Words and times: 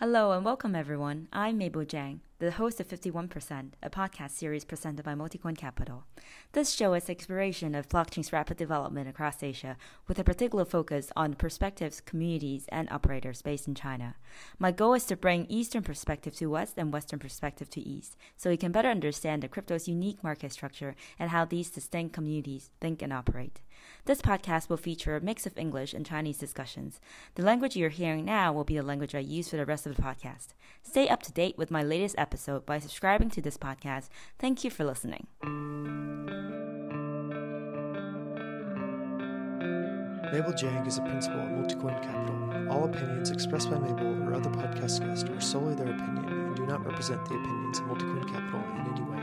Hello 0.00 0.32
and 0.32 0.44
welcome, 0.44 0.74
everyone. 0.74 1.26
I'm 1.32 1.56
Mabel 1.56 1.80
Jiang, 1.80 2.18
the 2.38 2.50
host 2.50 2.80
of 2.80 2.86
51%, 2.86 3.70
a 3.82 3.88
podcast 3.88 4.32
series 4.32 4.62
presented 4.62 5.02
by 5.06 5.14
Multicoin 5.14 5.56
Capital. 5.56 6.04
This 6.52 6.74
show 6.74 6.92
is 6.92 7.08
exploration 7.08 7.74
of 7.74 7.88
blockchain's 7.88 8.30
rapid 8.30 8.58
development 8.58 9.08
across 9.08 9.42
Asia, 9.42 9.78
with 10.06 10.18
a 10.18 10.24
particular 10.24 10.66
focus 10.66 11.10
on 11.16 11.32
perspectives, 11.32 12.02
communities, 12.02 12.66
and 12.68 12.90
operators 12.90 13.40
based 13.40 13.68
in 13.68 13.74
China. 13.74 14.16
My 14.58 14.70
goal 14.70 14.92
is 14.92 15.06
to 15.06 15.16
bring 15.16 15.46
Eastern 15.46 15.82
perspective 15.82 16.34
to 16.36 16.50
West 16.50 16.74
and 16.76 16.92
Western 16.92 17.18
perspective 17.18 17.70
to 17.70 17.80
East, 17.80 18.18
so 18.36 18.50
we 18.50 18.58
can 18.58 18.72
better 18.72 18.90
understand 18.90 19.42
the 19.42 19.48
crypto's 19.48 19.88
unique 19.88 20.22
market 20.22 20.52
structure 20.52 20.94
and 21.18 21.30
how 21.30 21.46
these 21.46 21.70
distinct 21.70 22.12
communities 22.12 22.68
think 22.82 23.00
and 23.00 23.14
operate. 23.14 23.62
This 24.04 24.22
podcast 24.22 24.68
will 24.68 24.76
feature 24.76 25.16
a 25.16 25.20
mix 25.20 25.46
of 25.46 25.58
English 25.58 25.94
and 25.94 26.06
Chinese 26.06 26.38
discussions. 26.38 27.00
The 27.34 27.42
language 27.42 27.76
you're 27.76 27.88
hearing 27.88 28.24
now 28.24 28.52
will 28.52 28.64
be 28.64 28.76
the 28.76 28.82
language 28.82 29.14
I 29.14 29.20
use 29.20 29.48
for 29.48 29.56
the 29.56 29.66
rest 29.66 29.86
of 29.86 29.96
the 29.96 30.02
podcast. 30.02 30.48
Stay 30.82 31.08
up 31.08 31.22
to 31.24 31.32
date 31.32 31.58
with 31.58 31.70
my 31.70 31.82
latest 31.82 32.14
episode 32.18 32.64
by 32.64 32.78
subscribing 32.78 33.30
to 33.30 33.42
this 33.42 33.58
podcast. 33.58 34.08
Thank 34.38 34.62
you 34.64 34.70
for 34.70 34.84
listening. 34.84 35.26
Mabel 40.32 40.52
Jiang 40.52 40.86
is 40.86 40.98
a 40.98 41.02
principal 41.02 41.40
at 41.40 41.48
Multicoin 41.48 42.02
Capital. 42.02 42.70
All 42.70 42.84
opinions 42.84 43.30
expressed 43.30 43.70
by 43.70 43.78
Mabel 43.78 44.22
or 44.22 44.34
other 44.34 44.50
podcast 44.50 45.00
guests 45.00 45.24
are 45.28 45.40
solely 45.40 45.74
their 45.74 45.86
opinion 45.86 46.28
and 46.28 46.56
do 46.56 46.66
not 46.66 46.84
represent 46.84 47.24
the 47.26 47.36
opinions 47.36 47.78
of 47.78 47.86
Multicoin 47.86 48.28
Capital 48.28 48.60
in 48.74 48.92
any 48.92 49.02
way. 49.02 49.22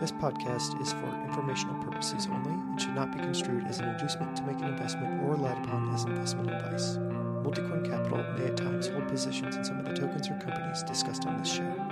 This 0.00 0.12
podcast 0.12 0.80
is 0.80 0.94
for 0.94 1.14
informational 1.28 1.74
purposes 1.84 2.26
only 2.32 2.52
and 2.52 2.80
should 2.80 2.94
not 2.94 3.12
be 3.12 3.18
construed 3.18 3.66
as 3.66 3.80
an 3.80 3.88
inducement 3.90 4.34
to 4.34 4.42
make 4.44 4.56
an 4.60 4.68
investment 4.68 5.22
or 5.22 5.32
relied 5.32 5.62
upon 5.62 5.92
as 5.92 6.04
investment 6.04 6.50
advice. 6.50 6.96
Multicoin 6.96 7.84
Capital 7.84 8.24
may 8.38 8.46
at 8.46 8.56
times 8.56 8.88
hold 8.88 9.06
positions 9.08 9.56
in 9.56 9.64
some 9.64 9.78
of 9.78 9.84
the 9.84 9.92
tokens 9.92 10.30
or 10.30 10.38
companies 10.38 10.82
discussed 10.84 11.26
on 11.26 11.36
this 11.36 11.52
show. 11.52 11.89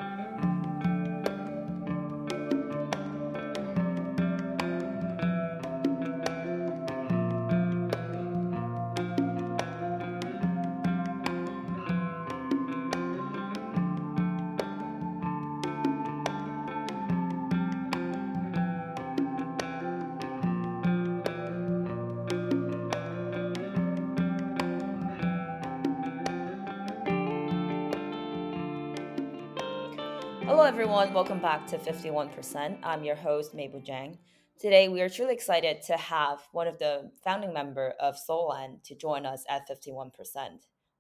Hello, 30.48 30.62
everyone. 30.62 31.12
Welcome 31.12 31.40
back 31.40 31.66
to 31.66 31.76
51%. 31.76 32.78
I'm 32.82 33.04
your 33.04 33.16
host, 33.16 33.52
Mabel 33.52 33.82
Jiang. 33.82 34.16
Today, 34.58 34.88
we 34.88 35.02
are 35.02 35.08
truly 35.10 35.34
excited 35.34 35.82
to 35.82 35.96
have 35.98 36.40
one 36.52 36.66
of 36.66 36.78
the 36.78 37.10
founding 37.22 37.52
member 37.52 37.92
of 38.00 38.16
Solend 38.16 38.82
to 38.84 38.94
join 38.94 39.26
us 39.26 39.44
at 39.50 39.68
51%. 39.68 40.10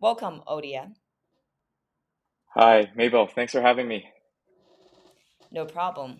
Welcome, 0.00 0.42
Odia. 0.46 0.92
Hi, 2.56 2.90
Mabel. 2.94 3.26
Thanks 3.26 3.52
for 3.52 3.62
having 3.62 3.88
me. 3.88 4.04
No 5.50 5.64
problem. 5.64 6.18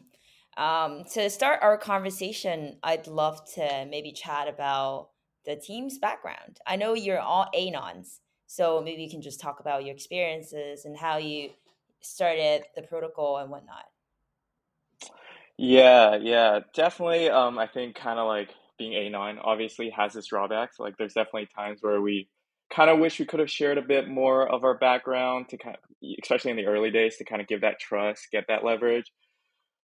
Um, 0.56 1.04
to 1.12 1.28
start 1.28 1.58
our 1.60 1.76
conversation, 1.76 2.78
I'd 2.82 3.06
love 3.06 3.42
to 3.56 3.86
maybe 3.90 4.10
chat 4.10 4.48
about 4.48 5.10
the 5.44 5.54
team's 5.54 5.98
background. 5.98 6.60
I 6.66 6.76
know 6.76 6.94
you're 6.94 7.20
all 7.20 7.46
Anons, 7.54 8.20
so 8.46 8.80
maybe 8.82 9.02
you 9.02 9.10
can 9.10 9.20
just 9.20 9.38
talk 9.38 9.60
about 9.60 9.84
your 9.84 9.94
experiences 9.94 10.86
and 10.86 10.96
how 10.96 11.18
you 11.18 11.50
started 12.00 12.62
the 12.76 12.82
protocol 12.82 13.38
and 13.38 13.50
whatnot. 13.50 13.84
Yeah, 15.56 16.16
yeah, 16.16 16.60
definitely. 16.74 17.28
Um, 17.28 17.58
I 17.58 17.66
think 17.66 17.96
kind 17.96 18.18
of 18.18 18.26
like 18.26 18.50
being 18.78 18.94
anon 18.94 19.38
obviously 19.38 19.90
has 19.90 20.14
its 20.14 20.28
drawbacks. 20.28 20.78
Like, 20.78 20.96
there's 20.96 21.14
definitely 21.14 21.48
times 21.54 21.78
where 21.80 22.00
we 22.00 22.28
kind 22.70 22.90
of 22.90 22.98
wish 22.98 23.18
we 23.18 23.24
could 23.24 23.40
have 23.40 23.50
shared 23.50 23.78
a 23.78 23.82
bit 23.82 24.08
more 24.08 24.48
of 24.48 24.62
our 24.62 24.78
background 24.78 25.48
to 25.48 25.58
kind 25.58 25.76
of, 25.76 26.08
especially 26.22 26.52
in 26.52 26.56
the 26.56 26.66
early 26.66 26.90
days, 26.90 27.16
to 27.16 27.24
kind 27.24 27.42
of 27.42 27.48
give 27.48 27.62
that 27.62 27.80
trust, 27.80 28.28
get 28.30 28.44
that 28.48 28.64
leverage. 28.64 29.10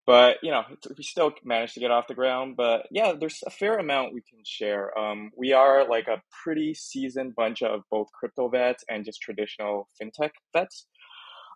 But 0.06 0.38
you 0.44 0.52
know, 0.52 0.64
we 0.98 1.04
still 1.04 1.32
managed 1.46 1.76
to 1.76 1.80
get 1.80 1.92
off 1.92 2.08
the 2.08 2.14
ground. 2.14 2.56
But 2.58 2.88
yeah, 2.92 3.14
there's 3.18 3.42
a 3.46 3.50
fair 3.50 3.78
amount 3.78 4.14
we 4.14 4.22
can 4.22 4.40
share. 4.46 4.98
Um, 4.98 5.32
we 5.38 5.54
are 5.54 5.88
like 5.88 6.08
a 6.08 6.22
pretty 6.44 6.74
seasoned 6.74 7.36
bunch 7.36 7.64
of 7.64 7.82
both 7.90 8.08
crypto 8.12 8.50
vets 8.50 8.84
and 8.90 9.06
just 9.06 9.22
traditional 9.22 9.88
fintech 10.02 10.32
vets. 10.52 10.88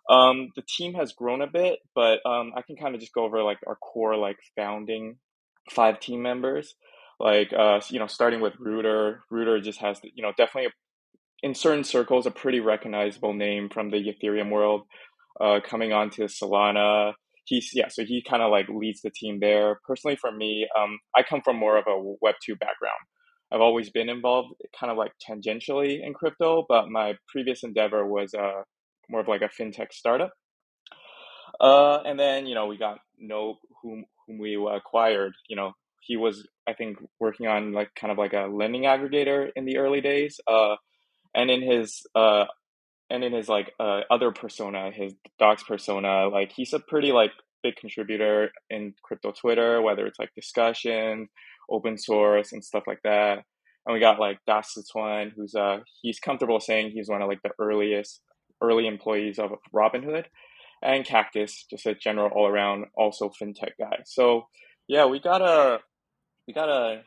Um, 0.08 0.48
the 0.56 0.62
team 0.62 0.94
has 0.94 1.12
grown 1.12 1.42
a 1.42 1.46
bit, 1.46 1.80
but 1.94 2.20
um, 2.24 2.52
I 2.56 2.62
can 2.62 2.76
kind 2.76 2.94
of 2.94 3.00
just 3.00 3.12
go 3.12 3.24
over 3.24 3.42
like 3.42 3.58
our 3.66 3.76
core 3.76 4.16
like 4.16 4.38
founding 4.56 5.16
five 5.70 6.00
team 6.00 6.22
members. 6.22 6.74
Like 7.20 7.52
uh, 7.52 7.80
you 7.90 7.98
know, 7.98 8.06
starting 8.06 8.40
with 8.40 8.54
Rooter. 8.58 9.22
Rooter 9.30 9.60
just 9.60 9.80
has 9.80 10.00
you 10.02 10.22
know 10.22 10.32
definitely 10.36 10.66
a, 10.66 11.46
in 11.46 11.54
certain 11.54 11.84
circles 11.84 12.26
a 12.26 12.30
pretty 12.30 12.60
recognizable 12.60 13.34
name 13.34 13.68
from 13.68 13.90
the 13.90 13.96
Ethereum 13.96 14.50
world. 14.50 14.82
Uh, 15.40 15.60
coming 15.64 15.92
on 15.92 16.10
to 16.10 16.22
Solana, 16.22 17.12
he's 17.44 17.70
yeah, 17.74 17.88
so 17.88 18.04
he 18.04 18.22
kind 18.22 18.42
of 18.42 18.50
like 18.50 18.68
leads 18.68 19.02
the 19.02 19.10
team 19.10 19.40
there. 19.40 19.78
Personally, 19.86 20.16
for 20.16 20.32
me, 20.32 20.66
um, 20.78 20.98
I 21.16 21.22
come 21.22 21.42
from 21.42 21.56
more 21.56 21.76
of 21.76 21.84
a 21.86 22.14
Web 22.20 22.36
two 22.44 22.56
background. 22.56 22.98
I've 23.52 23.60
always 23.60 23.90
been 23.90 24.08
involved 24.08 24.54
kind 24.78 24.90
of 24.90 24.98
like 24.98 25.12
tangentially 25.28 26.04
in 26.04 26.12
crypto, 26.14 26.66
but 26.68 26.88
my 26.88 27.14
previous 27.28 27.64
endeavor 27.64 28.06
was 28.06 28.34
uh, 28.34 28.62
more 29.08 29.20
of 29.20 29.28
like 29.28 29.42
a 29.42 29.48
fintech 29.48 29.92
startup. 29.92 30.32
Uh, 31.60 32.02
and 32.04 32.18
then 32.18 32.46
you 32.46 32.54
know 32.54 32.66
we 32.66 32.76
got 32.76 32.98
Nope, 33.18 33.58
whom 33.82 34.04
whom 34.26 34.38
we 34.38 34.56
acquired. 34.56 35.32
You 35.48 35.56
know 35.56 35.72
he 36.00 36.16
was 36.16 36.46
I 36.66 36.74
think 36.74 36.98
working 37.18 37.46
on 37.46 37.72
like 37.72 37.94
kind 37.94 38.10
of 38.10 38.18
like 38.18 38.32
a 38.32 38.48
lending 38.50 38.82
aggregator 38.82 39.50
in 39.56 39.64
the 39.64 39.78
early 39.78 40.00
days. 40.00 40.40
Uh, 40.46 40.76
and 41.34 41.50
in 41.50 41.62
his 41.62 42.06
uh, 42.14 42.46
and 43.10 43.24
in 43.24 43.32
his 43.32 43.48
like 43.48 43.72
uh, 43.80 44.00
other 44.10 44.30
persona, 44.32 44.90
his 44.92 45.14
dox 45.38 45.62
persona, 45.62 46.28
like 46.28 46.52
he's 46.52 46.72
a 46.72 46.80
pretty 46.80 47.12
like 47.12 47.32
big 47.62 47.76
contributor 47.76 48.50
in 48.70 48.94
crypto 49.02 49.32
Twitter, 49.32 49.82
whether 49.82 50.06
it's 50.06 50.18
like 50.18 50.34
discussion, 50.34 51.28
open 51.70 51.98
source, 51.98 52.52
and 52.52 52.64
stuff 52.64 52.84
like 52.86 53.00
that. 53.04 53.44
And 53.86 53.94
we 53.94 54.00
got 54.00 54.20
like 54.20 54.38
Das 54.46 54.76
Sichuan, 54.76 55.32
who's 55.34 55.54
uh 55.54 55.78
he's 56.02 56.20
comfortable 56.20 56.60
saying 56.60 56.90
he's 56.90 57.08
one 57.08 57.22
of 57.22 57.28
like 57.28 57.42
the 57.42 57.52
earliest 57.58 58.20
early 58.60 58.86
employees 58.86 59.38
of 59.38 59.52
Robinhood, 59.74 60.26
and 60.82 61.04
Cactus, 61.04 61.64
just 61.68 61.86
a 61.86 61.94
general 61.94 62.30
all 62.30 62.46
around 62.46 62.86
also 62.96 63.30
fintech 63.30 63.72
guy. 63.78 64.00
So 64.04 64.46
yeah, 64.86 65.06
we 65.06 65.20
got 65.20 65.42
a 65.42 65.80
we 66.46 66.54
got 66.54 66.68
a 66.68 67.02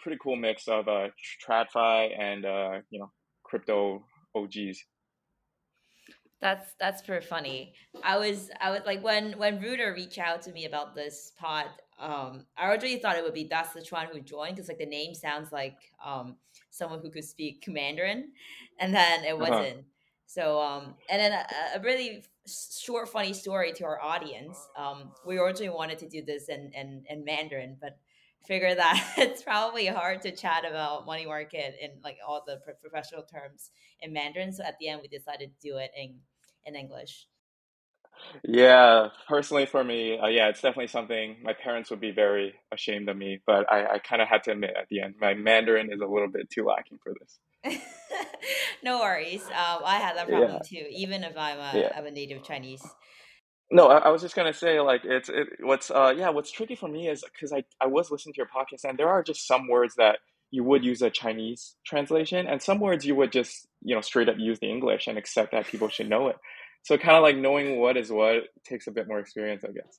pretty 0.00 0.18
cool 0.22 0.36
mix 0.36 0.68
of 0.68 0.88
uh, 0.88 1.08
TradFi 1.46 2.18
and 2.18 2.44
uh, 2.44 2.80
you 2.90 3.00
know 3.00 3.10
crypto 3.42 4.04
OGs. 4.34 4.84
That's 6.40 6.74
that's 6.78 7.02
pretty 7.02 7.26
funny. 7.26 7.74
I 8.04 8.16
was 8.16 8.50
I 8.60 8.70
was 8.70 8.82
like 8.86 9.02
when 9.02 9.32
when 9.38 9.60
Rooter 9.60 9.92
reached 9.92 10.18
out 10.18 10.40
to 10.42 10.52
me 10.52 10.66
about 10.66 10.94
this 10.94 11.32
pod, 11.36 11.66
um, 11.98 12.46
I 12.56 12.70
originally 12.70 13.00
thought 13.00 13.16
it 13.16 13.24
would 13.24 13.34
be 13.34 13.44
Das 13.44 13.74
Sichuan 13.74 14.06
who 14.06 14.20
joined 14.20 14.54
because 14.54 14.68
like 14.68 14.78
the 14.78 14.86
name 14.86 15.14
sounds 15.14 15.50
like 15.50 15.78
um 16.04 16.36
someone 16.70 17.00
who 17.02 17.10
could 17.10 17.24
speak 17.24 17.64
Mandarin, 17.66 18.30
and 18.78 18.94
then 18.94 19.24
it 19.24 19.36
Uh-huh. 19.36 19.82
So 20.28 20.60
um, 20.60 20.94
and 21.08 21.20
then 21.20 21.32
a, 21.32 21.78
a 21.78 21.80
really 21.82 22.22
short 22.46 23.08
funny 23.08 23.32
story 23.32 23.72
to 23.72 23.84
our 23.84 24.00
audience. 24.00 24.58
Um, 24.76 25.12
we 25.26 25.38
originally 25.38 25.74
wanted 25.74 25.98
to 26.00 26.08
do 26.08 26.22
this 26.22 26.50
in 26.50 26.70
in, 26.74 27.02
in 27.08 27.24
Mandarin, 27.24 27.78
but 27.80 27.96
figure 28.46 28.74
that 28.74 29.14
it's 29.16 29.42
probably 29.42 29.86
hard 29.86 30.20
to 30.22 30.30
chat 30.30 30.64
about 30.68 31.06
money 31.06 31.24
market 31.24 31.76
and 31.82 31.92
like 32.04 32.18
all 32.26 32.44
the 32.46 32.58
pro- 32.62 32.74
professional 32.74 33.22
terms 33.22 33.70
in 34.00 34.12
Mandarin. 34.12 34.52
So 34.52 34.64
at 34.64 34.78
the 34.78 34.88
end, 34.88 35.00
we 35.00 35.08
decided 35.08 35.50
to 35.50 35.66
do 35.66 35.78
it 35.78 35.92
in 35.96 36.18
in 36.66 36.76
English. 36.76 37.26
Yeah, 38.44 39.08
personally 39.28 39.64
for 39.64 39.82
me, 39.82 40.18
uh, 40.18 40.26
yeah, 40.26 40.48
it's 40.48 40.60
definitely 40.60 40.88
something 40.88 41.38
my 41.42 41.54
parents 41.54 41.88
would 41.88 42.00
be 42.00 42.10
very 42.10 42.52
ashamed 42.70 43.08
of 43.08 43.16
me, 43.16 43.40
but 43.46 43.70
I, 43.72 43.94
I 43.94 43.98
kind 44.00 44.20
of 44.20 44.28
had 44.28 44.42
to 44.44 44.52
admit 44.52 44.74
at 44.78 44.88
the 44.90 45.00
end, 45.00 45.14
my 45.18 45.32
Mandarin 45.32 45.90
is 45.90 46.00
a 46.00 46.06
little 46.06 46.28
bit 46.28 46.50
too 46.50 46.64
lacking 46.64 46.98
for 47.02 47.14
this. 47.18 47.38
no 48.82 49.00
worries. 49.00 49.42
Um, 49.46 49.82
I 49.84 49.98
had 49.98 50.16
that 50.16 50.28
Yeah, 50.28 50.28
problem 50.28 50.60
too, 50.62 50.86
even 50.90 51.24
if 51.24 51.36
I'm 51.36 51.58
a, 51.58 51.62
yeah. 51.72 51.92
I'm 51.96 52.06
a 52.06 52.10
native 52.10 52.42
Chinese. 52.42 52.82
No, 53.70 53.88
I, 53.88 53.98
I 53.98 54.08
was 54.10 54.22
just 54.22 54.34
gonna 54.34 54.52
say 54.54 54.80
like 54.80 55.02
it's 55.04 55.28
it 55.28 55.48
what's 55.60 55.90
uh 55.90 56.14
yeah 56.16 56.30
what's 56.30 56.50
tricky 56.50 56.74
for 56.74 56.88
me 56.88 57.08
is 57.08 57.22
because 57.32 57.52
I 57.52 57.64
I 57.80 57.86
was 57.86 58.10
listening 58.10 58.32
to 58.34 58.38
your 58.38 58.46
podcast 58.46 58.84
and 58.88 58.98
there 58.98 59.08
are 59.08 59.22
just 59.22 59.46
some 59.46 59.68
words 59.68 59.94
that 59.96 60.20
you 60.50 60.64
would 60.64 60.84
use 60.84 61.02
a 61.02 61.10
Chinese 61.10 61.76
translation 61.86 62.46
and 62.46 62.62
some 62.62 62.80
words 62.80 63.04
you 63.04 63.14
would 63.16 63.30
just 63.32 63.66
you 63.82 63.94
know 63.94 64.00
straight 64.00 64.28
up 64.30 64.36
use 64.38 64.58
the 64.60 64.70
English 64.70 65.06
and 65.06 65.18
accept 65.18 65.52
that 65.52 65.66
people 65.66 65.88
should 65.88 66.08
know 66.08 66.28
it. 66.28 66.36
So 66.84 66.96
kind 66.96 67.16
of 67.16 67.22
like 67.22 67.36
knowing 67.36 67.78
what 67.78 67.98
is 67.98 68.10
what 68.10 68.44
takes 68.64 68.86
a 68.86 68.90
bit 68.92 69.06
more 69.08 69.18
experience, 69.18 69.64
I 69.64 69.72
guess. 69.72 69.98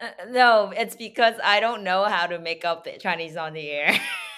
Uh, 0.00 0.08
no, 0.30 0.72
it's 0.76 0.96
because 0.96 1.34
I 1.44 1.60
don't 1.60 1.84
know 1.84 2.04
how 2.04 2.26
to 2.26 2.38
make 2.38 2.64
up 2.64 2.84
the 2.84 2.98
Chinese 2.98 3.36
on 3.36 3.52
the 3.52 3.68
air. 3.70 3.98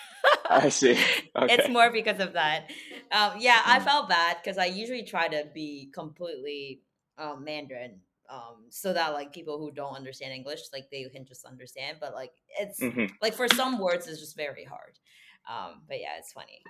I 0.65 0.69
see. 0.69 0.99
it's 1.35 1.69
more 1.69 1.91
because 1.91 2.21
of 2.21 2.33
that. 2.35 2.71
Um, 3.11 3.33
yeah, 3.39 3.61
I 3.65 3.79
Mm. 3.79 3.85
felt 3.85 4.09
bad 4.09 4.37
because 4.43 4.59
I 4.59 4.67
usually 4.67 5.03
try 5.05 5.29
to 5.29 5.47
be 5.53 5.91
completely 5.93 6.83
um, 7.19 7.45
Mandarin 7.45 8.01
um 8.33 8.65
so 8.71 8.93
that 8.93 9.13
like 9.13 9.33
people 9.33 9.59
who 9.59 9.71
don't 9.71 9.95
understand 9.95 10.33
english 10.33 10.61
like 10.73 10.89
they 10.91 11.05
can 11.13 11.25
just 11.25 11.45
understand 11.45 11.99
but 12.01 12.15
like 12.15 12.33
it's 12.59 12.81
mm-hmm. 12.81 13.07
like 13.21 13.35
for 13.35 13.47
some 13.49 13.79
words 13.79 14.07
it's 14.07 14.21
just 14.21 14.37
very 14.37 14.65
hard 14.65 14.99
um 15.51 15.83
but 15.89 16.01
yeah 16.01 16.17
it's 16.19 16.33
funny 16.33 16.63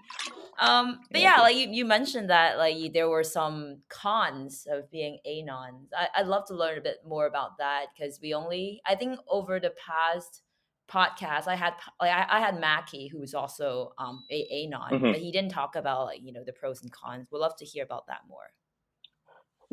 um 0.59 1.01
but 1.11 1.21
yeah 1.21 1.41
like 1.41 1.57
you, 1.57 1.69
you 1.69 1.85
mentioned 1.85 2.31
that 2.31 2.59
like 2.59 2.93
there 2.93 3.09
were 3.09 3.23
some 3.23 3.79
cons 3.89 4.67
of 4.71 4.91
being 4.91 5.19
anon 5.27 5.87
I, 5.97 6.09
i'd 6.17 6.27
love 6.27 6.47
to 6.47 6.55
learn 6.55 6.79
a 6.79 6.81
bit 6.81 6.99
more 7.07 7.27
about 7.27 7.59
that 7.59 7.87
because 7.95 8.19
we 8.23 8.35
only 8.35 8.81
i 8.87 8.95
think 8.95 9.21
over 9.29 9.61
the 9.61 9.75
past 9.87 10.43
podcast 10.93 11.49
i 11.49 11.55
had 11.55 11.73
like 12.01 12.11
i, 12.11 12.27
I 12.29 12.41
had 12.41 12.61
mackie 12.61 13.09
who 13.09 13.19
was 13.19 13.35
also 13.35 13.93
um 13.99 14.25
a 14.31 14.65
anon 14.65 14.93
mm-hmm. 14.93 15.13
but 15.13 15.21
he 15.21 15.33
didn't 15.33 15.51
talk 15.51 15.77
about 15.77 16.07
like 16.07 16.21
you 16.23 16.33
know 16.33 16.45
the 16.45 16.53
pros 16.53 16.83
and 16.83 16.93
cons 16.93 17.29
we'd 17.31 17.39
love 17.39 17.57
to 17.57 17.65
hear 17.65 17.85
about 17.85 18.07
that 18.09 18.21
more 18.29 18.51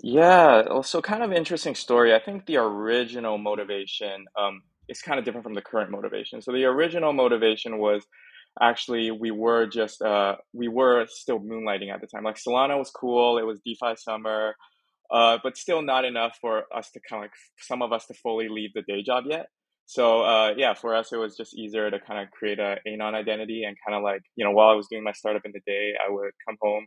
yeah, 0.02 0.82
so 0.82 1.02
kind 1.02 1.24
of 1.24 1.34
interesting 1.34 1.76
story. 1.76 2.14
I 2.14 2.20
think 2.20 2.46
the 2.46 2.58
original 2.58 3.38
motivation 3.38 4.26
um, 4.38 4.62
is 4.88 5.02
kind 5.02 5.20
of 5.20 5.26
different 5.26 5.44
from 5.44 5.56
the 5.56 5.62
current 5.62 5.92
motivation. 5.92 6.42
So 6.42 6.52
the 6.54 6.66
original 6.66 7.12
motivation 7.12 7.80
was 7.80 8.06
actually 8.62 9.12
we 9.12 9.32
were 9.32 9.68
just 9.68 10.02
uh, 10.02 10.38
we 10.54 10.68
were 10.68 11.06
still 11.10 11.40
moonlighting 11.40 11.94
at 11.94 12.02
the 12.02 12.08
time. 12.08 12.24
Like 12.24 12.38
Solana 12.38 12.78
was 12.78 12.92
cool. 12.92 13.38
It 13.38 13.44
was 13.44 13.60
DeFi 13.66 13.96
summer, 13.98 14.56
uh, 15.12 15.38
but 15.44 15.58
still 15.58 15.82
not 15.82 16.06
enough 16.06 16.38
for 16.40 16.64
us 16.74 16.92
to 16.92 17.00
kind 17.08 17.24
of 17.24 17.26
like 17.26 17.34
some 17.60 17.82
of 17.82 17.92
us 17.92 18.06
to 18.08 18.14
fully 18.14 18.48
leave 18.48 18.74
the 18.74 18.84
day 18.84 19.04
job 19.04 19.26
yet. 19.28 19.48
So 19.90 20.22
uh, 20.22 20.54
yeah, 20.56 20.76
for 20.76 20.94
us 20.94 21.12
it 21.12 21.18
was 21.18 21.36
just 21.36 21.58
easier 21.58 21.90
to 21.90 22.00
kind 22.00 22.22
of 22.22 22.30
create 22.30 22.60
a 22.60 22.78
anon 22.86 23.16
identity 23.16 23.64
and 23.64 23.76
kind 23.84 23.98
of 23.98 24.04
like 24.04 24.22
you 24.36 24.46
know 24.46 24.52
while 24.52 24.70
I 24.70 24.76
was 24.76 24.86
doing 24.88 25.04
my 25.04 25.14
startup 25.14 25.42
in 25.46 25.52
the 25.52 25.62
day, 25.66 25.96
I 26.00 26.12
would 26.12 26.30
come 26.48 26.58
home 26.62 26.86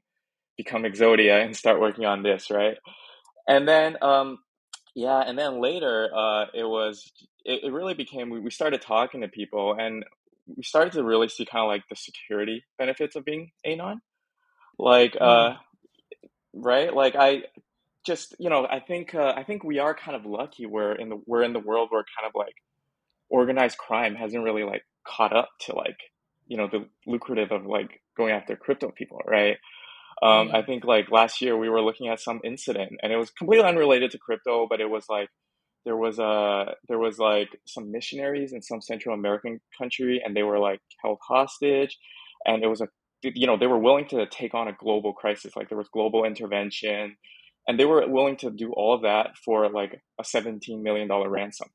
become 0.56 0.84
Exodia 0.84 1.44
and 1.44 1.56
start 1.56 1.80
working 1.80 2.04
on 2.04 2.22
this, 2.22 2.48
right? 2.48 2.76
And 3.48 3.66
then, 3.66 3.96
um, 4.02 4.38
yeah, 4.94 5.18
and 5.18 5.36
then 5.36 5.60
later, 5.60 6.10
uh, 6.14 6.46
it 6.54 6.62
was 6.62 7.10
it, 7.44 7.64
it 7.64 7.72
really 7.72 7.94
became 7.94 8.30
we, 8.30 8.38
we 8.38 8.52
started 8.52 8.80
talking 8.80 9.22
to 9.22 9.28
people 9.28 9.74
and 9.76 10.04
we 10.46 10.62
started 10.62 10.92
to 10.92 11.02
really 11.02 11.28
see 11.28 11.44
kind 11.44 11.64
of 11.64 11.68
like 11.68 11.82
the 11.90 11.96
security 11.96 12.62
benefits 12.78 13.16
of 13.16 13.24
being 13.24 13.50
anon, 13.66 14.00
like 14.78 15.16
uh, 15.20 15.50
mm. 15.50 15.56
right, 16.54 16.94
like 16.94 17.16
I 17.16 17.46
just 18.06 18.36
you 18.38 18.48
know 18.48 18.64
I 18.64 18.78
think 18.78 19.12
uh, 19.12 19.32
I 19.36 19.42
think 19.42 19.64
we 19.64 19.80
are 19.80 19.92
kind 19.92 20.16
of 20.16 20.24
lucky 20.24 20.66
we're 20.66 20.92
in 20.92 21.08
the 21.08 21.20
we're 21.26 21.42
in 21.42 21.52
the 21.52 21.58
world 21.58 21.88
where 21.90 22.04
kind 22.16 22.28
of 22.28 22.32
like 22.36 22.54
organized 23.32 23.78
crime 23.78 24.14
hasn't 24.14 24.44
really 24.44 24.64
like 24.64 24.82
caught 25.06 25.34
up 25.34 25.48
to 25.62 25.74
like 25.74 25.96
you 26.46 26.56
know 26.56 26.68
the 26.68 26.86
lucrative 27.06 27.50
of 27.50 27.66
like 27.66 28.00
going 28.16 28.32
after 28.32 28.54
crypto 28.56 28.90
people, 28.90 29.20
right? 29.26 29.56
Um, 30.22 30.50
I 30.54 30.62
think 30.62 30.84
like 30.84 31.10
last 31.10 31.40
year 31.40 31.56
we 31.56 31.68
were 31.68 31.82
looking 31.82 32.08
at 32.08 32.20
some 32.20 32.40
incident 32.44 32.92
and 33.02 33.12
it 33.12 33.16
was 33.16 33.30
completely 33.30 33.66
unrelated 33.66 34.12
to 34.12 34.18
crypto, 34.18 34.68
but 34.70 34.80
it 34.80 34.88
was 34.88 35.06
like 35.08 35.28
there 35.84 35.96
was 35.96 36.18
a 36.20 36.74
there 36.88 36.98
was 36.98 37.18
like 37.18 37.48
some 37.66 37.90
missionaries 37.90 38.52
in 38.52 38.62
some 38.62 38.80
Central 38.80 39.14
American 39.14 39.60
country 39.76 40.22
and 40.24 40.36
they 40.36 40.44
were 40.44 40.60
like 40.60 40.80
held 41.02 41.18
hostage, 41.26 41.98
and 42.46 42.62
it 42.62 42.68
was 42.68 42.80
a 42.80 42.88
you 43.22 43.46
know 43.46 43.56
they 43.56 43.66
were 43.66 43.78
willing 43.78 44.06
to 44.08 44.26
take 44.26 44.54
on 44.54 44.68
a 44.68 44.72
global 44.72 45.12
crisis 45.12 45.56
like 45.56 45.68
there 45.68 45.78
was 45.78 45.88
global 45.88 46.24
intervention, 46.24 47.16
and 47.66 47.78
they 47.78 47.84
were 47.84 48.06
willing 48.08 48.36
to 48.36 48.50
do 48.50 48.72
all 48.72 48.94
of 48.94 49.02
that 49.02 49.36
for 49.44 49.68
like 49.70 50.00
a 50.20 50.24
seventeen 50.24 50.82
million 50.82 51.08
dollar 51.08 51.28
ransom, 51.28 51.68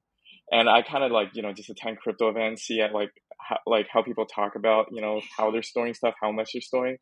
and 0.52 0.70
I 0.70 0.82
kind 0.82 1.04
of 1.04 1.12
like 1.12 1.30
you 1.34 1.42
know 1.42 1.54
just 1.54 1.70
attend 1.70 1.98
crypto 1.98 2.30
events, 2.30 2.64
see 2.64 2.82
at 2.82 2.94
like 2.94 3.12
how, 3.40 3.58
like 3.66 3.88
how 3.92 4.02
people 4.02 4.26
talk 4.26 4.56
about 4.56 4.88
you 4.92 5.02
know 5.02 5.22
how 5.38 5.52
they're 5.52 5.64
storing 5.64 5.94
stuff, 5.94 6.16
how 6.22 6.32
much 6.32 6.52
they're 6.54 6.62
storing, 6.62 6.98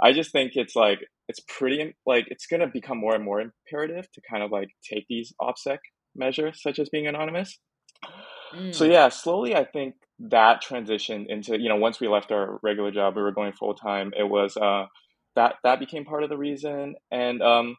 I 0.00 0.12
just 0.12 0.32
think 0.32 0.52
it's 0.54 0.76
like 0.76 1.00
it's 1.28 1.40
pretty 1.40 1.94
like 2.06 2.26
it's 2.28 2.46
going 2.46 2.60
to 2.60 2.68
become 2.68 2.98
more 2.98 3.14
and 3.14 3.24
more 3.24 3.40
imperative 3.40 4.10
to 4.12 4.20
kind 4.30 4.42
of 4.42 4.50
like 4.50 4.68
take 4.88 5.06
these 5.08 5.32
OPSEC 5.40 5.78
measures, 6.14 6.62
such 6.62 6.78
as 6.78 6.88
being 6.88 7.06
anonymous. 7.06 7.58
Mm. 8.54 8.74
So 8.74 8.84
yeah, 8.84 9.08
slowly 9.08 9.56
I 9.56 9.64
think 9.64 9.94
that 10.20 10.62
transition 10.62 11.26
into 11.28 11.60
you 11.60 11.68
know 11.68 11.76
once 11.76 12.00
we 12.00 12.08
left 12.08 12.30
our 12.30 12.58
regular 12.62 12.90
job, 12.90 13.16
we 13.16 13.22
were 13.22 13.32
going 13.32 13.52
full 13.52 13.74
time. 13.74 14.12
It 14.16 14.28
was 14.28 14.56
uh, 14.56 14.86
that 15.34 15.56
that 15.64 15.80
became 15.80 16.04
part 16.04 16.22
of 16.22 16.30
the 16.30 16.38
reason, 16.38 16.94
and 17.10 17.42
um, 17.42 17.76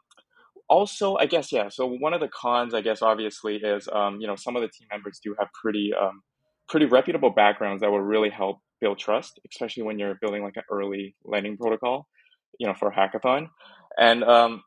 also 0.69 1.16
I 1.16 1.25
guess 1.25 1.51
yeah. 1.51 1.69
So 1.69 1.86
one 1.88 2.13
of 2.13 2.21
the 2.21 2.30
cons, 2.30 2.74
I 2.74 2.81
guess, 2.81 3.01
obviously 3.01 3.57
is 3.57 3.89
um, 3.92 4.21
you 4.21 4.27
know 4.27 4.36
some 4.36 4.56
of 4.56 4.62
the 4.62 4.69
team 4.69 4.88
members 4.92 5.19
do 5.24 5.36
have 5.39 5.50
pretty 5.62 5.94
um, 6.00 6.21
pretty 6.69 6.86
reputable 6.86 7.31
backgrounds 7.31 7.81
that 7.81 7.92
will 7.92 8.01
really 8.01 8.30
help 8.30 8.60
build 8.80 9.00
trust, 9.00 9.39
especially 9.51 9.83
when 9.83 10.00
you're 10.00 10.16
building 10.21 10.44
like 10.44 10.56
an 10.56 10.63
early 10.71 11.16
lending 11.25 11.57
protocol, 11.57 12.07
you 12.60 12.68
know, 12.68 12.74
for 12.74 12.89
a 12.89 12.95
hackathon. 12.95 13.50
And 13.98 14.24
um, 14.24 14.63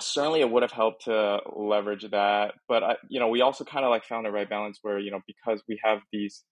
certainly 0.00 0.40
it 0.40 0.50
would 0.50 0.62
have 0.62 0.72
helped 0.72 1.04
to 1.04 1.40
leverage 1.56 2.08
that. 2.10 2.54
But, 2.68 2.82
I, 2.84 2.96
you 3.08 3.18
know, 3.18 3.28
we 3.28 3.40
also 3.40 3.64
kind 3.64 3.84
of 3.84 3.90
like 3.90 4.04
found 4.04 4.26
the 4.26 4.30
right 4.30 4.48
balance 4.48 4.78
where, 4.82 4.98
you 4.98 5.10
know, 5.10 5.20
because 5.26 5.62
we 5.68 5.80
have 5.82 6.00
these, 6.12 6.44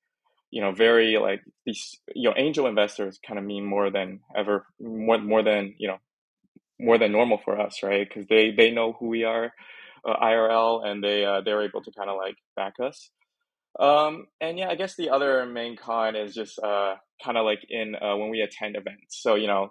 you 0.50 0.60
know, 0.60 0.72
very 0.72 1.18
like 1.18 1.42
these, 1.66 1.96
you 2.14 2.28
know, 2.28 2.34
angel 2.36 2.66
investors 2.66 3.20
kind 3.26 3.38
of 3.38 3.44
mean 3.44 3.64
more 3.64 3.90
than 3.90 4.20
ever, 4.36 4.66
more, 4.80 5.18
more 5.18 5.42
than, 5.42 5.74
you 5.78 5.88
know, 5.88 5.98
more 6.78 6.98
than 6.98 7.12
normal 7.12 7.40
for 7.44 7.60
us, 7.60 7.82
right? 7.82 8.08
Because 8.08 8.26
they, 8.28 8.50
they 8.50 8.70
know 8.70 8.92
who 8.98 9.08
we 9.08 9.24
are. 9.24 9.52
Uh, 10.06 10.16
IRL 10.22 10.86
and 10.86 11.02
they 11.02 11.24
uh, 11.24 11.40
they're 11.42 11.62
able 11.62 11.80
to 11.80 11.90
kind 11.96 12.10
of 12.10 12.16
like 12.18 12.34
back 12.56 12.74
us. 12.78 13.10
Um, 13.80 14.26
and 14.40 14.58
yeah, 14.58 14.68
I 14.68 14.74
guess 14.74 14.96
the 14.96 15.10
other 15.10 15.46
main 15.46 15.76
con 15.76 16.14
is 16.14 16.34
just 16.34 16.58
uh, 16.58 16.96
kind 17.24 17.38
of 17.38 17.46
like 17.46 17.60
in 17.68 17.94
uh, 17.94 18.14
when 18.16 18.28
we 18.28 18.40
attend 18.42 18.76
events. 18.76 19.20
So 19.22 19.34
you 19.34 19.46
know, 19.46 19.70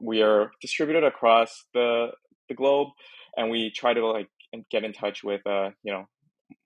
we 0.00 0.22
are 0.22 0.50
distributed 0.60 1.04
across 1.04 1.64
the 1.74 2.08
the 2.48 2.54
globe, 2.54 2.88
and 3.36 3.50
we 3.50 3.70
try 3.70 3.92
to 3.92 4.06
like 4.06 4.28
get 4.70 4.84
in 4.84 4.92
touch 4.92 5.22
with 5.22 5.46
uh, 5.46 5.70
you 5.82 5.92
know 5.92 6.04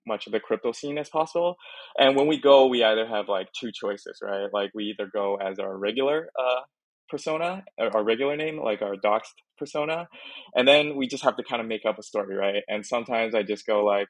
much 0.07 0.25
of 0.25 0.31
the 0.31 0.39
crypto 0.39 0.71
scene 0.71 0.97
as 0.97 1.09
possible. 1.09 1.55
And 1.97 2.15
when 2.15 2.27
we 2.27 2.39
go, 2.39 2.67
we 2.67 2.83
either 2.83 3.05
have 3.05 3.27
like 3.27 3.49
two 3.51 3.71
choices, 3.73 4.19
right? 4.21 4.47
Like 4.53 4.71
we 4.73 4.85
either 4.85 5.09
go 5.11 5.35
as 5.35 5.59
our 5.59 5.77
regular 5.77 6.29
uh, 6.39 6.61
persona, 7.09 7.63
our 7.79 8.03
regular 8.03 8.35
name, 8.35 8.59
like 8.61 8.81
our 8.81 8.95
doxed 8.95 9.35
persona, 9.57 10.07
and 10.55 10.67
then 10.67 10.95
we 10.95 11.07
just 11.07 11.23
have 11.23 11.37
to 11.37 11.43
kind 11.43 11.61
of 11.61 11.67
make 11.67 11.85
up 11.85 11.99
a 11.99 12.03
story, 12.03 12.35
right? 12.35 12.63
And 12.67 12.85
sometimes 12.85 13.35
I 13.35 13.43
just 13.43 13.65
go 13.65 13.83
like 13.83 14.07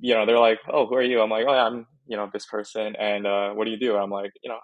you 0.00 0.14
know, 0.14 0.26
they're 0.26 0.38
like, 0.38 0.58
"Oh, 0.72 0.86
who 0.86 0.96
are 0.96 1.02
you?" 1.02 1.20
I'm 1.20 1.30
like, 1.30 1.46
"Oh, 1.46 1.52
I'm 1.52 1.86
you 2.06 2.16
know 2.16 2.28
this 2.32 2.46
person." 2.46 2.94
And 2.96 3.26
uh, 3.26 3.50
what 3.50 3.64
do 3.64 3.70
you 3.70 3.78
do? 3.78 3.96
I'm 3.96 4.10
like, 4.10 4.32
you 4.42 4.50
know, 4.50 4.58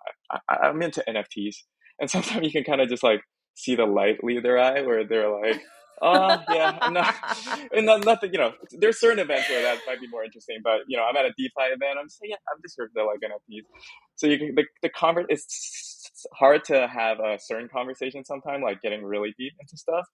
I, 0.49 0.69
am 0.69 0.83
into 0.83 1.05
NFTs, 1.09 1.57
and 2.01 2.11
sometimes 2.15 2.45
you 2.45 2.53
can 2.53 2.65
kind 2.65 2.81
of 2.81 2.89
just 2.89 3.03
like 3.03 3.21
see 3.55 3.75
the 3.77 3.87
light 3.87 4.23
leave 4.23 4.43
their 4.43 4.59
eye, 4.59 4.83
where 4.83 5.07
they're 5.07 5.31
like, 5.31 5.63
"Oh, 6.03 6.43
yeah, 6.51 6.79
I'm 6.81 6.93
not," 6.93 7.15
and 7.75 7.87
not, 7.87 8.05
nothing. 8.05 8.33
You 8.33 8.39
know, 8.39 8.53
there's 8.79 9.01
certain 9.01 9.19
events 9.19 9.49
where 9.49 9.63
that 9.63 9.79
might 9.87 10.01
be 10.01 10.09
more 10.09 10.25
interesting, 10.25 10.59
but 10.63 10.81
you 10.89 10.97
know, 10.97 11.05
I'm 11.05 11.17
at 11.17 11.27
a 11.27 11.35
DeFi 11.37 11.73
event. 11.75 11.99
I'm 12.01 12.09
saying, 12.09 12.31
yeah, 12.31 12.37
I'm 12.53 12.61
just 12.63 12.75
here 12.77 12.91
for 12.93 13.05
like 13.05 13.21
NFTs. 13.21 13.65
So 14.17 14.27
you 14.27 14.39
can 14.39 14.55
the 14.55 14.65
the 14.83 14.89
convert. 14.89 15.27
It's 16.17 16.27
hard 16.33 16.65
to 16.65 16.89
have 16.89 17.21
a 17.21 17.39
certain 17.39 17.69
conversation 17.69 18.25
sometimes, 18.25 18.63
like 18.63 18.81
getting 18.81 19.05
really 19.05 19.35
deep 19.39 19.53
into 19.61 19.77
stuff. 19.77 20.07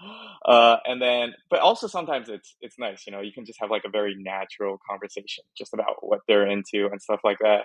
Uh, 0.44 0.76
and 0.84 1.00
then 1.00 1.32
but 1.48 1.60
also 1.60 1.86
sometimes 1.86 2.28
it's 2.28 2.54
it's 2.60 2.78
nice 2.78 3.04
you 3.06 3.12
know 3.12 3.22
you 3.22 3.32
can 3.32 3.46
just 3.46 3.58
have 3.58 3.70
like 3.70 3.82
a 3.86 3.88
very 3.88 4.14
natural 4.18 4.78
conversation 4.88 5.42
just 5.56 5.72
about 5.72 5.96
what 6.02 6.20
they're 6.28 6.46
into 6.46 6.86
and 6.92 7.00
stuff 7.00 7.20
like 7.24 7.38
that. 7.40 7.62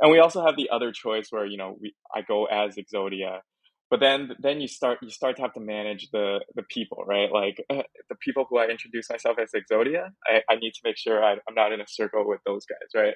And 0.00 0.10
we 0.10 0.18
also 0.18 0.44
have 0.44 0.56
the 0.56 0.70
other 0.70 0.92
choice 0.92 1.26
where 1.28 1.44
you 1.44 1.58
know 1.58 1.76
we 1.78 1.94
i 2.14 2.22
go 2.22 2.46
as 2.46 2.76
exodia 2.76 3.40
but 3.90 4.00
then 4.00 4.30
then 4.40 4.62
you 4.62 4.66
start 4.66 4.98
you 5.02 5.10
start 5.10 5.36
to 5.36 5.42
have 5.42 5.52
to 5.52 5.60
manage 5.60 6.08
the 6.10 6.40
the 6.54 6.62
people 6.62 7.04
right? 7.06 7.30
Like 7.30 7.62
uh, 7.68 7.82
the 8.08 8.16
people 8.16 8.46
who 8.48 8.56
i 8.58 8.66
introduce 8.66 9.10
myself 9.10 9.36
as 9.38 9.50
exodia 9.52 10.08
i, 10.26 10.40
I 10.48 10.56
need 10.56 10.72
to 10.72 10.80
make 10.84 10.96
sure 10.96 11.22
I, 11.22 11.32
i'm 11.46 11.54
not 11.54 11.72
in 11.72 11.82
a 11.82 11.86
circle 11.86 12.26
with 12.26 12.40
those 12.46 12.64
guys 12.64 12.88
right? 12.94 13.14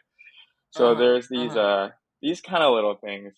So 0.71 0.93
uh-huh, 0.93 1.01
there's 1.01 1.29
these 1.29 1.53
uh-huh. 1.53 1.61
uh 1.61 1.89
these 2.21 2.43
kind 2.43 2.63
of 2.63 2.75
little 2.75 2.97
things 2.97 3.33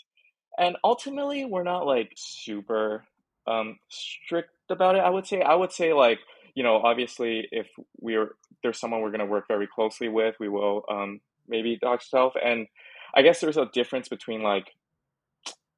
and 0.61 0.76
ultimately 0.85 1.45
we're 1.45 1.64
not 1.64 1.87
like 1.87 2.12
super 2.17 3.05
um 3.49 3.79
strict 3.88 4.50
about 4.71 4.95
it. 4.97 5.00
I 5.00 5.11
would 5.11 5.26
say 5.26 5.43
I 5.43 5.55
would 5.55 5.73
say 5.73 5.93
like 5.93 6.21
you 6.55 6.62
know 6.62 6.76
obviously 6.76 7.49
if 7.50 7.67
we're 8.00 8.37
there's 8.62 8.79
someone 8.79 9.00
we're 9.00 9.11
going 9.11 9.21
to 9.21 9.26
work 9.26 9.47
very 9.49 9.67
closely 9.67 10.09
with, 10.09 10.35
we 10.38 10.49
will 10.49 10.83
um, 10.90 11.21
maybe 11.49 11.79
dox 11.81 12.11
self. 12.11 12.35
And 12.45 12.67
I 13.14 13.23
guess 13.23 13.40
there's 13.40 13.57
a 13.57 13.71
difference 13.73 14.09
between 14.09 14.43
like 14.43 14.67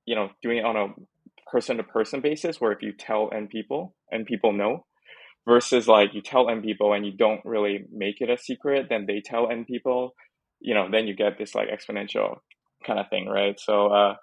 you 0.04 0.16
know 0.16 0.30
doing 0.42 0.58
it 0.58 0.64
on 0.64 0.76
a 0.76 0.88
person 1.50 1.76
to 1.76 1.84
person 1.84 2.20
basis 2.20 2.60
where 2.60 2.72
if 2.72 2.82
you 2.82 2.92
tell 2.92 3.30
n 3.32 3.46
people 3.46 3.94
and 4.10 4.26
people 4.26 4.52
know 4.52 4.84
versus 5.46 5.86
like 5.86 6.14
you 6.14 6.22
tell 6.22 6.48
n 6.48 6.62
people 6.62 6.92
and 6.92 7.06
you 7.06 7.12
don't 7.12 7.44
really 7.44 7.84
make 7.92 8.20
it 8.20 8.30
a 8.30 8.38
secret 8.38 8.86
then 8.88 9.06
they 9.06 9.20
tell 9.20 9.50
n 9.50 9.64
people 9.64 10.14
you 10.60 10.74
know 10.74 10.88
then 10.90 11.06
you 11.06 11.14
get 11.14 11.38
this 11.38 11.54
like 11.54 11.68
exponential 11.68 12.38
kind 12.84 12.98
of 12.98 13.08
thing 13.08 13.28
right? 13.28 13.58
So 13.58 13.88
uh 13.88 14.14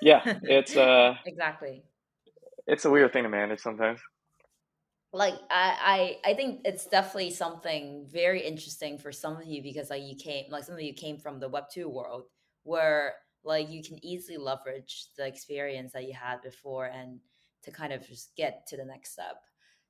yeah 0.00 0.22
it's 0.42 0.76
uh 0.76 1.14
exactly. 1.26 1.82
it's 2.66 2.84
a 2.84 2.90
weird 2.90 3.12
thing 3.12 3.24
to 3.24 3.28
manage 3.28 3.60
sometimes. 3.60 4.00
Like 5.12 5.34
I, 5.48 6.18
I 6.24 6.30
i 6.32 6.34
think 6.34 6.62
it's 6.64 6.86
definitely 6.86 7.30
something 7.30 8.06
very 8.10 8.40
interesting 8.40 8.98
for 8.98 9.12
some 9.12 9.36
of 9.36 9.46
you 9.46 9.62
because 9.62 9.88
like 9.90 10.02
you 10.02 10.16
came 10.16 10.46
like 10.50 10.64
some 10.64 10.74
of 10.74 10.80
you 10.80 10.92
came 10.92 11.18
from 11.18 11.38
the 11.38 11.48
web 11.48 11.64
2 11.72 11.88
world 11.88 12.24
where 12.64 13.14
like 13.44 13.70
you 13.70 13.82
can 13.82 14.04
easily 14.04 14.38
leverage 14.38 15.06
the 15.16 15.24
experience 15.26 15.92
that 15.92 16.04
you 16.04 16.14
had 16.14 16.42
before 16.42 16.86
and 16.86 17.20
to 17.62 17.70
kind 17.70 17.92
of 17.92 18.06
just 18.06 18.34
get 18.36 18.66
to 18.66 18.76
the 18.76 18.84
next 18.84 19.12
step 19.12 19.36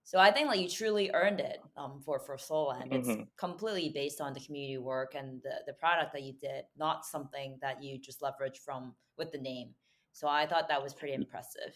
So 0.04 0.18
I 0.18 0.30
think 0.30 0.48
like 0.48 0.60
you 0.60 0.68
truly 0.68 1.10
earned 1.14 1.40
it 1.40 1.58
um, 1.78 2.02
for 2.04 2.18
for 2.18 2.36
Solend. 2.36 2.92
It's 2.92 3.08
mm-hmm. 3.08 3.22
completely 3.38 3.88
based 3.88 4.20
on 4.20 4.34
the 4.34 4.40
community 4.40 4.76
work 4.78 5.14
and 5.14 5.40
the 5.42 5.54
the 5.66 5.72
product 5.72 6.12
that 6.12 6.22
you 6.22 6.34
did, 6.34 6.64
not 6.76 7.06
something 7.06 7.58
that 7.62 7.82
you 7.82 7.98
just 7.98 8.22
leverage 8.22 8.60
from 8.64 8.94
with 9.16 9.32
the 9.32 9.38
name. 9.38 9.70
So 10.12 10.28
I 10.28 10.46
thought 10.46 10.68
that 10.68 10.82
was 10.82 10.92
pretty 10.92 11.14
impressive. 11.14 11.74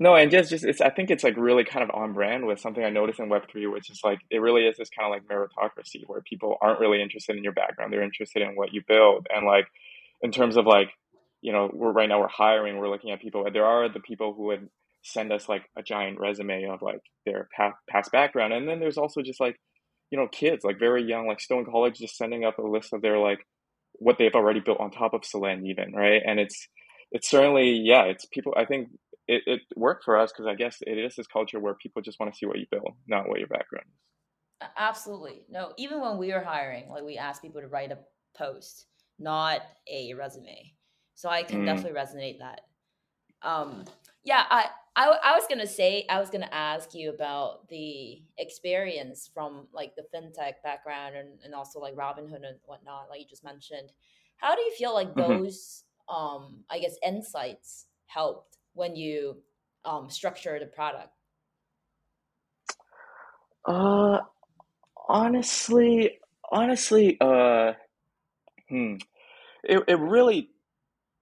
No, 0.00 0.16
and 0.16 0.30
just 0.30 0.50
just 0.50 0.64
it's 0.64 0.80
I 0.80 0.90
think 0.90 1.10
it's 1.10 1.22
like 1.22 1.36
really 1.36 1.62
kind 1.64 1.88
of 1.88 1.94
on 1.94 2.12
brand 2.12 2.44
with 2.44 2.58
something 2.58 2.82
I 2.82 2.90
noticed 2.90 3.20
in 3.20 3.28
Web 3.28 3.42
three, 3.50 3.66
which 3.68 3.88
is 3.90 4.00
like 4.02 4.18
it 4.30 4.38
really 4.38 4.62
is 4.62 4.76
this 4.76 4.90
kind 4.90 5.06
of 5.06 5.12
like 5.12 5.28
meritocracy 5.28 6.02
where 6.06 6.22
people 6.22 6.56
aren't 6.60 6.80
really 6.80 7.00
interested 7.00 7.36
in 7.36 7.44
your 7.44 7.52
background; 7.52 7.92
they're 7.92 8.02
interested 8.02 8.42
in 8.42 8.56
what 8.56 8.72
you 8.72 8.82
build. 8.86 9.28
And 9.32 9.46
like 9.46 9.66
in 10.22 10.32
terms 10.32 10.56
of 10.56 10.66
like 10.66 10.90
you 11.40 11.52
know, 11.52 11.70
we're 11.72 11.92
right 11.92 12.08
now 12.08 12.20
we're 12.20 12.28
hiring, 12.28 12.78
we're 12.78 12.90
looking 12.90 13.12
at 13.12 13.20
people. 13.20 13.46
There 13.52 13.64
are 13.64 13.88
the 13.88 14.00
people 14.00 14.34
who 14.34 14.44
would 14.44 14.68
send 15.12 15.32
us 15.32 15.48
like 15.48 15.64
a 15.76 15.82
giant 15.82 16.18
resume 16.18 16.64
of 16.64 16.82
like 16.82 17.00
their 17.24 17.48
past, 17.56 17.76
past 17.88 18.12
background, 18.12 18.52
and 18.52 18.68
then 18.68 18.80
there's 18.80 18.98
also 18.98 19.22
just 19.22 19.40
like 19.40 19.56
you 20.10 20.18
know 20.18 20.28
kids 20.28 20.64
like 20.64 20.78
very 20.78 21.02
young, 21.04 21.26
like 21.26 21.40
still 21.40 21.58
in 21.58 21.64
college, 21.64 21.98
just 21.98 22.16
sending 22.16 22.44
up 22.44 22.58
a 22.58 22.62
list 22.62 22.92
of 22.92 23.02
their 23.02 23.18
like 23.18 23.40
what 23.94 24.16
they've 24.18 24.34
already 24.34 24.60
built 24.60 24.80
on 24.80 24.90
top 24.90 25.14
of 25.14 25.22
Solend, 25.22 25.66
even 25.66 25.92
right, 25.92 26.22
and 26.24 26.38
it's 26.38 26.68
it's 27.10 27.28
certainly 27.28 27.70
yeah, 27.70 28.04
it's 28.04 28.26
people. 28.26 28.54
I 28.56 28.64
think 28.64 28.88
it, 29.26 29.42
it 29.46 29.60
worked 29.76 30.04
for 30.04 30.18
us 30.18 30.32
because 30.32 30.46
I 30.46 30.54
guess 30.54 30.78
it 30.80 30.98
is 30.98 31.16
this 31.16 31.26
culture 31.26 31.60
where 31.60 31.74
people 31.74 32.02
just 32.02 32.18
want 32.18 32.32
to 32.32 32.38
see 32.38 32.46
what 32.46 32.58
you 32.58 32.66
build, 32.70 32.92
not 33.06 33.28
what 33.28 33.38
your 33.38 33.48
background 33.48 33.86
is. 33.86 34.68
Absolutely. 34.76 35.42
No, 35.48 35.72
even 35.76 36.00
when 36.00 36.18
we 36.18 36.32
were 36.32 36.42
hiring, 36.42 36.88
like 36.88 37.04
we 37.04 37.16
asked 37.16 37.42
people 37.42 37.60
to 37.60 37.68
write 37.68 37.92
a 37.92 37.98
post, 38.36 38.86
not 39.18 39.60
a 39.90 40.14
resume. 40.14 40.72
So 41.14 41.28
I 41.28 41.42
can 41.42 41.62
mm. 41.62 41.66
definitely 41.66 41.98
resonate 41.98 42.38
that. 42.38 42.62
Um, 43.42 43.84
yeah, 44.24 44.44
I, 44.50 44.66
I, 44.96 45.16
I 45.24 45.34
was 45.34 45.44
gonna 45.48 45.66
say 45.66 46.06
I 46.08 46.20
was 46.20 46.30
gonna 46.30 46.48
ask 46.52 46.94
you 46.94 47.10
about 47.10 47.68
the 47.68 48.22
experience 48.38 49.30
from 49.32 49.66
like 49.72 49.94
the 49.96 50.02
fintech 50.14 50.54
background 50.64 51.16
and, 51.16 51.28
and 51.44 51.54
also 51.54 51.78
like 51.80 51.94
Robinhood 51.94 52.46
and 52.46 52.58
whatnot, 52.64 53.08
like 53.10 53.20
you 53.20 53.26
just 53.26 53.44
mentioned. 53.44 53.92
How 54.36 54.54
do 54.54 54.62
you 54.62 54.72
feel 54.76 54.94
like 54.94 55.14
mm-hmm. 55.14 55.42
those 55.42 55.84
um 56.08 56.64
I 56.70 56.78
guess 56.78 56.96
insights 57.04 57.86
helped 58.06 58.58
when 58.74 58.96
you 58.96 59.36
um, 59.84 60.10
structure 60.10 60.58
the 60.58 60.66
product? 60.66 61.12
Uh, 63.64 64.20
honestly, 65.08 66.18
honestly, 66.50 67.16
uh, 67.20 67.72
hmm, 68.68 68.94
it 69.64 69.82
it 69.88 69.98
really 69.98 70.50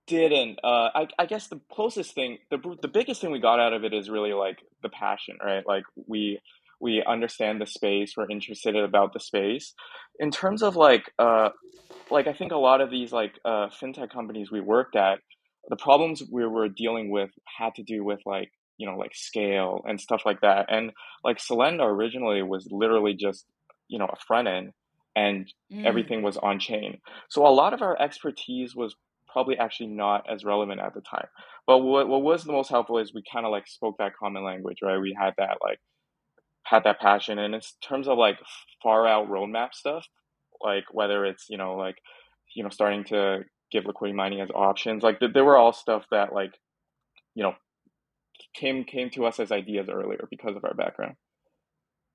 didn't. 0.07 0.59
Uh, 0.63 0.91
I 0.95 1.09
I 1.19 1.27
guess 1.27 1.49
the 1.49 1.61
closest 1.71 2.15
thing, 2.15 2.39
the 2.51 2.59
the 2.81 2.89
biggest 2.89 3.21
thing 3.21 3.31
we 3.31 3.41
got 3.41 3.61
out 3.61 3.73
of 3.73 3.85
it 3.85 3.93
is 3.93 4.09
really 4.09 4.33
like 4.33 4.59
the 4.83 4.89
passion, 4.89 5.39
right? 5.45 5.67
Like 5.67 5.85
we 6.07 6.41
we 6.81 7.03
understand 7.07 7.61
the 7.61 7.67
space, 7.67 8.15
we're 8.17 8.31
interested 8.31 8.77
about 8.77 9.13
the 9.13 9.21
space. 9.21 9.75
In 10.19 10.31
terms 10.31 10.63
of 10.63 10.77
like 10.77 11.11
uh, 11.19 11.51
like 12.11 12.27
I 12.27 12.33
think 12.33 12.53
a 12.53 12.57
lot 12.57 12.81
of 12.81 12.91
these 12.91 13.13
like 13.13 13.33
uh, 13.45 13.69
fintech 13.69 14.11
companies 14.11 14.51
we 14.51 14.61
worked 14.61 14.97
at, 14.97 15.19
the 15.69 15.77
problems 15.77 16.23
we 16.31 16.47
were 16.47 16.69
dealing 16.69 17.11
with 17.11 17.31
had 17.59 17.75
to 17.77 17.83
do 17.83 18.05
with 18.05 18.21
like 18.27 18.51
you 18.79 18.87
know 18.87 18.97
like 18.97 19.15
scale 19.15 19.83
and 19.87 20.01
stuff 20.01 20.23
like 20.25 20.41
that 20.43 20.67
and 20.69 20.93
like 21.25 21.39
Solenda 21.39 21.85
originally 21.85 22.43
was 22.43 22.69
literally 22.71 23.15
just 23.15 23.47
you 23.89 23.99
know 23.99 24.07
a 24.07 24.17
front 24.27 24.49
end 24.49 24.73
and 25.15 25.51
mm. 25.73 25.85
everything 25.85 26.23
was 26.23 26.37
on 26.37 26.59
chain 26.59 26.99
so 27.31 27.47
a 27.47 27.49
lot 27.49 27.73
of 27.73 27.81
our 27.81 28.01
expertise 28.01 28.77
was 28.77 28.95
probably 29.37 29.59
actually 29.59 29.89
not 29.89 30.25
as 30.31 30.45
relevant 30.45 30.81
at 30.81 30.95
the 30.95 31.01
time 31.01 31.27
but 31.67 31.79
what, 31.79 32.09
what 32.09 32.23
was 32.23 32.45
the 32.45 32.53
most 32.53 32.71
helpful 32.71 32.99
is 32.99 33.13
we 33.13 33.23
kind 33.31 33.45
of 33.45 33.53
like 33.53 33.67
spoke 33.67 33.97
that 33.99 34.17
common 34.17 34.45
language 34.45 34.79
right 34.83 34.99
we 34.99 35.17
had 35.19 35.35
that 35.37 35.59
like 35.63 35.79
had 36.65 36.85
that 36.85 37.01
passion 37.01 37.39
and 37.39 37.55
in 37.55 37.61
terms 37.87 38.09
of 38.09 38.19
like 38.19 38.39
far 38.83 39.07
out 39.07 39.29
roadmap 39.29 39.73
stuff 39.73 40.07
like 40.65 40.85
whether 40.93 41.25
it's 41.25 41.47
you 41.49 41.59
know 41.59 41.77
like 41.77 41.97
you 42.55 42.63
know 42.63 42.71
starting 42.71 43.05
to 43.05 43.45
give 43.71 43.87
liquidity 43.87 44.17
mining 44.17 44.41
as 44.41 44.51
options. 44.55 45.03
Like 45.03 45.21
there 45.21 45.45
were 45.45 45.57
all 45.57 45.73
stuff 45.73 46.05
that 46.11 46.33
like, 46.33 46.55
you 47.35 47.43
know, 47.43 47.55
came 48.55 48.85
came 48.85 49.11
to 49.11 49.27
us 49.27 49.41
as 49.41 49.53
ideas 49.53 49.89
earlier 49.91 50.27
because 50.31 50.57
of 50.57 50.65
our 50.65 50.75
background. 50.75 51.15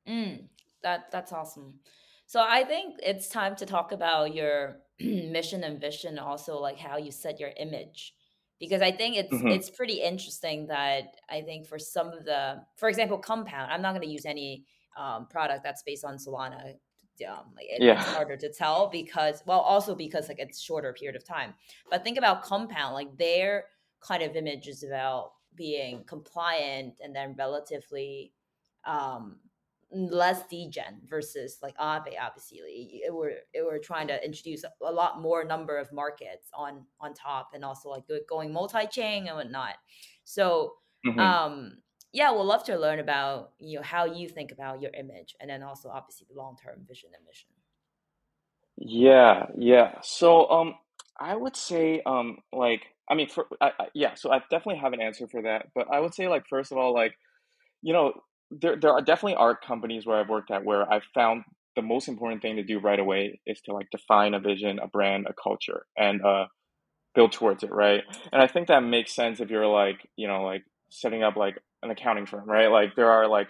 Mm, 0.07 0.45
that 0.83 1.11
that's 1.11 1.31
awesome. 1.31 1.79
So 2.31 2.41
I 2.41 2.63
think 2.63 2.95
it's 3.03 3.27
time 3.27 3.57
to 3.57 3.65
talk 3.65 3.91
about 3.91 4.33
your 4.33 4.77
mission 5.01 5.65
and 5.65 5.81
vision, 5.81 6.17
also 6.17 6.57
like 6.59 6.79
how 6.79 6.95
you 6.95 7.11
set 7.11 7.41
your 7.41 7.50
image, 7.57 8.13
because 8.57 8.81
I 8.81 8.93
think 8.93 9.17
it's 9.17 9.33
mm-hmm. 9.33 9.50
it's 9.50 9.69
pretty 9.69 10.01
interesting 10.01 10.67
that 10.67 11.17
I 11.29 11.41
think 11.41 11.67
for 11.67 11.77
some 11.77 12.07
of 12.07 12.23
the, 12.23 12.61
for 12.77 12.88
example, 12.88 13.17
Compound. 13.17 13.69
I'm 13.69 13.81
not 13.81 13.91
going 13.91 14.07
to 14.07 14.13
use 14.13 14.25
any 14.25 14.63
um, 14.97 15.27
product 15.27 15.61
that's 15.65 15.83
based 15.83 16.05
on 16.05 16.15
Solana 16.15 16.75
um, 17.29 17.47
like 17.53 17.65
it, 17.69 17.83
yeah. 17.83 18.00
it's 18.00 18.09
harder 18.11 18.38
to 18.38 18.50
tell 18.50 18.89
because 18.89 19.43
well 19.45 19.59
also 19.59 19.93
because 19.93 20.29
like 20.29 20.39
it's 20.39 20.61
shorter 20.61 20.91
period 20.93 21.15
of 21.15 21.23
time 21.23 21.53
but 21.91 22.03
think 22.03 22.17
about 22.17 22.41
compound 22.41 22.95
like 22.95 23.15
their 23.17 23.65
kind 24.00 24.23
of 24.23 24.35
image 24.35 24.67
is 24.67 24.81
about 24.83 25.33
being 25.55 26.03
compliant 26.05 26.95
and 27.03 27.15
then 27.15 27.35
relatively 27.38 28.33
um 28.85 29.35
less 29.93 30.48
degen 30.48 31.01
versus 31.10 31.57
like 31.62 31.77
Aave. 31.77 32.13
obviously 32.21 33.01
it 33.05 33.13
were 33.13 33.33
it 33.53 33.65
were 33.65 33.77
trying 33.77 34.07
to 34.07 34.25
introduce 34.25 34.63
a 34.63 34.91
lot 34.91 35.21
more 35.21 35.43
number 35.43 35.77
of 35.77 35.91
markets 35.91 36.50
on 36.53 36.86
on 37.00 37.13
top 37.13 37.51
and 37.53 37.65
also 37.65 37.89
like 37.89 38.03
going 38.29 38.53
multi-chain 38.53 39.27
and 39.27 39.36
whatnot 39.36 39.75
so 40.24 40.74
mm-hmm. 41.05 41.19
um 41.19 41.74
yeah, 42.13 42.31
we'd 42.31 42.43
love 42.43 42.63
to 42.65 42.77
learn 42.77 43.00
about 43.00 43.51
you 43.60 43.77
know 43.77 43.83
how 43.83 44.05
you 44.05 44.27
think 44.27 44.51
about 44.51 44.81
your 44.81 44.91
image, 44.91 45.36
and 45.39 45.50
then 45.50 45.63
also 45.63 45.89
obviously 45.89 46.27
the 46.29 46.38
long 46.38 46.57
term 46.62 46.86
vision 46.88 47.10
and 47.15 47.25
mission. 47.25 47.50
Yeah, 48.77 49.45
yeah. 49.57 49.95
So 50.01 50.50
um, 50.50 50.75
I 51.19 51.36
would 51.36 51.55
say 51.55 52.01
um, 52.05 52.39
like 52.51 52.81
I 53.10 53.15
mean, 53.15 53.29
for 53.29 53.45
I, 53.62 53.71
I, 53.79 53.88
yeah. 53.93 54.15
So 54.15 54.31
I 54.31 54.39
definitely 54.50 54.77
have 54.77 54.93
an 54.93 55.01
answer 55.01 55.27
for 55.27 55.41
that, 55.43 55.67
but 55.74 55.88
I 55.91 56.00
would 56.00 56.13
say 56.13 56.27
like 56.27 56.48
first 56.50 56.71
of 56.71 56.77
all, 56.77 56.93
like 56.93 57.13
you 57.81 57.93
know, 57.93 58.13
there 58.51 58.75
there 58.75 58.91
are 58.91 59.01
definitely 59.01 59.36
are 59.36 59.55
companies 59.55 60.05
where 60.05 60.17
I've 60.20 60.29
worked 60.29 60.51
at 60.51 60.65
where 60.65 60.91
I've 60.91 61.05
found 61.13 61.43
the 61.75 61.81
most 61.81 62.08
important 62.08 62.41
thing 62.41 62.58
to 62.58 62.63
do 62.63 62.79
right 62.79 63.00
away 63.00 63.39
is 63.46 63.62
to 63.62 63.74
like 63.74 63.89
define 63.91 64.34
a 64.34 64.39
vision, 64.39 64.79
a 64.79 64.88
brand, 64.88 65.25
a 65.29 65.34
culture, 65.34 65.86
and 65.98 66.22
uh, 66.24 66.46
build 67.15 67.31
towards 67.31 67.63
it, 67.63 67.72
right? 67.72 68.03
And 68.31 68.41
I 68.41 68.48
think 68.48 68.67
that 68.67 68.81
makes 68.84 69.15
sense 69.15 69.39
if 69.39 69.50
you're 69.50 69.67
like 69.67 70.08
you 70.17 70.27
know 70.27 70.43
like 70.43 70.63
setting 70.89 71.24
up 71.24 71.36
like 71.36 71.58
an 71.81 71.91
accounting 71.91 72.25
firm, 72.25 72.50
right? 72.50 72.67
Like 72.67 72.96
there 72.96 73.10
are 73.10 73.27
like 73.27 73.48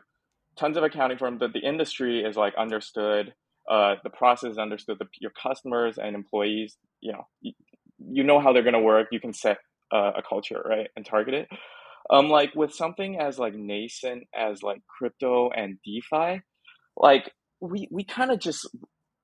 tons 0.57 0.77
of 0.77 0.83
accounting 0.83 1.17
firms 1.17 1.39
that 1.39 1.53
the 1.53 1.59
industry 1.59 2.23
is 2.23 2.35
like 2.35 2.53
understood. 2.55 3.33
Uh, 3.69 3.95
the 4.03 4.09
process 4.09 4.51
is 4.51 4.57
understood. 4.57 4.97
The, 4.99 5.07
your 5.19 5.31
customers 5.31 5.97
and 5.97 6.15
employees, 6.15 6.77
you 6.99 7.13
know, 7.13 7.27
you, 7.41 7.53
you 7.99 8.23
know 8.23 8.39
how 8.39 8.53
they're 8.53 8.63
going 8.63 8.73
to 8.73 8.79
work. 8.79 9.07
You 9.11 9.19
can 9.19 9.33
set 9.33 9.57
uh, 9.93 10.11
a 10.17 10.23
culture, 10.27 10.61
right, 10.65 10.87
and 10.95 11.05
target 11.05 11.33
it. 11.33 11.47
Um, 12.09 12.29
like 12.29 12.53
with 12.55 12.73
something 12.73 13.19
as 13.19 13.39
like 13.39 13.53
nascent 13.53 14.23
as 14.35 14.63
like 14.63 14.81
crypto 14.87 15.49
and 15.49 15.77
DeFi, 15.85 16.41
like 16.97 17.31
we 17.59 17.87
we 17.91 18.03
kind 18.03 18.31
of 18.31 18.39
just 18.39 18.67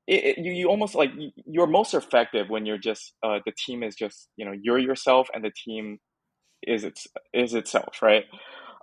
it, 0.07 0.23
it, 0.23 0.37
you, 0.37 0.51
you 0.51 0.69
almost 0.69 0.95
like 0.95 1.11
you're 1.45 1.67
most 1.67 1.93
effective 1.93 2.49
when 2.49 2.65
you're 2.65 2.77
just 2.77 3.13
uh, 3.23 3.39
the 3.45 3.51
team 3.51 3.83
is 3.83 3.95
just 3.95 4.29
you 4.37 4.45
know 4.45 4.53
you're 4.61 4.77
yourself 4.77 5.27
and 5.33 5.43
the 5.43 5.51
team 5.51 5.99
is 6.63 6.83
its 6.83 7.07
is 7.33 7.53
itself 7.53 8.01
right 8.01 8.25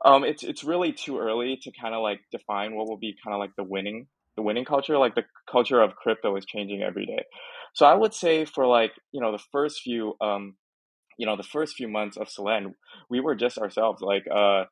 um, 0.05 0.23
it's 0.23 0.43
it's 0.43 0.65
really 0.65 0.93
too 0.93 1.19
early 1.19 1.59
to 1.63 1.73
kind 1.81 1.95
of 1.95 2.03
like 2.03 2.21
define 2.31 2.75
what 2.75 2.89
will 2.89 2.99
be 2.99 3.17
kind 3.25 3.35
of 3.35 3.41
like 3.41 3.53
the 3.57 3.65
winning 3.65 4.07
the 4.37 4.43
winning 4.43 4.65
culture. 4.65 4.99
Like 4.99 5.15
the 5.15 5.25
culture 5.51 5.81
of 5.81 5.97
crypto 5.97 6.37
is 6.37 6.45
changing 6.45 6.83
every 6.83 7.07
day. 7.07 7.25
So 7.75 7.87
I 7.87 7.95
would 7.95 8.15
say 8.15 8.45
for 8.45 8.67
like 8.67 8.93
you 9.13 9.21
know 9.21 9.33
the 9.33 9.43
first 9.53 9.81
few 9.83 10.15
um, 10.21 10.57
you 11.19 11.27
know 11.27 11.37
the 11.37 11.43
first 11.43 11.77
few 11.77 11.89
months 11.89 12.17
of 12.17 12.29
Solend, 12.29 12.75
we 13.09 13.21
were 13.21 13.35
just 13.35 13.59
ourselves. 13.59 14.03
Like 14.03 14.25
uh, 14.33 14.65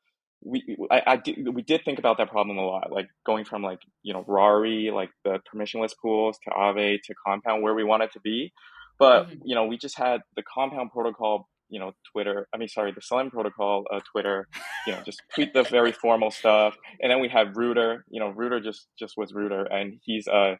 we 0.43 0.77
I, 0.91 1.01
I 1.05 1.17
did, 1.17 1.53
we 1.53 1.61
did 1.61 1.83
think 1.85 1.99
about 1.99 2.17
that 2.17 2.29
problem 2.29 2.57
a 2.57 2.65
lot. 2.65 2.91
Like 2.91 3.07
going 3.25 3.45
from 3.45 3.61
like 3.61 3.79
you 4.01 4.13
know 4.13 4.23
Rari 4.27 4.91
like 4.93 5.09
the 5.23 5.39
permissionless 5.53 5.93
pools 6.01 6.37
to 6.43 6.51
Aave 6.51 7.01
to 7.03 7.13
Compound 7.25 7.63
where 7.63 7.73
we 7.73 7.83
wanted 7.83 8.11
to 8.13 8.19
be. 8.19 8.53
But 8.99 9.27
mm-hmm. 9.27 9.39
you 9.45 9.55
know, 9.55 9.65
we 9.65 9.77
just 9.77 9.97
had 9.97 10.21
the 10.35 10.43
compound 10.43 10.91
protocol 10.91 11.49
you 11.69 11.79
know 11.79 11.91
Twitter. 12.11 12.47
I 12.53 12.57
mean, 12.57 12.67
sorry, 12.67 12.91
the 12.91 13.01
Solend 13.01 13.31
protocol, 13.31 13.85
uh, 13.91 13.99
Twitter. 14.11 14.47
You 14.85 14.93
know, 14.93 15.01
just 15.05 15.21
tweet 15.33 15.53
the 15.53 15.63
very 15.63 15.91
formal 15.91 16.29
stuff, 16.29 16.75
and 17.01 17.11
then 17.11 17.19
we 17.19 17.29
had 17.29 17.57
Rooter. 17.57 18.05
You 18.09 18.19
know, 18.19 18.29
Rooter 18.29 18.59
just 18.59 18.87
just 18.97 19.15
was 19.17 19.33
Rooter, 19.33 19.63
and 19.63 19.99
he's 20.03 20.27
uh 20.27 20.55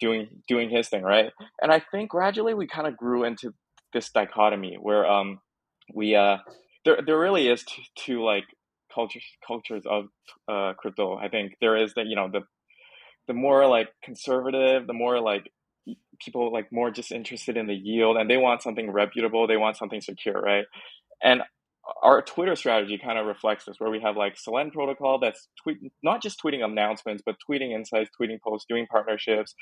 doing 0.00 0.28
doing 0.46 0.70
his 0.70 0.88
thing, 0.88 1.02
right? 1.02 1.30
And 1.62 1.72
I 1.72 1.80
think 1.90 2.10
gradually 2.10 2.54
we 2.54 2.66
kind 2.66 2.86
of 2.86 2.96
grew 2.96 3.24
into 3.24 3.54
this 3.92 4.10
dichotomy 4.10 4.76
where 4.80 5.06
um 5.06 5.40
we 5.94 6.14
uh 6.14 6.38
there 6.84 6.98
there 7.04 7.18
really 7.18 7.48
is 7.48 7.64
two, 7.64 7.82
two 7.96 8.24
like 8.24 8.44
cultures 8.94 9.24
cultures 9.46 9.84
of 9.88 10.06
uh 10.48 10.74
crypto. 10.74 11.16
I 11.16 11.28
think 11.28 11.54
there 11.60 11.76
is 11.76 11.94
that 11.94 12.06
you 12.06 12.16
know 12.16 12.28
the 12.32 12.42
the 13.26 13.34
more 13.34 13.66
like 13.66 13.88
conservative, 14.02 14.86
the 14.86 14.94
more 14.94 15.20
like 15.20 15.50
people 16.24 16.52
like 16.52 16.72
more 16.72 16.90
just 16.90 17.12
interested 17.12 17.56
in 17.56 17.66
the 17.66 17.74
yield 17.74 18.16
and 18.16 18.28
they 18.28 18.36
want 18.36 18.62
something 18.62 18.90
reputable 18.90 19.46
they 19.46 19.56
want 19.56 19.76
something 19.76 20.00
secure 20.00 20.40
right 20.40 20.64
and 21.22 21.42
our 22.02 22.22
Twitter 22.22 22.56
strategy 22.56 22.98
kind 22.98 23.18
of 23.18 23.26
reflects 23.26 23.64
this, 23.64 23.76
where 23.78 23.90
we 23.90 24.00
have 24.00 24.16
like 24.16 24.36
Solend 24.36 24.72
protocol 24.72 25.18
that's 25.18 25.48
tweet 25.62 25.78
not 26.02 26.22
just 26.22 26.40
tweeting 26.42 26.64
announcements, 26.64 27.22
but 27.24 27.36
tweeting 27.48 27.72
insights, 27.74 28.10
tweeting 28.20 28.40
posts, 28.40 28.66
doing 28.68 28.86
partnerships, 28.86 29.54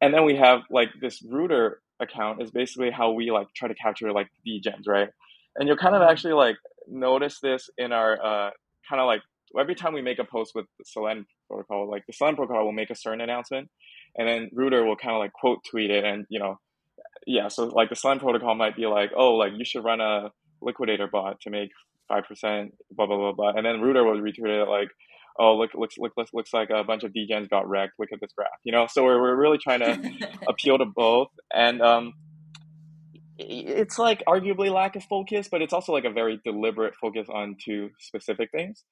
and 0.00 0.14
then 0.14 0.24
we 0.24 0.36
have 0.36 0.60
like 0.70 0.90
this 1.00 1.22
Rooter 1.28 1.80
account 2.00 2.42
is 2.42 2.50
basically 2.50 2.90
how 2.90 3.12
we 3.12 3.30
like 3.30 3.48
try 3.54 3.68
to 3.68 3.74
capture 3.74 4.12
like 4.12 4.28
degens, 4.46 4.86
right? 4.86 5.08
And 5.56 5.68
you'll 5.68 5.76
kind 5.76 5.94
of 5.94 6.02
mm-hmm. 6.02 6.10
actually 6.10 6.34
like 6.34 6.56
notice 6.88 7.40
this 7.40 7.70
in 7.78 7.92
our 7.92 8.12
uh, 8.22 8.50
kind 8.88 9.00
of 9.00 9.06
like 9.06 9.22
every 9.58 9.74
time 9.74 9.94
we 9.94 10.02
make 10.02 10.18
a 10.18 10.24
post 10.24 10.52
with 10.54 10.66
the 10.78 10.84
Solend 10.84 11.24
protocol, 11.48 11.90
like 11.90 12.04
the 12.06 12.12
Solend 12.12 12.36
protocol 12.36 12.64
will 12.64 12.72
make 12.72 12.90
a 12.90 12.94
certain 12.94 13.20
announcement, 13.20 13.68
and 14.16 14.28
then 14.28 14.50
Rooter 14.52 14.84
will 14.84 14.96
kind 14.96 15.14
of 15.14 15.20
like 15.20 15.32
quote 15.32 15.60
tweet 15.68 15.90
it, 15.90 16.04
and 16.04 16.26
you 16.28 16.38
know, 16.38 16.58
yeah. 17.26 17.48
So 17.48 17.64
like 17.66 17.88
the 17.88 17.96
Solend 17.96 18.20
protocol 18.20 18.54
might 18.54 18.76
be 18.76 18.86
like, 18.86 19.10
oh, 19.16 19.34
like 19.34 19.52
you 19.56 19.64
should 19.64 19.84
run 19.84 20.00
a 20.00 20.30
liquidator 20.60 21.06
bot 21.06 21.40
to 21.42 21.50
make 21.50 21.70
five 22.08 22.24
percent, 22.24 22.74
blah 22.90 23.06
blah 23.06 23.16
blah 23.16 23.32
blah, 23.32 23.52
and 23.56 23.64
then 23.64 23.80
Rooter 23.80 24.04
will 24.04 24.20
retweet 24.20 24.62
it 24.62 24.68
like, 24.68 24.90
oh 25.38 25.56
look 25.56 25.74
looks 25.74 25.96
look, 25.98 26.12
looks 26.16 26.32
looks 26.32 26.52
like 26.52 26.70
a 26.70 26.84
bunch 26.84 27.04
of 27.04 27.12
degens 27.12 27.48
got 27.48 27.68
wrecked. 27.68 27.94
Look 27.98 28.12
at 28.12 28.20
this 28.20 28.32
graph, 28.36 28.48
you 28.64 28.72
know. 28.72 28.86
So 28.90 29.04
we're 29.04 29.20
we're 29.20 29.36
really 29.36 29.58
trying 29.58 29.80
to 29.80 30.28
appeal 30.48 30.78
to 30.78 30.84
both, 30.84 31.28
and 31.52 31.82
um, 31.82 32.14
it's 33.38 33.98
like 33.98 34.22
arguably 34.26 34.72
lack 34.72 34.96
of 34.96 35.04
focus, 35.04 35.48
but 35.50 35.62
it's 35.62 35.72
also 35.72 35.92
like 35.92 36.04
a 36.04 36.10
very 36.10 36.40
deliberate 36.44 36.94
focus 36.96 37.28
on 37.32 37.56
two 37.62 37.90
specific 37.98 38.50
things, 38.50 38.84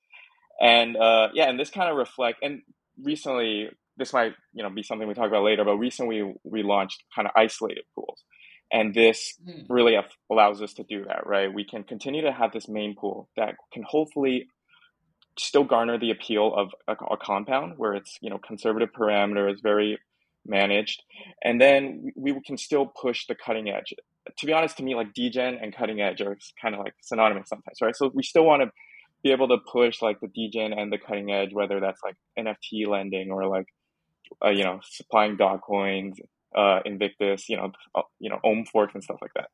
and 0.61 0.97
uh, 0.97 1.29
yeah, 1.35 1.49
and 1.49 1.59
this 1.59 1.71
kind 1.71 1.91
of 1.91 1.97
reflect 1.97 2.39
and 2.43 2.63
recently 3.03 3.69
this 3.97 4.13
might 4.13 4.35
you 4.53 4.63
know 4.63 4.71
be 4.71 4.83
something 4.83 5.07
we 5.07 5.15
talk 5.15 5.29
about 5.29 5.45
later, 5.45 5.65
but 5.65 5.77
recently 5.77 6.35
we 6.45 6.63
launched 6.63 7.03
kind 7.15 7.27
of 7.27 7.33
isolated 7.37 7.85
pools. 7.95 8.23
And 8.73 8.93
this 8.95 9.35
mm. 9.47 9.67
really 9.69 9.97
allows 10.31 10.61
us 10.61 10.73
to 10.75 10.85
do 10.85 11.05
that, 11.05 11.27
right? 11.27 11.53
We 11.53 11.65
can 11.65 11.85
continue 11.85 12.23
to 12.23 12.33
have 12.33 12.53
this 12.53 12.67
main 12.67 12.97
pool 12.97 13.29
that 13.37 13.55
can 13.73 13.85
hopefully 13.87 14.49
still 15.39 15.65
garner 15.65 15.99
the 15.99 16.11
appeal 16.11 16.55
of 16.55 16.71
a, 16.89 16.93
a, 17.13 17.17
compound 17.17 17.75
where 17.77 17.95
it's 17.95 18.19
you 18.21 18.31
know 18.31 18.39
conservative 18.39 18.91
parameters, 18.93 19.63
very 19.63 19.99
managed, 20.47 21.03
and 21.43 21.61
then 21.61 22.13
we, 22.17 22.39
can 22.45 22.57
still 22.57 22.87
push 22.87 23.27
the 23.27 23.35
cutting 23.35 23.69
edge. 23.69 23.95
To 24.39 24.47
be 24.47 24.53
honest, 24.53 24.77
to 24.79 24.83
me, 24.83 24.95
like 24.95 25.13
degen 25.15 25.59
and 25.61 25.75
cutting 25.75 26.01
edge 26.01 26.21
are 26.21 26.37
kind 26.61 26.75
of 26.75 26.81
like 26.81 26.95
synonymous 27.03 27.49
sometimes, 27.49 27.79
right? 27.83 27.97
So 27.97 28.11
we 28.15 28.23
still 28.23 28.45
want 28.45 28.63
to 28.63 28.71
be 29.23 29.33
able 29.33 29.49
to 29.49 29.59
push 29.71 30.03
like 30.03 30.21
the 30.21 30.29
degen 30.29 30.73
and 30.73 30.93
the 30.93 30.99
cutting 30.99 31.31
edge, 31.31 31.53
whether 31.53 31.81
that's 31.81 32.01
like 32.03 32.17
NFT 32.39 32.87
lending 32.87 33.31
or 33.31 33.47
like 33.47 33.67
uh, 34.45 34.51
you 34.51 34.65
know 34.65 34.81
supplying 34.83 35.37
dog 35.37 35.61
coins, 35.63 36.19
uh, 36.55 36.81
Invictus, 36.85 37.49
you 37.49 37.57
know, 37.57 37.73
uh, 37.95 38.03
you 38.21 38.31
know, 38.31 38.39
Ohm 38.45 38.65
forks 38.65 38.95
and 38.95 39.03
stuff 39.03 39.19
like 39.21 39.33
that. 39.35 39.49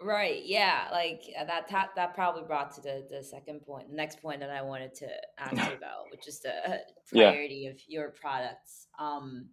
Right. 0.00 0.42
Yeah. 0.44 0.88
Like 0.92 1.22
uh, 1.38 1.44
that. 1.44 1.68
That, 1.70 1.90
that 1.96 2.14
probably 2.14 2.42
brought 2.42 2.72
to 2.76 2.80
the 2.80 3.06
the 3.10 3.22
second 3.22 3.62
point, 3.62 3.90
the 3.90 3.96
next 3.96 4.22
point 4.22 4.40
that 4.40 4.50
I 4.50 4.62
wanted 4.62 4.94
to 4.96 5.08
ask 5.38 5.56
you 5.56 5.76
about, 5.76 6.10
which 6.12 6.28
is 6.28 6.40
the 6.40 6.82
priority 7.08 7.62
yeah. 7.64 7.70
of 7.70 7.80
your 7.88 8.10
products. 8.10 8.86
Um, 8.98 9.46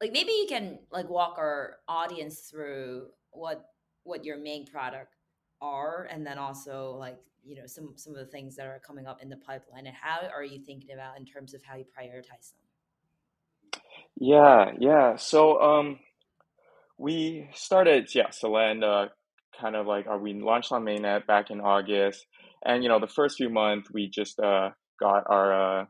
like 0.00 0.12
maybe 0.12 0.32
you 0.32 0.46
can 0.48 0.78
like 0.90 1.08
walk 1.08 1.36
our 1.38 1.76
audience 1.86 2.40
through 2.50 3.08
what 3.30 3.64
what 4.02 4.24
your 4.24 4.38
main 4.38 4.66
product 4.66 5.14
are, 5.60 6.08
and 6.10 6.26
then 6.26 6.36
also 6.36 6.96
like 6.98 7.18
you 7.44 7.54
know 7.54 7.66
some 7.66 7.92
some 7.96 8.12
of 8.14 8.18
the 8.18 8.32
things 8.32 8.56
that 8.56 8.66
are 8.66 8.80
coming 8.84 9.06
up 9.06 9.22
in 9.22 9.28
the 9.28 9.36
pipeline, 9.36 9.86
and 9.86 9.94
how 9.94 10.26
are 10.34 10.44
you 10.44 10.58
thinking 10.58 10.92
about 10.92 11.16
in 11.16 11.24
terms 11.24 11.54
of 11.54 11.62
how 11.62 11.76
you 11.76 11.84
prioritize 11.84 12.52
them? 12.52 13.82
Yeah. 14.16 14.72
Yeah. 14.80 15.16
So 15.16 15.60
um, 15.60 16.00
we 16.98 17.48
started 17.54 18.12
yeah 18.14 18.28
Solend 18.28 18.82
uh, 18.82 19.08
kind 19.58 19.76
of 19.76 19.86
like, 19.86 20.06
are 20.06 20.18
we 20.18 20.34
launched 20.34 20.72
on 20.72 20.84
mainnet 20.84 21.26
back 21.26 21.50
in 21.50 21.60
August, 21.60 22.26
and 22.64 22.82
you 22.82 22.88
know 22.88 23.00
the 23.00 23.06
first 23.06 23.36
few 23.36 23.48
months 23.48 23.90
we 23.92 24.08
just 24.08 24.38
uh, 24.38 24.70
got 25.00 25.24
our 25.26 25.80
uh, 25.80 25.84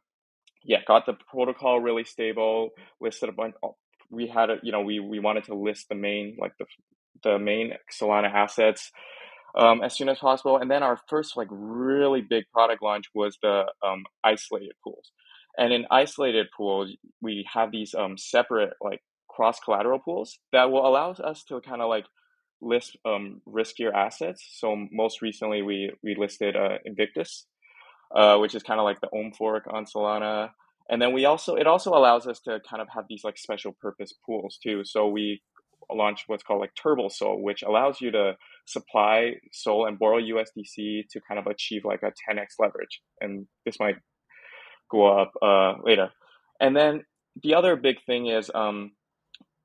yeah 0.65 0.79
got 0.87 1.07
the 1.07 1.15
protocol 1.31 1.81
really 1.81 2.05
stable, 2.05 2.71
listed 3.01 3.29
a 3.29 3.33
bunch. 3.33 3.55
We 4.11 4.27
had 4.27 4.51
a 4.51 4.57
you 4.63 4.73
know 4.73 4.83
we 4.83 5.01
we 5.01 5.19
wanted 5.19 5.45
to 5.45 5.55
list 5.55 5.87
the 5.89 5.95
main 5.95 6.37
like 6.41 6.53
the 6.59 6.67
the 7.23 7.39
main 7.39 7.73
Solana 7.93 8.33
assets 8.33 8.91
um, 9.59 9.83
as 9.83 9.97
soon 9.97 10.09
as 10.09 10.19
possible, 10.19 10.59
and 10.59 10.71
then 10.71 10.83
our 10.83 10.99
first 11.09 11.37
like 11.37 11.49
really 11.51 12.21
big 12.21 12.45
product 12.53 12.83
launch 12.83 13.07
was 13.15 13.37
the 13.43 13.65
um, 13.85 14.05
isolated 14.25 14.73
pools. 14.85 15.11
And 15.59 15.73
in 15.73 15.87
isolated 15.91 16.47
pools, 16.57 16.93
we 17.21 17.47
have 17.53 17.73
these 17.73 17.95
um, 17.95 18.17
separate 18.17 18.75
like 18.81 19.01
cross 19.29 19.59
collateral 19.59 19.99
pools 19.99 20.39
that 20.53 20.71
will 20.71 20.87
allow 20.87 21.11
us 21.11 21.43
to 21.45 21.61
kind 21.61 21.83
of 21.83 21.89
like 21.89 22.05
list 22.63 22.97
um, 23.05 23.41
riskier 23.49 23.93
assets. 23.93 24.47
So 24.59 24.87
most 24.93 25.23
recently, 25.23 25.63
we 25.63 25.93
we 26.03 26.15
listed 26.15 26.57
uh, 26.57 26.79
Invictus, 26.85 27.47
uh, 28.15 28.39
which 28.39 28.55
is 28.55 28.63
kind 28.63 28.81
of 28.81 28.85
like 28.85 29.01
the 29.01 29.11
Ohm 29.13 29.33
fork 29.33 29.65
on 29.71 29.85
Solana. 29.85 30.51
And 30.89 31.01
then 31.01 31.13
we 31.13 31.25
also 31.25 31.55
it 31.55 31.67
also 31.67 31.91
allows 31.91 32.27
us 32.27 32.41
to 32.41 32.61
kind 32.69 32.83
of 32.83 32.89
have 32.95 33.05
these 33.09 33.25
like 33.25 33.39
special 33.39 33.73
purpose 33.81 34.13
pools 34.27 34.59
too. 34.63 34.83
So 34.85 35.09
we 35.09 35.41
launched 35.93 36.25
what's 36.27 36.43
called 36.43 36.61
like 36.61 36.75
Turbo 36.81 37.09
Sol, 37.09 37.43
which 37.43 37.63
allows 37.63 38.01
you 38.01 38.11
to 38.11 38.37
supply 38.67 39.35
Sol 39.53 39.87
and 39.87 39.99
borrow 39.99 40.21
USDC 40.21 41.09
to 41.11 41.21
kind 41.27 41.39
of 41.39 41.47
achieve 41.47 41.83
like 41.85 42.03
a 42.03 42.13
10x 42.29 42.47
leverage. 42.59 43.01
And 43.21 43.47
this 43.65 43.79
might 43.81 43.97
go 44.91 45.21
up 45.21 45.33
uh, 45.43 45.75
later. 45.83 46.11
And 46.61 46.77
then 46.77 47.05
the 47.43 47.55
other 47.55 47.77
big 47.77 47.97
thing 48.05 48.27
is 48.27 48.51
um, 48.55 48.93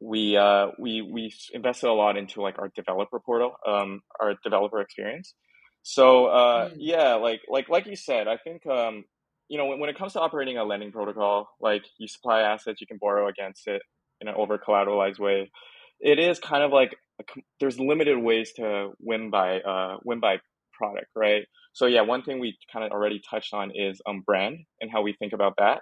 we 0.06 0.38
uh, 0.38 0.68
we 0.78 1.02
we 1.02 1.34
invested 1.52 1.88
a 1.88 1.94
lot 1.94 2.16
into 2.16 2.42
like 2.42 2.60
our 2.60 2.70
developer 2.76 3.20
portal, 3.20 3.54
um, 3.68 4.02
our 4.22 4.36
developer 4.44 4.80
experience. 4.80 5.34
So 5.82 6.28
uh, 6.28 6.70
mm. 6.70 6.76
yeah, 6.78 7.16
like 7.16 7.42
like 7.50 7.70
like 7.70 7.88
you 7.88 7.96
said, 7.96 8.28
I 8.28 8.38
think 8.38 8.66
um, 8.68 9.06
you 9.50 9.58
know 9.58 9.66
when, 9.66 9.80
when 9.80 9.90
it 9.90 9.98
comes 9.98 10.14
to 10.14 10.20
operating 10.20 10.58
a 10.58 10.64
lending 10.64 10.92
protocol, 10.92 11.50
like 11.60 11.84
you 11.98 12.08
supply 12.08 12.42
assets, 12.42 12.82
you 12.82 12.88
can 12.88 12.98
borrow 13.02 13.28
against 13.28 13.68
it 13.68 13.82
in 14.22 14.28
an 14.28 14.36
over 14.38 14.58
collateralized 14.60 15.20
way. 15.20 15.52
It 16.00 16.20
is 16.20 16.40
kind 16.40 16.64
of 16.64 16.72
like 16.72 16.96
a, 17.20 17.24
there's 17.60 17.80
limited 17.80 18.18
ways 18.18 18.54
to 18.58 18.92
win 19.00 19.32
by 19.32 19.60
uh, 19.62 19.98
win 20.04 20.20
by 20.20 20.38
product, 20.74 21.08
right? 21.16 21.46
So 21.74 21.88
yeah, 21.88 22.02
one 22.02 22.22
thing 22.22 22.40
we 22.40 22.58
kind 22.72 22.86
of 22.86 22.92
already 22.92 23.22
touched 23.28 23.54
on 23.54 23.72
is 23.74 24.02
um, 24.06 24.22
brand 24.22 24.60
and 24.82 24.92
how 24.92 25.02
we 25.02 25.14
think 25.14 25.34
about 25.34 25.56
that, 25.58 25.82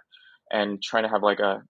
and 0.50 0.82
trying 0.82 1.04
to 1.04 1.10
have 1.10 1.24
like 1.24 1.40
a 1.40 1.62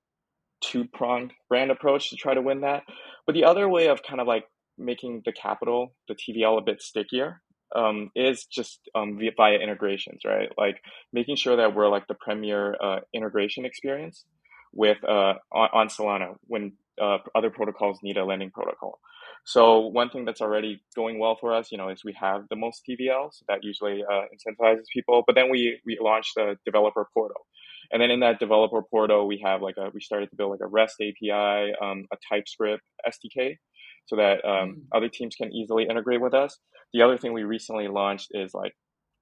two 0.64 0.86
pronged 0.86 1.32
brand 1.50 1.72
approach 1.72 2.10
to 2.10 2.16
try 2.16 2.34
to 2.34 2.42
win 2.42 2.62
that. 2.62 2.84
But 3.26 3.34
the 3.34 3.46
other 3.46 3.68
way 3.68 3.88
of 3.88 4.02
kind 4.04 4.22
of 4.22 4.28
like 4.28 4.46
making 4.78 5.22
the 5.26 5.32
capital, 5.32 5.94
the 6.08 6.16
TVL, 6.16 6.58
a 6.58 6.62
bit 6.62 6.82
stickier 6.82 7.42
um, 7.76 8.12
is 8.16 8.46
just 8.46 8.80
um, 8.96 9.18
via, 9.18 9.32
via 9.36 9.58
integrations, 9.58 10.22
right? 10.26 10.50
Like 10.58 10.82
making 11.12 11.36
sure 11.36 11.58
that 11.58 11.76
we're 11.76 11.90
like 11.90 12.08
the 12.08 12.16
premier 12.16 12.76
uh, 12.82 13.00
integration 13.14 13.66
experience 13.66 14.26
with 14.74 14.98
uh, 15.04 15.36
on, 15.52 15.70
on 15.74 15.88
Solana 15.88 16.36
when 16.48 16.74
uh, 17.02 17.18
other 17.36 17.50
protocols 17.50 18.00
need 18.04 18.18
a 18.18 18.26
lending 18.26 18.52
protocol. 18.52 19.00
So 19.46 19.88
one 19.88 20.10
thing 20.10 20.24
that's 20.26 20.42
already 20.42 20.82
going 20.96 21.20
well 21.20 21.38
for 21.40 21.54
us, 21.54 21.72
you 21.72 21.78
know, 21.78 21.90
is 21.90 22.04
we 22.04 22.16
have 22.20 22.44
the 22.50 22.56
most 22.56 22.84
TVLs 22.90 23.44
that 23.50 23.64
usually 23.64 24.04
uh, 24.04 24.24
incentivizes 24.34 24.86
people. 24.94 25.24
But 25.26 25.36
then 25.36 25.50
we 25.50 25.80
we 25.86 25.98
launched 26.02 26.36
the 26.36 26.58
developer 26.66 27.08
portal, 27.14 27.46
and 27.92 28.02
then 28.02 28.12
in 28.12 28.22
that 28.22 28.40
developer 28.40 28.82
portal, 28.82 29.28
we 29.28 29.42
have 29.46 29.62
like 29.62 29.76
a, 29.78 29.90
we 29.94 30.02
started 30.02 30.30
to 30.30 30.36
build 30.36 30.52
like 30.52 30.62
a 30.64 30.68
REST 30.68 30.96
API, 31.02 31.74
um, 31.82 32.06
a 32.12 32.18
TypeScript 32.30 32.84
SDK, 33.08 33.58
so 34.06 34.16
that 34.16 34.44
um, 34.46 34.70
mm. 34.70 34.82
other 34.96 35.10
teams 35.10 35.36
can 35.36 35.54
easily 35.54 35.88
integrate 35.90 36.22
with 36.22 36.34
us. 36.34 36.58
The 36.94 37.02
other 37.02 37.18
thing 37.18 37.34
we 37.34 37.44
recently 37.44 37.88
launched 37.88 38.30
is 38.32 38.54
like, 38.54 38.74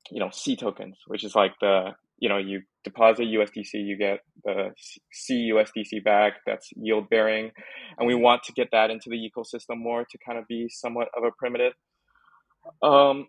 you 0.10 0.20
know, 0.20 0.30
C 0.32 0.56
tokens, 0.56 0.98
which 1.08 1.24
is 1.24 1.36
like 1.36 1.54
the, 1.62 1.92
you 2.18 2.30
know, 2.30 2.38
you 2.38 2.62
deposit 2.84 3.24
USDC, 3.24 3.74
you 3.74 3.98
get 3.98 4.20
the 4.44 4.72
C 5.12 5.52
USDC 5.54 6.04
back 6.04 6.34
that's 6.46 6.70
yield 6.76 7.10
bearing. 7.10 7.52
And 7.98 8.08
we 8.08 8.16
want 8.16 8.44
to 8.44 8.54
get 8.54 8.70
that 8.72 8.90
into 8.90 9.10
the 9.10 9.18
ecosystem 9.18 9.78
more 9.78 10.06
to 10.10 10.18
kind 10.26 10.38
of 10.38 10.48
be 10.48 10.68
somewhat 10.70 11.08
of 11.16 11.24
a 11.24 11.32
primitive. 11.38 11.74
Um, 12.84 13.28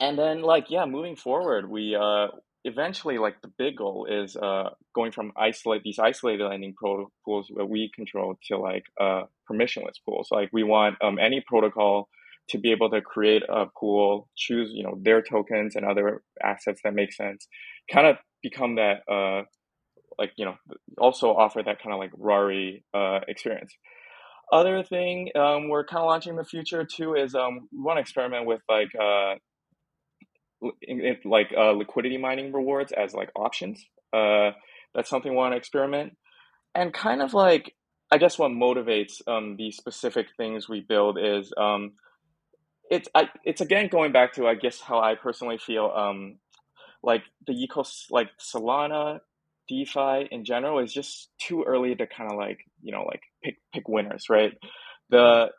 and 0.00 0.18
then 0.18 0.42
like, 0.42 0.66
yeah, 0.70 0.86
moving 0.86 1.16
forward, 1.16 1.68
we, 1.68 1.94
uh, 1.94 2.28
eventually 2.66 3.16
like 3.16 3.40
the 3.42 3.52
big 3.56 3.76
goal 3.76 4.06
is 4.10 4.36
uh, 4.36 4.70
going 4.94 5.12
from 5.12 5.32
isolate 5.36 5.82
these 5.84 6.00
isolated 6.00 6.44
lending 6.44 6.74
pools 6.74 7.46
that 7.56 7.66
we 7.66 7.90
control 7.94 8.36
to 8.48 8.58
like 8.58 8.84
uh, 9.00 9.22
permissionless 9.48 9.94
pools. 10.06 10.28
Like 10.32 10.50
we 10.52 10.64
want 10.64 10.96
um, 11.00 11.18
any 11.18 11.40
protocol 11.46 12.08
to 12.50 12.58
be 12.58 12.72
able 12.72 12.90
to 12.90 13.00
create 13.00 13.42
a 13.48 13.66
pool 13.78 14.28
choose 14.36 14.70
you 14.72 14.82
know 14.82 14.98
their 15.00 15.22
tokens 15.22 15.74
and 15.74 15.84
other 15.84 16.22
assets 16.42 16.80
that 16.84 16.94
make 16.94 17.12
sense 17.12 17.48
kind 17.90 18.06
of 18.06 18.16
become 18.42 18.76
that 18.76 19.00
uh, 19.10 19.42
like 20.18 20.32
you 20.36 20.44
know 20.44 20.54
also 20.98 21.30
offer 21.30 21.62
that 21.62 21.80
kind 21.80 21.92
of 21.92 22.00
like 22.00 22.10
rari 22.16 22.84
uh, 22.92 23.20
experience. 23.28 23.72
Other 24.52 24.82
thing 24.82 25.30
um, 25.36 25.68
we're 25.68 25.84
kind 25.84 26.00
of 26.00 26.06
launching 26.06 26.30
in 26.30 26.36
the 26.36 26.44
future 26.44 26.84
too 26.84 27.14
is 27.14 27.34
um, 27.34 27.68
we 27.72 27.80
want 27.80 27.96
to 27.98 28.00
experiment 28.00 28.46
with 28.46 28.60
like 28.68 28.90
uh, 29.00 29.34
like 31.24 31.52
uh, 31.56 31.72
liquidity 31.72 32.18
mining 32.18 32.52
rewards 32.52 32.92
as 32.92 33.14
like 33.14 33.30
options. 33.36 33.84
Uh, 34.12 34.50
that's 34.94 35.10
something 35.10 35.32
we 35.32 35.36
want 35.36 35.52
to 35.52 35.58
experiment. 35.58 36.16
And 36.74 36.92
kind 36.92 37.22
of 37.22 37.34
like, 37.34 37.74
I 38.10 38.18
guess 38.18 38.38
what 38.38 38.50
motivates 38.50 39.26
um, 39.26 39.56
these 39.56 39.76
specific 39.76 40.28
things 40.36 40.68
we 40.68 40.80
build 40.80 41.18
is 41.18 41.52
um, 41.56 41.92
it's 42.90 43.08
I, 43.14 43.28
it's 43.44 43.60
again 43.60 43.88
going 43.88 44.12
back 44.12 44.34
to 44.34 44.46
I 44.46 44.54
guess 44.54 44.80
how 44.80 45.00
I 45.00 45.14
personally 45.14 45.58
feel. 45.58 45.92
Um, 45.94 46.38
like 47.02 47.22
the 47.46 47.52
ecos 47.52 48.04
like 48.10 48.28
Solana, 48.40 49.20
DeFi 49.68 50.28
in 50.30 50.44
general 50.44 50.78
is 50.78 50.92
just 50.92 51.30
too 51.38 51.64
early 51.66 51.94
to 51.94 52.06
kind 52.06 52.30
of 52.30 52.36
like 52.36 52.58
you 52.82 52.92
know 52.92 53.02
like 53.02 53.22
pick 53.42 53.56
pick 53.72 53.88
winners, 53.88 54.26
right? 54.28 54.52
The 55.10 55.50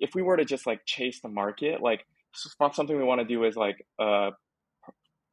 if 0.00 0.14
we 0.14 0.22
were 0.22 0.36
to 0.36 0.44
just 0.44 0.66
like 0.66 0.84
chase 0.84 1.20
the 1.20 1.28
market, 1.28 1.80
like 1.80 2.06
something 2.72 2.96
we 2.96 3.04
want 3.04 3.20
to 3.20 3.26
do 3.26 3.44
is 3.44 3.56
like 3.56 3.76
uh 3.98 4.30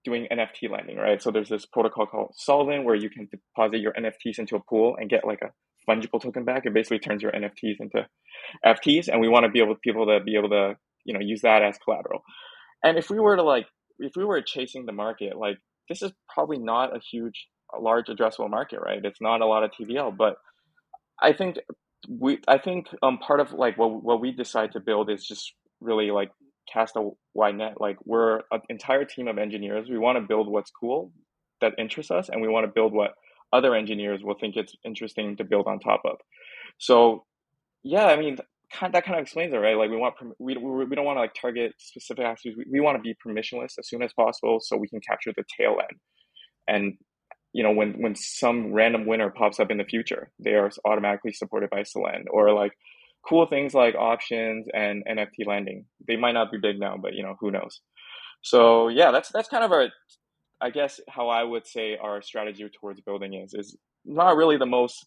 doing 0.04 0.28
NFT 0.32 0.70
lending, 0.70 0.98
right? 0.98 1.22
So 1.22 1.32
there's 1.32 1.50
this 1.50 1.66
protocol 1.66 2.08
called 2.08 2.34
Solvent 2.36 2.86
where 2.86 2.96
you 2.96 3.10
can 3.10 3.30
deposit 3.30 3.80
your 3.80 3.94
NFTs 3.94 4.40
into 4.40 4.56
a 4.56 4.60
pool 4.60 4.96
and 5.00 5.10
get 5.10 5.26
like 5.26 5.42
a 5.42 5.52
fungible 5.90 6.22
token 6.22 6.44
back. 6.44 6.66
It 6.66 6.74
basically 6.74 7.00
turns 7.00 7.22
your 7.22 7.32
NFTs 7.32 7.76
into 7.80 8.08
FTs, 8.66 9.08
and 9.08 9.22
we 9.22 9.28
want 9.28 9.46
to 9.46 9.50
be 9.50 9.60
able 9.60 9.76
people 9.76 10.06
to 10.08 10.20
be 10.24 10.36
able 10.36 10.50
to 10.50 10.76
you 11.06 11.14
know 11.14 11.20
use 11.20 11.42
that 11.42 11.62
as 11.62 11.78
collateral. 11.84 12.24
And 12.84 12.98
if 12.98 13.10
we 13.10 13.20
were 13.20 13.36
to 13.36 13.44
like 13.44 13.68
if 14.00 14.14
we 14.16 14.26
were 14.26 14.42
chasing 14.42 14.86
the 14.86 14.92
market, 14.92 15.38
like 15.38 15.58
this 15.90 16.02
is 16.02 16.12
probably 16.34 16.58
not 16.58 16.96
a 16.96 17.00
huge, 17.00 17.48
a 17.76 17.80
large 17.80 18.08
addressable 18.08 18.50
market, 18.50 18.80
right? 18.84 19.04
It's 19.04 19.22
not 19.22 19.42
a 19.42 19.46
lot 19.46 19.64
of 19.64 19.72
TVL, 19.72 20.16
but 20.18 20.36
I 21.22 21.34
think 21.34 21.58
we, 22.10 22.40
I 22.48 22.58
think 22.58 22.88
um 23.04 23.20
part 23.20 23.40
of 23.40 23.54
like 23.54 23.78
what 23.78 24.04
what 24.04 24.22
we 24.22 24.32
decide 24.32 24.72
to 24.74 24.80
build 24.80 25.10
is 25.10 25.26
just 25.26 25.54
really 25.80 26.12
like 26.12 26.32
cast 26.71 26.95
a 26.95 27.10
wide 27.34 27.56
net. 27.56 27.80
Like 27.80 27.97
we're 28.06 28.41
an 28.52 28.62
entire 28.69 29.06
team 29.06 29.28
of 29.28 29.38
engineers. 29.38 29.89
We 29.89 29.97
want 29.97 30.17
to 30.17 30.21
build 30.21 30.47
what's 30.47 30.71
cool 30.71 31.12
that 31.62 31.74
interests 31.78 32.12
us, 32.12 32.30
and 32.30 32.41
we 32.41 32.47
want 32.47 32.65
to 32.65 32.71
build 32.71 32.93
what 32.93 33.13
other 33.54 33.76
engineers 33.76 34.21
will 34.24 34.36
think 34.39 34.56
it's 34.56 34.76
interesting 34.86 35.38
to 35.38 35.43
build 35.43 35.67
on 35.67 35.80
top 35.80 36.02
of. 36.06 36.17
So, 36.78 37.26
yeah, 37.84 38.06
I 38.06 38.17
mean, 38.17 38.38
that 38.80 39.06
kind 39.06 39.17
of 39.17 39.21
explains 39.21 39.54
it, 39.54 39.58
right? 39.58 39.76
Like 39.76 39.89
we 39.89 39.97
want 39.97 40.15
we 40.39 40.56
we 40.56 40.95
don't 40.95 41.06
want 41.06 41.17
to 41.17 41.21
like 41.21 41.36
target 41.39 41.74
specific 41.78 42.26
actors. 42.26 42.56
We, 42.58 42.65
we 42.71 42.80
want 42.80 42.97
to 42.97 43.02
be 43.02 43.15
permissionless 43.26 43.78
as 43.78 43.88
soon 43.88 44.02
as 44.02 44.13
possible, 44.13 44.60
so 44.62 44.78
we 44.78 44.88
can 44.88 45.02
capture 45.02 45.34
the 45.36 45.43
tail 45.58 45.78
end. 45.80 46.00
And 46.67 46.93
you 47.54 47.63
know, 47.63 47.71
when 47.71 48.02
when 48.02 48.15
some 48.15 48.74
random 48.74 49.06
winner 49.06 49.30
pops 49.30 49.60
up 49.60 49.71
in 49.71 49.78
the 49.78 49.84
future, 49.84 50.32
they 50.39 50.54
are 50.54 50.71
automatically 50.86 51.34
supported 51.34 51.69
by 51.69 51.82
Solend 51.82 52.26
or 52.32 52.54
like 52.54 52.71
cool 53.28 53.46
things 53.46 53.74
like 53.74 53.96
options 53.96 54.68
and 54.74 55.04
NFT 55.06 55.46
lending. 55.46 55.86
They 56.08 56.16
might 56.16 56.34
not 56.34 56.52
be 56.52 56.58
big 56.58 56.80
now, 56.80 56.98
but 57.02 57.14
you 57.14 57.24
know, 57.24 57.36
who 57.40 57.52
knows? 57.52 57.82
So 58.42 58.88
yeah, 58.88 59.12
that's 59.12 59.30
that's 59.32 59.50
kind 59.50 59.64
of 59.64 59.72
our 59.72 59.90
I 60.62 60.70
guess 60.70 61.00
how 61.10 61.30
I 61.30 61.44
would 61.44 61.68
say 61.68 61.98
our 61.98 62.22
strategy 62.22 62.68
towards 62.80 63.02
building 63.02 63.34
is 63.34 63.54
is 63.54 63.78
not 64.06 64.36
really 64.36 64.58
the 64.58 64.66
most, 64.66 65.06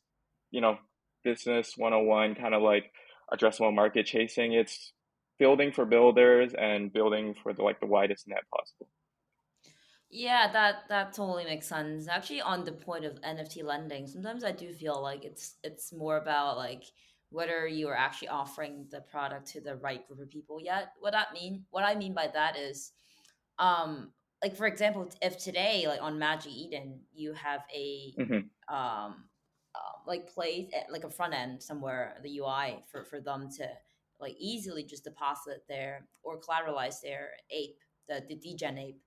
you 0.50 0.60
know, 0.60 0.76
business 1.24 1.74
101 1.76 2.34
kind 2.34 2.54
of 2.54 2.62
like 2.62 2.90
addressable 3.32 3.74
market 3.74 4.06
chasing. 4.06 4.52
It's 4.52 4.92
building 5.38 5.72
for 5.72 5.84
builders 5.84 6.54
and 6.56 6.92
building 6.92 7.34
for 7.42 7.52
the 7.52 7.62
like 7.62 7.80
the 7.80 7.86
widest 7.86 8.28
net 8.28 8.42
possible. 8.54 8.88
Yeah, 10.10 10.52
that 10.52 10.84
that 10.88 11.12
totally 11.12 11.44
makes 11.44 11.66
sense. 11.66 12.06
Actually, 12.08 12.40
on 12.40 12.64
the 12.64 12.72
point 12.72 13.04
of 13.04 13.20
NFT 13.22 13.64
lending, 13.64 14.06
sometimes 14.06 14.44
I 14.44 14.52
do 14.52 14.72
feel 14.72 15.02
like 15.02 15.24
it's 15.24 15.56
it's 15.64 15.92
more 15.92 16.18
about 16.18 16.56
like 16.56 16.84
whether 17.34 17.66
you 17.66 17.88
are 17.88 17.96
actually 17.96 18.28
offering 18.28 18.86
the 18.92 19.00
product 19.00 19.48
to 19.48 19.60
the 19.60 19.74
right 19.76 20.06
group 20.06 20.20
of 20.20 20.30
people 20.30 20.60
yet. 20.60 20.92
What 21.00 21.12
that 21.12 21.32
mean? 21.32 21.64
What 21.70 21.82
I 21.82 21.96
mean 21.96 22.14
by 22.14 22.28
that 22.32 22.56
is, 22.56 22.92
um, 23.58 24.12
like 24.40 24.56
for 24.56 24.66
example, 24.66 25.10
if 25.20 25.36
today, 25.36 25.86
like 25.88 26.00
on 26.00 26.16
Magic 26.16 26.52
Eden, 26.52 27.00
you 27.12 27.32
have 27.32 27.62
a 27.74 28.14
mm-hmm. 28.16 28.74
um, 28.74 29.24
uh, 29.74 29.96
like 30.06 30.32
place 30.32 30.70
like 30.90 31.02
a 31.02 31.10
front 31.10 31.34
end 31.34 31.60
somewhere, 31.60 32.14
the 32.22 32.38
UI 32.38 32.84
for 32.86 33.02
for 33.04 33.20
them 33.20 33.48
to 33.58 33.68
like 34.20 34.36
easily 34.38 34.84
just 34.84 35.02
deposit 35.02 35.64
their 35.68 36.06
or 36.22 36.40
collateralize 36.40 37.00
their 37.00 37.30
ape, 37.50 37.80
the 38.08 38.22
the 38.28 38.36
degen 38.36 38.78
ape 38.78 39.00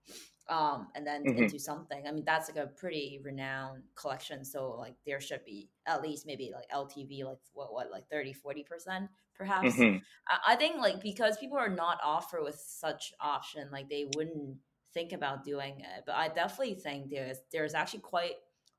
um, 0.50 0.88
and 0.96 1.06
then 1.06 1.24
mm-hmm. 1.24 1.44
into 1.44 1.60
something. 1.60 2.06
I 2.08 2.12
mean, 2.12 2.24
that's 2.26 2.50
like 2.50 2.64
a 2.64 2.68
pretty 2.68 3.20
renowned 3.24 3.84
collection. 3.96 4.46
So 4.46 4.72
like 4.72 4.96
there 5.06 5.20
should 5.20 5.44
be 5.46 5.70
at 5.86 6.02
least 6.02 6.26
maybe 6.26 6.52
like 6.54 6.70
LTV, 6.74 7.26
like 7.26 7.38
what, 7.54 7.74
what, 7.74 7.92
like 7.92 8.10
30, 8.10 8.34
40% 8.34 9.10
perhaps. 9.38 9.76
Mm-hmm. 9.76 9.98
I, 10.28 10.54
I 10.54 10.56
think 10.56 10.78
like 10.78 11.02
because 11.02 11.38
people 11.38 11.58
are 11.58 11.70
not 11.70 12.00
offered 12.04 12.44
with 12.44 12.56
such 12.56 13.14
option, 13.22 13.70
like 13.72 13.90
they 13.90 14.08
wouldn't 14.16 14.58
think 14.94 15.12
about 15.12 15.44
doing 15.44 15.80
it. 15.80 16.04
But 16.06 16.16
I 16.16 16.30
definitely 16.30 16.76
think 16.76 17.10
there's, 17.10 17.38
there's 17.52 17.74
actually 17.74 18.00
quite 18.00 18.36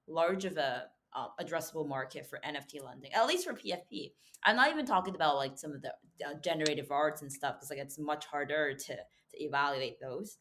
large 0.07 0.45
of 0.45 0.57
a 0.57 0.85
uh, 1.15 1.27
addressable 1.41 1.87
market 1.89 2.27
for 2.27 2.41
NFT 2.47 2.85
lending, 2.85 3.13
at 3.13 3.27
least 3.27 3.47
for 3.47 3.55
PFP. 3.55 4.13
I'm 4.45 4.57
not 4.57 4.71
even 4.71 4.87
talking 4.87 5.15
about 5.15 5.37
like 5.37 5.59
some 5.59 5.73
of 5.73 5.83
the 5.83 5.93
uh, 6.25 6.35
generative 6.43 6.91
arts 6.91 7.23
and 7.23 7.33
stuff 7.33 7.57
because 7.57 7.71
like 7.71 7.79
it's 7.79 7.99
much 7.99 8.27
harder 8.27 8.75
to 8.75 8.97
to 8.97 9.43
evaluate 9.43 10.01
those. 10.01 10.39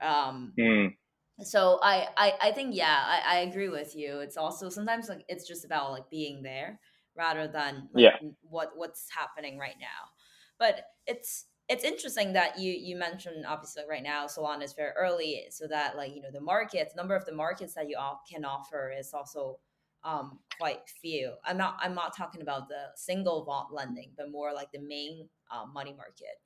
Um, 0.00 0.52
mm. 0.58 0.94
So 1.42 1.78
I, 1.82 2.08
I 2.16 2.32
I 2.42 2.52
think 2.52 2.74
yeah, 2.74 2.98
I, 3.04 3.36
I 3.36 3.38
agree 3.40 3.68
with 3.68 3.94
you. 3.94 4.20
It's 4.20 4.36
also 4.36 4.68
sometimes 4.68 5.08
like 5.08 5.24
it's 5.28 5.46
just 5.46 5.64
about 5.64 5.92
like 5.92 6.10
being 6.10 6.42
there 6.42 6.80
rather 7.16 7.48
than 7.48 7.88
like, 7.92 8.04
yeah. 8.04 8.28
what 8.42 8.70
what's 8.74 9.06
happening 9.16 9.58
right 9.58 9.76
now. 9.80 10.10
But 10.58 10.82
it's 11.06 11.46
it's 11.68 11.84
interesting 11.84 12.32
that 12.32 12.58
you 12.58 12.72
you 12.72 12.96
mentioned 12.96 13.44
obviously 13.46 13.84
right 13.88 14.02
now 14.02 14.26
Solana 14.26 14.64
is 14.64 14.72
very 14.72 14.92
early, 14.96 15.44
so 15.50 15.68
that 15.68 15.96
like 15.96 16.14
you 16.14 16.22
know 16.22 16.30
the 16.32 16.40
markets 16.40 16.96
number 16.96 17.14
of 17.14 17.24
the 17.24 17.34
markets 17.34 17.74
that 17.74 17.88
you 17.88 17.96
all 17.98 18.20
can 18.30 18.44
offer 18.44 18.92
is 18.96 19.12
also 19.14 19.58
um, 20.04 20.38
quite 20.58 20.80
few. 21.02 21.34
I'm 21.44 21.58
not 21.58 21.76
I'm 21.80 21.94
not 21.94 22.16
talking 22.16 22.42
about 22.42 22.68
the 22.68 22.86
single 22.96 23.44
vault 23.44 23.68
lending, 23.72 24.12
but 24.16 24.30
more 24.30 24.52
like 24.52 24.72
the 24.72 24.80
main 24.80 25.28
uh, 25.50 25.66
money 25.66 25.92
market. 25.92 26.38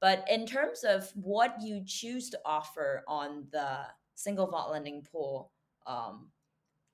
But 0.00 0.24
in 0.30 0.46
terms 0.46 0.84
of 0.84 1.10
what 1.14 1.56
you 1.60 1.82
choose 1.84 2.30
to 2.30 2.40
offer 2.44 3.02
on 3.08 3.46
the 3.50 3.80
single 4.14 4.46
vault 4.46 4.70
lending 4.70 5.02
pool, 5.02 5.52
um, 5.86 6.30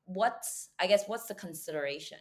what's 0.06 0.70
I 0.78 0.86
guess 0.86 1.04
what's 1.06 1.26
the 1.26 1.34
consideration? 1.34 2.18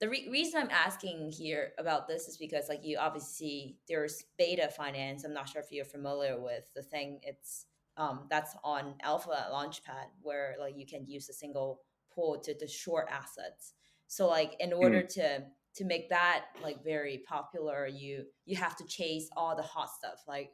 The 0.00 0.08
re- 0.08 0.28
reason 0.30 0.60
I'm 0.60 0.70
asking 0.70 1.30
here 1.30 1.72
about 1.78 2.08
this 2.08 2.28
is 2.28 2.36
because 2.36 2.68
like 2.68 2.84
you 2.84 2.98
obviously 2.98 3.76
there's 3.88 4.24
beta 4.38 4.68
finance. 4.68 5.24
I'm 5.24 5.34
not 5.34 5.48
sure 5.48 5.62
if 5.62 5.72
you're 5.72 5.84
familiar 5.84 6.40
with 6.40 6.70
the 6.74 6.82
thing. 6.82 7.20
It's 7.22 7.66
um, 7.96 8.26
that's 8.28 8.56
on 8.64 8.94
Alpha 9.02 9.48
Launchpad 9.52 10.08
where 10.22 10.56
like 10.60 10.76
you 10.76 10.86
can 10.86 11.06
use 11.06 11.28
a 11.28 11.32
single 11.32 11.80
pool 12.12 12.38
to, 12.40 12.54
to 12.54 12.66
short 12.66 13.08
assets. 13.10 13.72
So 14.06 14.28
like 14.28 14.56
in 14.60 14.72
order 14.72 15.02
mm. 15.02 15.08
to 15.14 15.44
to 15.74 15.84
make 15.84 16.08
that 16.08 16.46
like 16.62 16.82
very 16.84 17.22
popular 17.26 17.86
you 17.86 18.24
you 18.46 18.56
have 18.56 18.76
to 18.76 18.84
chase 18.86 19.28
all 19.36 19.56
the 19.56 19.62
hot 19.62 19.90
stuff 19.90 20.22
like 20.28 20.50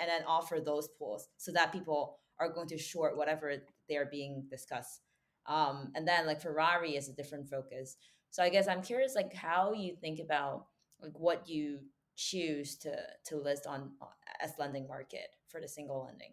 and 0.00 0.08
then 0.08 0.22
offer 0.26 0.60
those 0.60 0.88
pools 0.98 1.28
so 1.36 1.52
that 1.52 1.72
people 1.72 2.18
are 2.38 2.52
going 2.52 2.68
to 2.68 2.78
short 2.78 3.16
whatever 3.16 3.54
they're 3.88 4.08
being 4.10 4.44
discussed. 4.50 5.00
Um, 5.46 5.92
and 5.94 6.06
then 6.06 6.26
like 6.26 6.40
ferrari 6.40 6.96
is 6.96 7.08
a 7.08 7.12
different 7.12 7.48
focus. 7.48 7.96
So 8.30 8.42
i 8.42 8.48
guess 8.48 8.66
i'm 8.66 8.82
curious 8.82 9.14
like 9.14 9.32
how 9.32 9.72
you 9.72 9.94
think 10.00 10.18
about 10.18 10.66
like 11.00 11.12
what 11.18 11.48
you 11.48 11.80
choose 12.16 12.76
to 12.78 12.96
to 13.26 13.36
list 13.36 13.66
on 13.66 13.90
uh, 14.00 14.06
as 14.42 14.52
lending 14.58 14.88
market 14.88 15.28
for 15.48 15.60
the 15.60 15.68
single 15.68 16.04
lending. 16.04 16.32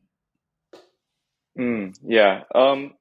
Mm, 1.58 1.96
yeah 2.04 2.44
um 2.56 2.94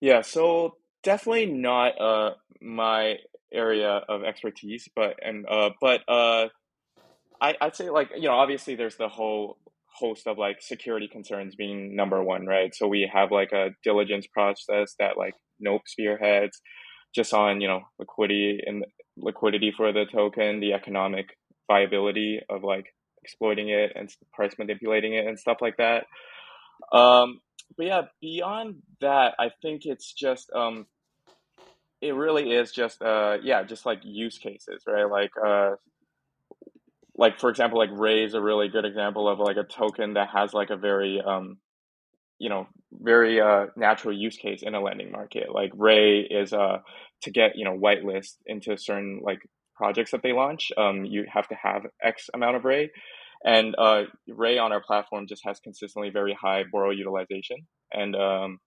yeah 0.00 0.22
so 0.22 0.76
definitely 1.02 1.46
not 1.46 2.00
uh 2.00 2.34
my 2.60 3.16
area 3.52 4.02
of 4.08 4.24
expertise, 4.24 4.88
but 4.94 5.16
and 5.22 5.46
uh, 5.48 5.70
but 5.80 6.00
uh, 6.08 6.48
I 7.40 7.54
I'd 7.60 7.76
say 7.76 7.90
like 7.90 8.10
you 8.16 8.28
know 8.28 8.34
obviously 8.34 8.74
there's 8.74 8.96
the 8.96 9.08
whole 9.08 9.58
host 9.94 10.26
of 10.26 10.38
like 10.38 10.62
security 10.62 11.08
concerns 11.08 11.54
being 11.54 11.94
number 11.94 12.22
one, 12.22 12.46
right? 12.46 12.74
So 12.74 12.88
we 12.88 13.10
have 13.12 13.30
like 13.30 13.52
a 13.52 13.70
diligence 13.84 14.26
process 14.26 14.94
that 14.98 15.18
like 15.18 15.34
Nope 15.60 15.82
spearheads 15.86 16.60
just 17.14 17.34
on 17.34 17.60
you 17.60 17.68
know 17.68 17.82
liquidity 17.98 18.60
and 18.66 18.84
liquidity 19.16 19.72
for 19.76 19.92
the 19.92 20.06
token, 20.06 20.60
the 20.60 20.72
economic 20.72 21.36
viability 21.70 22.40
of 22.48 22.64
like 22.64 22.86
exploiting 23.22 23.68
it 23.68 23.92
and 23.94 24.10
price 24.32 24.52
manipulating 24.58 25.14
it 25.14 25.26
and 25.26 25.38
stuff 25.38 25.58
like 25.60 25.76
that. 25.76 26.04
Um, 26.92 27.40
but 27.76 27.86
yeah, 27.86 28.02
beyond 28.20 28.82
that, 29.00 29.34
I 29.38 29.50
think 29.62 29.82
it's 29.84 30.12
just 30.12 30.50
um, 30.54 30.86
it 32.02 32.14
really 32.14 32.52
is 32.52 32.72
just 32.72 33.00
uh 33.00 33.38
yeah 33.42 33.62
just 33.62 33.86
like 33.86 34.00
use 34.02 34.36
cases 34.36 34.82
right? 34.86 35.04
Like 35.08 35.30
uh 35.42 35.76
like 37.16 37.38
for 37.38 37.48
example 37.48 37.78
like 37.78 37.90
ray 37.92 38.24
is 38.24 38.34
a 38.34 38.42
really 38.42 38.68
good 38.68 38.84
example 38.84 39.28
of 39.28 39.38
like 39.38 39.56
a 39.56 39.64
token 39.64 40.14
that 40.14 40.28
has 40.34 40.52
like 40.52 40.70
a 40.70 40.76
very 40.76 41.20
um 41.20 41.58
you 42.38 42.48
know 42.48 42.66
very 42.92 43.40
uh 43.40 43.66
natural 43.76 44.16
use 44.16 44.36
case 44.36 44.62
in 44.62 44.74
a 44.74 44.82
lending 44.82 45.12
market. 45.12 45.54
Like 45.54 45.70
ray 45.76 46.20
is 46.20 46.52
uh 46.52 46.78
to 47.22 47.30
get 47.30 47.52
you 47.54 47.64
know 47.64 47.78
whitelist 47.78 48.36
into 48.46 48.76
certain 48.76 49.20
like 49.22 49.38
projects 49.76 50.10
that 50.10 50.22
they 50.22 50.32
launch 50.32 50.72
um 50.76 51.04
you 51.04 51.24
have 51.32 51.48
to 51.48 51.54
have 51.54 51.82
x 52.02 52.28
amount 52.34 52.56
of 52.56 52.64
ray. 52.64 52.90
And 53.44 53.76
uh 53.78 54.04
ray 54.28 54.58
on 54.58 54.72
our 54.72 54.82
platform 54.82 55.26
just 55.28 55.42
has 55.44 55.60
consistently 55.60 56.10
very 56.10 56.36
high 56.40 56.64
borrow 56.70 56.90
utilization. 56.90 57.58
And 57.92 58.16
um 58.16 58.58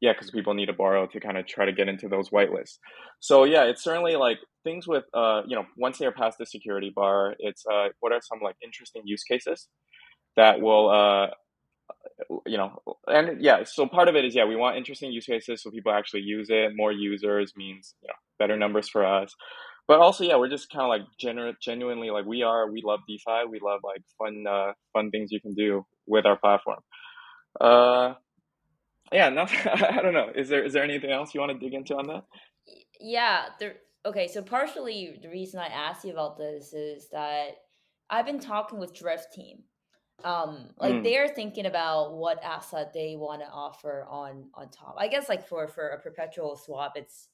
yeah, 0.00 0.12
because 0.12 0.30
people 0.30 0.54
need 0.54 0.66
to 0.66 0.72
borrow 0.72 1.06
to 1.06 1.20
kind 1.20 1.36
of 1.38 1.46
try 1.46 1.64
to 1.64 1.72
get 1.72 1.88
into 1.88 2.08
those 2.08 2.30
whitelists. 2.30 2.78
So 3.20 3.44
yeah, 3.44 3.64
it's 3.64 3.82
certainly 3.82 4.16
like 4.16 4.38
things 4.64 4.86
with 4.86 5.04
uh, 5.14 5.42
you 5.46 5.56
know, 5.56 5.64
once 5.76 5.98
they're 5.98 6.12
past 6.12 6.38
the 6.38 6.46
security 6.46 6.92
bar, 6.94 7.34
it's 7.38 7.64
uh, 7.72 7.88
what 8.00 8.12
are 8.12 8.20
some 8.22 8.40
like 8.42 8.56
interesting 8.62 9.02
use 9.04 9.24
cases? 9.24 9.68
that 10.36 10.60
will 10.60 10.88
uh, 10.90 11.26
you 12.46 12.56
know 12.56 12.80
and 13.08 13.42
yeah 13.42 13.64
so 13.64 13.86
part 13.86 14.08
of 14.08 14.16
it 14.16 14.24
is 14.24 14.34
yeah 14.34 14.44
we 14.44 14.56
want 14.56 14.76
interesting 14.76 15.12
use 15.12 15.26
cases 15.26 15.62
so 15.62 15.70
people 15.70 15.92
actually 15.92 16.20
use 16.20 16.48
it 16.50 16.72
more 16.76 16.92
users 16.92 17.52
means 17.56 17.94
you 18.02 18.08
know 18.08 18.14
better 18.38 18.56
numbers 18.56 18.88
for 18.88 19.04
us 19.04 19.34
but 19.88 19.98
also 19.98 20.24
yeah 20.24 20.36
we're 20.36 20.48
just 20.48 20.70
kind 20.70 20.82
of 20.84 20.88
like 20.88 21.02
genu- 21.18 21.54
genuinely 21.60 22.10
like 22.10 22.24
we 22.24 22.42
are 22.42 22.70
we 22.70 22.82
love 22.84 23.00
defi 23.08 23.48
we 23.50 23.60
love 23.62 23.80
like 23.82 24.02
fun 24.18 24.44
uh, 24.48 24.72
fun 24.92 25.10
things 25.10 25.32
you 25.32 25.40
can 25.40 25.54
do 25.54 25.84
with 26.06 26.26
our 26.26 26.38
platform 26.38 26.78
uh 27.60 28.14
yeah 29.12 29.28
no 29.28 29.42
i 29.64 30.00
don't 30.02 30.14
know. 30.14 30.30
Is 30.34 30.48
there 30.48 30.64
is 30.64 30.72
there 30.72 30.84
anything 30.84 31.10
else 31.10 31.34
you 31.34 31.40
want 31.40 31.52
to 31.52 31.58
dig 31.58 31.74
into 31.74 31.96
on 31.96 32.06
that? 32.08 32.24
Yeah 33.00 33.46
there 33.58 33.76
okay 34.06 34.28
so 34.28 34.42
partially 34.42 35.18
the 35.22 35.28
reason 35.28 35.60
i 35.60 35.66
asked 35.66 36.04
you 36.04 36.12
about 36.12 36.38
this 36.38 36.72
is 36.72 37.08
that 37.10 37.50
i've 38.10 38.26
been 38.26 38.40
talking 38.40 38.78
with 38.78 38.94
drift 38.94 39.32
team. 39.32 39.58
Um 40.24 40.70
like 40.78 40.94
mm. 40.94 41.04
they're 41.04 41.28
thinking 41.28 41.66
about 41.66 42.16
what 42.16 42.42
asset 42.42 42.92
they 42.92 43.16
want 43.16 43.40
to 43.42 43.48
offer 43.48 44.06
on 44.10 44.50
on 44.54 44.68
top. 44.70 44.96
I 44.98 45.08
guess 45.08 45.28
like 45.28 45.46
for 45.46 45.68
for 45.68 45.88
a 45.88 46.00
perpetual 46.00 46.56
swap 46.56 46.92
it's 46.96 47.28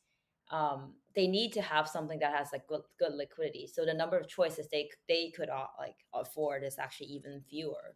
um 0.50 0.92
they 1.14 1.26
need 1.26 1.52
to 1.52 1.62
have 1.62 1.88
something 1.88 2.18
that 2.18 2.34
has 2.34 2.48
like 2.52 2.66
good, 2.66 2.82
good 2.98 3.14
liquidity. 3.14 3.66
So 3.72 3.84
the 3.84 3.94
number 3.94 4.18
of 4.18 4.28
choices 4.28 4.68
they 4.70 4.90
they 5.08 5.32
could 5.34 5.48
uh, 5.48 5.66
like 5.78 5.96
afford 6.12 6.64
is 6.64 6.78
actually 6.78 7.08
even 7.08 7.40
fewer 7.48 7.94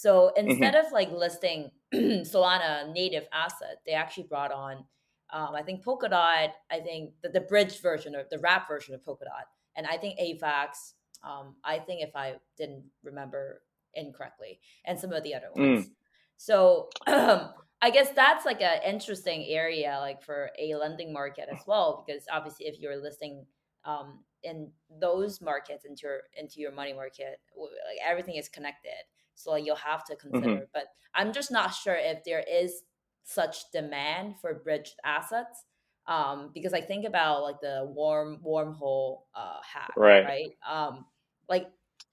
so 0.00 0.32
instead 0.36 0.74
mm-hmm. 0.74 0.86
of 0.86 0.92
like 0.92 1.10
listing 1.12 1.70
solana 1.94 2.92
native 2.92 3.24
asset 3.32 3.78
they 3.86 3.92
actually 3.92 4.24
brought 4.24 4.52
on 4.52 4.84
um, 5.32 5.54
i 5.54 5.62
think 5.62 5.84
polkadot 5.84 6.50
i 6.70 6.78
think 6.82 7.12
the, 7.22 7.28
the 7.28 7.40
bridge 7.40 7.80
version 7.80 8.14
or 8.14 8.24
the 8.30 8.38
wrap 8.38 8.68
version 8.68 8.94
of 8.94 9.02
polkadot 9.04 9.46
and 9.76 9.86
i 9.86 9.96
think 9.96 10.18
avax 10.18 10.94
um, 11.22 11.54
i 11.64 11.78
think 11.78 12.02
if 12.02 12.14
i 12.14 12.34
didn't 12.56 12.84
remember 13.02 13.62
incorrectly 13.94 14.60
and 14.84 14.98
some 14.98 15.12
of 15.12 15.22
the 15.22 15.34
other 15.34 15.48
ones. 15.54 15.86
Mm. 15.86 15.90
So 16.36 16.88
um, 17.06 17.50
I 17.82 17.90
guess 17.90 18.10
that's 18.10 18.44
like 18.44 18.60
an 18.60 18.80
interesting 18.84 19.44
area, 19.48 19.98
like 20.00 20.22
for 20.22 20.50
a 20.58 20.74
lending 20.74 21.12
market 21.12 21.48
as 21.52 21.60
well, 21.66 22.04
because 22.04 22.24
obviously 22.32 22.66
if 22.66 22.80
you're 22.80 23.00
listing 23.00 23.46
um, 23.84 24.20
in 24.42 24.70
those 25.00 25.40
markets 25.40 25.84
into 25.84 26.02
your 26.04 26.20
into 26.36 26.60
your 26.60 26.72
money 26.72 26.92
market, 26.92 27.40
like 27.56 27.98
everything 28.04 28.34
is 28.34 28.48
connected. 28.48 28.90
So 29.38 29.50
like 29.52 29.64
you'll 29.64 29.76
have 29.76 30.04
to 30.04 30.16
consider. 30.16 30.46
Mm-hmm. 30.46 30.64
But 30.72 30.84
I'm 31.14 31.32
just 31.32 31.50
not 31.50 31.74
sure 31.74 31.96
if 31.96 32.24
there 32.24 32.44
is 32.50 32.82
such 33.24 33.70
demand 33.72 34.36
for 34.40 34.54
bridged 34.54 34.94
assets. 35.04 35.64
Um, 36.06 36.50
because 36.54 36.72
I 36.72 36.80
think 36.80 37.04
about 37.04 37.42
like 37.42 37.60
the 37.60 37.86
warm 37.86 38.38
wormhole 38.42 39.18
uh, 39.34 39.58
hack, 39.62 39.90
right? 39.94 40.24
Right. 40.24 40.50
Um, 40.66 41.04
like 41.48 41.66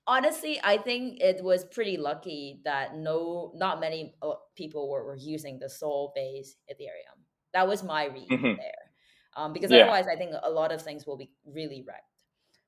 honestly 0.08 0.60
i 0.64 0.78
think 0.78 1.20
it 1.20 1.44
was 1.44 1.66
pretty 1.66 1.98
lucky 1.98 2.62
that 2.64 2.96
no 2.96 3.52
not 3.56 3.80
many 3.80 4.16
uh, 4.22 4.34
people 4.56 4.90
were, 4.90 5.04
were 5.04 5.16
using 5.16 5.60
the 5.60 5.70
sol 5.70 6.12
base 6.16 6.56
ethereum 6.72 7.20
that 7.54 7.68
was 7.68 7.84
my 7.84 8.06
read 8.06 8.30
mm-hmm. 8.30 8.60
there 8.60 8.92
um, 9.36 9.52
because 9.52 9.72
yeah. 9.72 9.80
otherwise 9.80 10.06
i 10.08 10.16
think 10.16 10.32
a 10.44 10.50
lot 10.50 10.72
of 10.72 10.82
things 10.82 11.06
will 11.06 11.18
be 11.18 11.32
really 11.46 11.84
wrecked 11.88 12.15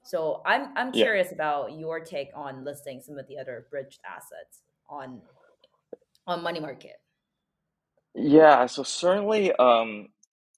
so 0.08 0.42
i'm 0.46 0.70
i'm 0.76 0.92
curious 0.92 1.28
yeah. 1.30 1.36
about 1.36 1.78
your 1.78 2.00
take 2.00 2.30
on 2.36 2.64
listing 2.64 3.02
some 3.02 3.18
of 3.18 3.28
the 3.28 3.38
other 3.38 3.68
bridged 3.70 4.00
assets 4.06 4.62
on 4.90 5.22
on 6.26 6.42
money 6.42 6.60
market 6.60 6.96
yeah 8.16 8.66
so 8.66 8.84
certainly 8.84 9.52
um 9.54 10.08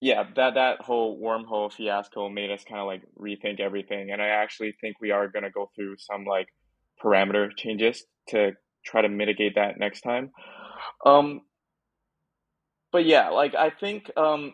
yeah 0.02 0.24
that 0.36 0.54
that 0.54 0.82
whole 0.82 1.22
wormhole 1.22 1.72
fiasco 1.72 2.30
made 2.30 2.52
us 2.52 2.64
kind 2.64 2.80
of 2.80 2.88
like 2.88 3.02
rethink 3.20 3.60
everything 3.60 4.12
and 4.12 4.22
i 4.22 4.28
actually 4.28 4.74
think 4.80 4.96
we 5.02 5.12
are 5.12 5.28
going 5.28 5.44
to 5.44 5.52
go 5.52 5.70
through 5.76 5.96
some 5.98 6.26
like 6.26 6.48
parameter 7.04 7.50
changes 7.56 8.04
to 8.30 8.54
try 8.86 9.02
to 9.02 9.10
mitigate 9.10 9.56
that 9.56 9.78
next 9.78 10.02
time. 10.02 10.32
Um, 11.06 11.42
but 12.92 13.06
yeah, 13.06 13.30
like 13.30 13.56
I 13.56 13.70
think, 13.70 14.12
um, 14.18 14.54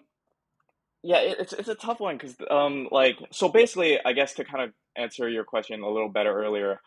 yeah, 1.04 1.18
it, 1.18 1.38
it's 1.40 1.54
it's 1.54 1.70
a 1.70 1.76
tough 1.76 2.00
one 2.00 2.18
because 2.18 2.36
um, 2.50 2.88
like 2.92 3.18
so 3.32 3.50
basically, 3.50 4.00
I 4.04 4.14
guess 4.14 4.34
to 4.34 4.44
kind 4.44 4.64
of 4.64 4.72
answer 4.98 5.30
your 5.30 5.44
question 5.44 5.82
a 5.82 5.90
little 5.90 6.10
better 6.10 6.34
earlier, 6.34 6.80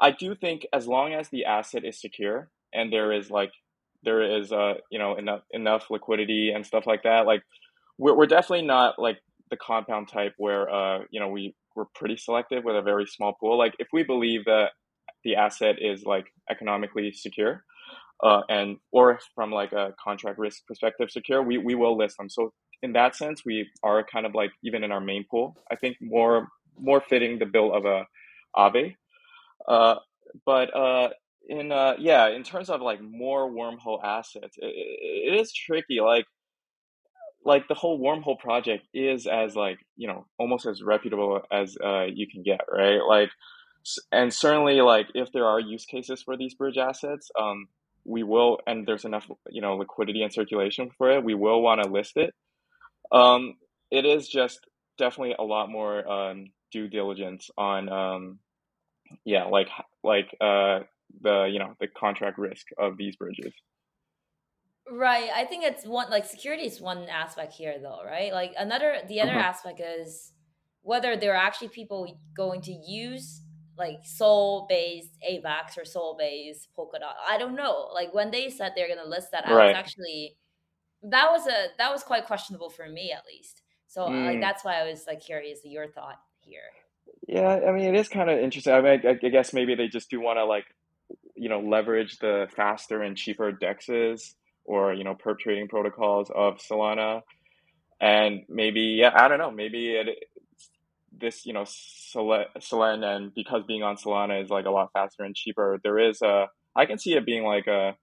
I 0.00 0.10
do 0.10 0.34
think 0.34 0.66
as 0.72 0.86
long 0.86 1.14
as 1.14 1.28
the 1.28 1.44
asset 1.44 1.84
is 1.84 2.00
secure 2.00 2.48
and 2.72 2.92
there 2.92 3.12
is 3.12 3.30
like 3.30 3.52
there 4.02 4.22
is 4.22 4.52
uh 4.52 4.74
you 4.90 4.98
know 4.98 5.16
enough 5.16 5.42
enough 5.50 5.90
liquidity 5.90 6.50
and 6.54 6.64
stuff 6.66 6.86
like 6.86 7.02
that, 7.04 7.26
like 7.26 7.42
we're 7.98 8.16
we're 8.16 8.26
definitely 8.26 8.66
not 8.66 8.98
like 8.98 9.18
the 9.50 9.56
compound 9.56 10.08
type 10.08 10.34
where 10.38 10.68
uh 10.68 11.00
you 11.10 11.20
know 11.20 11.28
we 11.28 11.54
we're 11.74 11.86
pretty 11.94 12.16
selective 12.16 12.64
with 12.64 12.76
a 12.76 12.82
very 12.82 13.06
small 13.06 13.34
pool. 13.34 13.58
Like 13.58 13.74
if 13.78 13.88
we 13.92 14.02
believe 14.02 14.44
that 14.46 14.70
the 15.24 15.36
asset 15.36 15.76
is 15.80 16.04
like 16.04 16.26
economically 16.50 17.12
secure 17.12 17.64
uh, 18.22 18.42
and 18.48 18.78
or 18.92 19.18
from 19.34 19.50
like 19.50 19.72
a 19.72 19.92
contract 20.02 20.38
risk 20.38 20.66
perspective 20.66 21.10
secure 21.10 21.42
we, 21.42 21.58
we 21.58 21.74
will 21.74 21.96
list 21.96 22.16
them. 22.16 22.30
So 22.30 22.52
in 22.82 22.92
that 22.92 23.14
sense 23.14 23.42
we 23.44 23.68
are 23.82 24.04
kind 24.04 24.24
of 24.26 24.34
like 24.34 24.50
even 24.62 24.84
in 24.84 24.92
our 24.92 25.00
main 25.00 25.24
pool. 25.30 25.56
I 25.70 25.76
think 25.76 25.96
more 26.00 26.48
more 26.80 27.00
fitting 27.00 27.38
the 27.38 27.46
bill 27.46 27.72
of 27.74 27.84
a 27.84 28.06
Aave. 28.56 28.94
Uh, 29.68 29.96
but 30.44 30.74
uh, 30.76 31.08
in 31.48 31.72
uh, 31.72 31.94
yeah 31.98 32.28
in 32.28 32.42
terms 32.42 32.70
of 32.70 32.80
like 32.80 33.00
more 33.00 33.50
wormhole 33.50 34.02
assets 34.02 34.56
it, 34.58 34.72
it 34.72 35.40
is 35.40 35.52
tricky 35.52 36.00
like 36.00 36.26
like 37.44 37.68
the 37.68 37.74
whole 37.74 38.00
wormhole 38.00 38.38
project 38.38 38.86
is 38.92 39.26
as 39.26 39.54
like 39.54 39.78
you 39.96 40.08
know 40.08 40.26
almost 40.38 40.66
as 40.66 40.82
reputable 40.82 41.40
as 41.52 41.76
uh, 41.82 42.04
you 42.04 42.26
can 42.30 42.42
get 42.42 42.60
right 42.70 43.00
like 43.08 43.30
and 44.10 44.34
certainly 44.34 44.80
like 44.80 45.06
if 45.14 45.30
there 45.32 45.46
are 45.46 45.60
use 45.60 45.84
cases 45.86 46.22
for 46.22 46.36
these 46.36 46.54
bridge 46.54 46.76
assets 46.76 47.30
um, 47.40 47.68
we 48.04 48.22
will 48.22 48.58
and 48.66 48.86
there's 48.86 49.04
enough 49.04 49.26
you 49.50 49.62
know 49.62 49.76
liquidity 49.76 50.22
and 50.22 50.32
circulation 50.32 50.90
for 50.98 51.10
it 51.10 51.24
we 51.24 51.34
will 51.34 51.62
want 51.62 51.80
to 51.80 51.88
list 51.88 52.16
it 52.16 52.34
um, 53.12 53.54
it 53.90 54.04
is 54.04 54.28
just 54.28 54.60
definitely 54.98 55.36
a 55.38 55.44
lot 55.44 55.70
more 55.70 56.06
um, 56.10 56.46
due 56.72 56.88
diligence 56.88 57.50
on 57.56 57.88
um, 57.88 58.38
yeah 59.24 59.44
like 59.44 59.68
like 60.02 60.28
uh, 60.40 60.80
the 61.20 61.48
you 61.50 61.58
know 61.58 61.74
the 61.80 61.88
contract 61.88 62.38
risk 62.38 62.66
of 62.78 62.96
these 62.96 63.16
bridges 63.16 63.52
right 64.90 65.30
i 65.34 65.44
think 65.44 65.64
it's 65.64 65.84
one 65.84 66.08
like 66.10 66.24
security 66.24 66.64
is 66.64 66.80
one 66.80 67.06
aspect 67.08 67.52
here 67.52 67.76
though 67.82 68.00
right 68.04 68.32
like 68.32 68.52
another 68.56 68.98
the 69.08 69.20
other 69.20 69.32
uh-huh. 69.32 69.40
aspect 69.40 69.80
is 69.80 70.32
whether 70.82 71.16
there 71.16 71.32
are 71.34 71.44
actually 71.44 71.68
people 71.68 72.06
going 72.36 72.60
to 72.60 72.72
use 72.72 73.42
like 73.78 73.98
Sol 74.04 74.66
based 74.68 75.18
AVAX 75.28 75.76
or 75.76 75.84
Sol 75.84 76.16
based 76.18 76.68
Polkadot. 76.78 77.12
I 77.28 77.36
don't 77.38 77.56
know. 77.56 77.90
Like 77.92 78.14
when 78.14 78.30
they 78.30 78.48
said 78.48 78.72
they're 78.74 78.88
gonna 78.88 79.08
list 79.08 79.32
that, 79.32 79.46
I 79.46 79.54
right. 79.54 79.66
was 79.66 79.76
actually 79.76 80.36
that 81.02 81.30
was 81.30 81.46
a 81.46 81.66
that 81.78 81.92
was 81.92 82.02
quite 82.02 82.26
questionable 82.26 82.70
for 82.70 82.88
me 82.88 83.12
at 83.12 83.24
least. 83.26 83.62
So 83.86 84.06
mm. 84.06 84.26
like 84.26 84.40
that's 84.40 84.64
why 84.64 84.80
I 84.80 84.88
was 84.88 85.06
like 85.06 85.20
curious 85.20 85.60
your 85.64 85.88
thought 85.88 86.18
here. 86.46 86.60
Yeah, 87.28 87.60
I 87.68 87.72
mean 87.72 87.94
it 87.94 87.98
is 87.98 88.08
kind 88.08 88.30
of 88.30 88.38
interesting. 88.38 88.72
I 88.72 88.80
mean, 88.80 89.00
I, 89.04 89.10
I 89.10 89.28
guess 89.28 89.52
maybe 89.52 89.74
they 89.74 89.88
just 89.88 90.10
do 90.10 90.20
want 90.20 90.38
to 90.38 90.44
like 90.44 90.64
you 91.34 91.48
know 91.48 91.60
leverage 91.60 92.18
the 92.18 92.48
faster 92.54 93.02
and 93.02 93.16
cheaper 93.16 93.52
dexes 93.52 94.34
or 94.64 94.94
you 94.94 95.04
know 95.04 95.14
perp 95.14 95.38
trading 95.38 95.68
protocols 95.68 96.30
of 96.34 96.58
Solana, 96.58 97.22
and 98.00 98.42
maybe 98.48 98.80
yeah 99.00 99.12
I 99.14 99.28
don't 99.28 99.38
know 99.38 99.50
maybe 99.50 99.92
it 99.92 100.08
this, 101.18 101.46
you 101.46 101.52
know, 101.52 101.62
Solana 101.62 103.16
and 103.16 103.34
because 103.34 103.64
being 103.66 103.82
on 103.82 103.96
Solana 103.96 104.42
is 104.42 104.50
like 104.50 104.66
a 104.66 104.70
lot 104.70 104.92
faster 104.92 105.24
and 105.24 105.34
cheaper, 105.34 105.78
there 105.82 105.98
is 105.98 106.22
a, 106.22 106.48
I 106.74 106.86
can 106.86 106.98
see 106.98 107.14
it 107.14 107.26
being 107.26 107.44
like 107.44 107.66
a, 107.66 107.96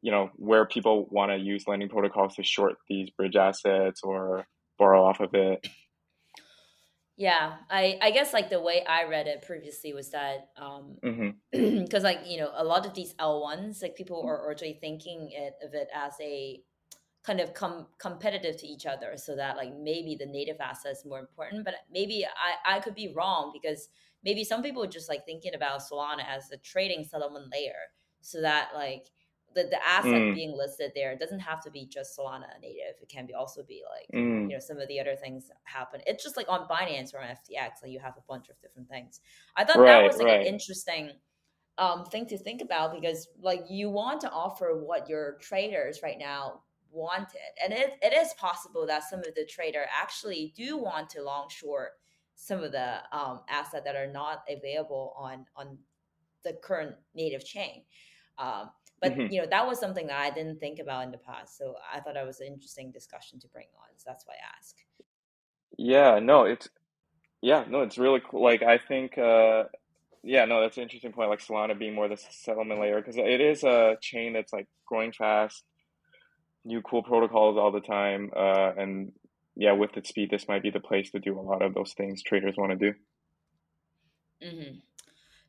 you 0.00 0.10
know, 0.10 0.30
where 0.36 0.66
people 0.66 1.06
want 1.10 1.30
to 1.30 1.36
use 1.36 1.66
lending 1.66 1.88
protocols 1.88 2.34
to 2.36 2.42
short 2.42 2.76
these 2.88 3.10
bridge 3.10 3.36
assets 3.36 4.00
or 4.02 4.46
borrow 4.78 5.04
off 5.04 5.20
of 5.20 5.34
it. 5.34 5.66
Yeah, 7.22 7.58
I 7.70 8.00
I 8.02 8.10
guess 8.10 8.32
like 8.32 8.50
the 8.50 8.58
way 8.58 8.84
I 8.84 9.04
read 9.04 9.28
it 9.28 9.42
previously 9.42 9.92
was 9.92 10.10
that 10.10 10.48
um 10.56 10.96
because 11.00 11.22
mm-hmm. 11.54 11.96
like 12.02 12.22
you 12.26 12.38
know 12.38 12.50
a 12.52 12.64
lot 12.64 12.84
of 12.84 12.94
these 12.94 13.14
L 13.20 13.40
ones 13.40 13.80
like 13.80 13.94
people 13.94 14.24
are 14.26 14.50
actually 14.50 14.78
thinking 14.80 15.30
it 15.30 15.54
of 15.64 15.72
it 15.72 15.86
as 15.94 16.14
a 16.20 16.60
kind 17.22 17.38
of 17.38 17.54
com- 17.54 17.86
competitive 17.98 18.56
to 18.56 18.66
each 18.66 18.86
other 18.86 19.12
so 19.16 19.36
that 19.36 19.56
like 19.56 19.72
maybe 19.72 20.16
the 20.16 20.26
native 20.26 20.56
asset 20.60 20.90
is 20.90 21.04
more 21.04 21.20
important 21.20 21.64
but 21.64 21.74
maybe 21.92 22.26
I, 22.26 22.76
I 22.76 22.80
could 22.80 22.96
be 22.96 23.14
wrong 23.14 23.52
because 23.52 23.88
maybe 24.24 24.42
some 24.42 24.60
people 24.60 24.82
are 24.82 24.88
just 24.98 25.08
like 25.08 25.24
thinking 25.24 25.54
about 25.54 25.80
solana 25.80 26.26
as 26.28 26.50
a 26.50 26.56
trading 26.56 27.04
settlement 27.04 27.52
layer 27.52 27.82
so 28.20 28.40
that 28.40 28.70
like 28.74 29.12
the, 29.54 29.64
the 29.64 29.86
asset 29.86 30.12
mm. 30.12 30.34
being 30.34 30.56
listed 30.56 30.92
there 30.94 31.16
doesn't 31.16 31.40
have 31.40 31.62
to 31.62 31.70
be 31.70 31.86
just 31.86 32.18
solana 32.18 32.46
native 32.60 32.94
it 33.00 33.08
can 33.08 33.26
be 33.26 33.34
also 33.34 33.62
be 33.62 33.82
like 33.90 34.08
mm. 34.14 34.42
you 34.42 34.48
know 34.48 34.58
some 34.58 34.78
of 34.78 34.88
the 34.88 35.00
other 35.00 35.16
things 35.16 35.50
happen 35.64 36.00
it's 36.06 36.22
just 36.22 36.36
like 36.36 36.48
on 36.48 36.66
binance 36.68 37.14
or 37.14 37.20
on 37.20 37.28
ftx 37.28 37.82
like 37.82 37.90
you 37.90 38.00
have 38.00 38.16
a 38.16 38.22
bunch 38.28 38.48
of 38.48 38.60
different 38.60 38.88
things 38.88 39.20
i 39.56 39.64
thought 39.64 39.78
right, 39.78 39.86
that 39.86 40.02
was 40.02 40.16
like 40.16 40.26
right. 40.26 40.40
an 40.40 40.46
interesting 40.46 41.10
um, 41.78 42.04
thing 42.04 42.26
to 42.26 42.36
think 42.36 42.60
about 42.60 42.92
because 42.92 43.28
like 43.40 43.64
you 43.70 43.88
want 43.88 44.20
to 44.20 44.30
offer 44.30 44.78
what 44.78 45.08
your 45.08 45.38
traders 45.40 46.00
right 46.02 46.18
now 46.18 46.60
wanted. 46.92 47.40
And 47.62 47.72
it, 47.72 47.94
it 48.02 48.12
is 48.12 48.34
possible 48.34 48.86
that 48.86 49.08
some 49.08 49.20
of 49.20 49.34
the 49.34 49.46
trader 49.46 49.86
actually 49.90 50.52
do 50.56 50.76
want 50.76 51.10
to 51.10 51.22
long 51.22 51.48
short 51.48 51.92
some 52.34 52.62
of 52.62 52.72
the 52.72 52.96
um, 53.12 53.40
assets 53.48 53.84
that 53.84 53.96
are 53.96 54.10
not 54.10 54.42
available 54.48 55.14
on 55.18 55.46
on 55.56 55.78
the 56.44 56.54
current 56.62 56.96
native 57.14 57.44
chain. 57.44 57.82
Um, 58.38 58.70
but 59.02 59.12
mm-hmm. 59.12 59.32
you 59.32 59.40
know 59.40 59.48
that 59.50 59.66
was 59.66 59.80
something 59.80 60.06
that 60.06 60.20
I 60.20 60.30
didn't 60.30 60.60
think 60.60 60.78
about 60.78 61.04
in 61.04 61.10
the 61.10 61.18
past, 61.18 61.58
so 61.58 61.74
I 61.92 62.00
thought 62.00 62.14
that 62.14 62.24
was 62.24 62.40
an 62.40 62.46
interesting 62.46 62.92
discussion 62.92 63.40
to 63.40 63.48
bring 63.48 63.66
on. 63.76 63.88
So 63.96 64.04
that's 64.06 64.24
why 64.26 64.34
I 64.34 64.56
ask. 64.56 64.76
Yeah, 65.76 66.20
no, 66.20 66.44
it's 66.44 66.68
yeah, 67.42 67.64
no, 67.68 67.80
it's 67.80 67.98
really 67.98 68.22
cool. 68.24 68.42
Like 68.42 68.62
I 68.62 68.78
think, 68.78 69.18
uh, 69.18 69.64
yeah, 70.22 70.44
no, 70.44 70.60
that's 70.60 70.76
an 70.76 70.84
interesting 70.84 71.12
point. 71.12 71.30
Like 71.30 71.40
Solana 71.40 71.76
being 71.76 71.94
more 71.94 72.08
the 72.08 72.16
settlement 72.16 72.80
layer 72.80 73.00
because 73.00 73.16
it 73.16 73.40
is 73.40 73.64
a 73.64 73.96
chain 74.00 74.32
that's 74.34 74.52
like 74.52 74.68
growing 74.86 75.10
fast, 75.10 75.64
new 76.64 76.80
cool 76.82 77.02
protocols 77.02 77.58
all 77.58 77.72
the 77.72 77.80
time, 77.80 78.30
uh, 78.36 78.70
and 78.78 79.12
yeah, 79.56 79.72
with 79.72 79.96
its 79.96 80.10
speed, 80.10 80.30
this 80.30 80.46
might 80.46 80.62
be 80.62 80.70
the 80.70 80.80
place 80.80 81.10
to 81.10 81.18
do 81.18 81.38
a 81.38 81.42
lot 81.42 81.62
of 81.62 81.74
those 81.74 81.92
things 81.92 82.22
traders 82.22 82.54
want 82.56 82.70
to 82.70 82.92
do. 82.92 82.94
Mm-hmm. 84.42 84.78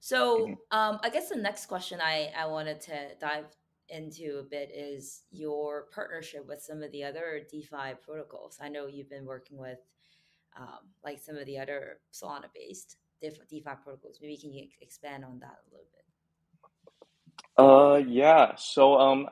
So, 0.04 0.39
mm-hmm. 0.39 0.78
um, 0.78 1.00
I 1.02 1.10
guess 1.10 1.30
the 1.30 1.38
next 1.38 1.68
question 1.68 2.02
I 2.02 2.30
I 2.38 2.46
wanted 2.48 2.82
to 2.82 3.16
dive 3.22 3.46
into 3.88 4.39
a 4.39 4.44
bit 4.44 4.70
is 4.76 5.22
your 5.32 5.86
partnership 5.96 6.46
with 6.46 6.62
some 6.62 6.84
of 6.84 6.92
the 6.92 7.06
other 7.06 7.44
DeFi 7.50 7.94
protocols. 8.06 8.58
I 8.62 8.68
know 8.68 8.88
you've 8.88 9.10
been 9.10 9.24
working 9.24 9.58
with 9.58 9.80
um, 10.60 10.89
like 11.06 11.22
some 11.22 11.38
of 11.38 11.46
the 11.46 11.58
other 11.58 12.00
Solana 12.12 12.48
based 12.54 12.98
DeFi 13.22 13.62
protocols. 13.82 14.20
Maybe 14.22 14.36
can 14.36 14.52
you 14.52 14.68
expand 14.82 15.24
on 15.24 15.39
that 15.39 15.56
a 15.56 15.72
little 15.72 15.88
bit? 15.96 16.06
Uh, 17.58 18.12
yeah. 18.12 18.56
So, 18.58 18.96
um, 18.96 19.30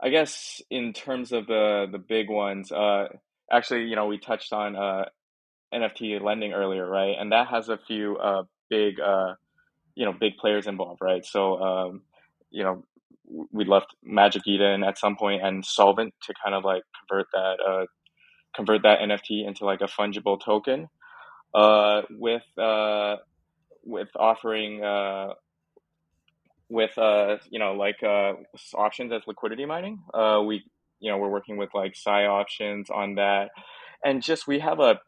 I 0.00 0.08
guess 0.08 0.62
in 0.70 0.94
terms 0.94 1.32
of 1.32 1.46
the 1.46 1.88
the 1.92 1.98
big 1.98 2.30
ones, 2.30 2.72
uh, 2.72 3.08
actually, 3.52 3.82
you 3.82 3.96
know, 3.96 4.06
we 4.06 4.16
touched 4.16 4.54
on 4.54 4.76
uh, 4.76 5.04
NFT 5.74 6.22
lending 6.22 6.54
earlier, 6.54 6.88
right? 6.88 7.16
And 7.20 7.32
that 7.32 7.48
has 7.48 7.68
a 7.68 7.76
few 7.76 8.16
uh 8.16 8.44
big 8.70 8.98
uh, 8.98 9.34
you 9.96 10.04
know, 10.04 10.12
big 10.12 10.36
players 10.36 10.68
involved, 10.68 11.00
right? 11.02 11.24
So, 11.24 11.60
um, 11.60 12.02
you 12.50 12.62
know, 12.62 12.84
we 13.50 13.64
left 13.64 13.88
Magic 14.04 14.42
Eden 14.46 14.84
at 14.84 14.98
some 14.98 15.16
point 15.16 15.42
and 15.44 15.64
Solvent 15.64 16.14
to 16.22 16.34
kind 16.44 16.54
of 16.54 16.64
like 16.64 16.82
convert 17.00 17.26
that 17.32 17.56
uh, 17.66 17.86
convert 18.54 18.82
that 18.82 19.00
NFT 19.00 19.46
into 19.46 19.64
like 19.64 19.80
a 19.80 19.86
fungible 19.86 20.40
token. 20.40 20.88
Uh, 21.54 22.02
with 22.10 22.44
uh, 22.58 23.16
with 23.84 24.08
offering 24.16 24.84
uh, 24.84 25.32
with 26.68 26.96
uh, 26.98 27.36
you 27.50 27.58
know 27.58 27.72
like 27.72 28.02
uh, 28.02 28.34
options 28.74 29.12
as 29.12 29.22
liquidity 29.26 29.64
mining. 29.64 30.02
Uh, 30.12 30.42
we 30.44 30.62
you 31.00 31.10
know 31.10 31.18
we're 31.18 31.30
working 31.30 31.56
with 31.56 31.70
like 31.72 31.94
PsyOptions 31.94 32.90
on 32.90 33.14
that, 33.14 33.50
and 34.04 34.22
just 34.22 34.46
we 34.46 34.58
have 34.58 34.80
a 34.80 35.00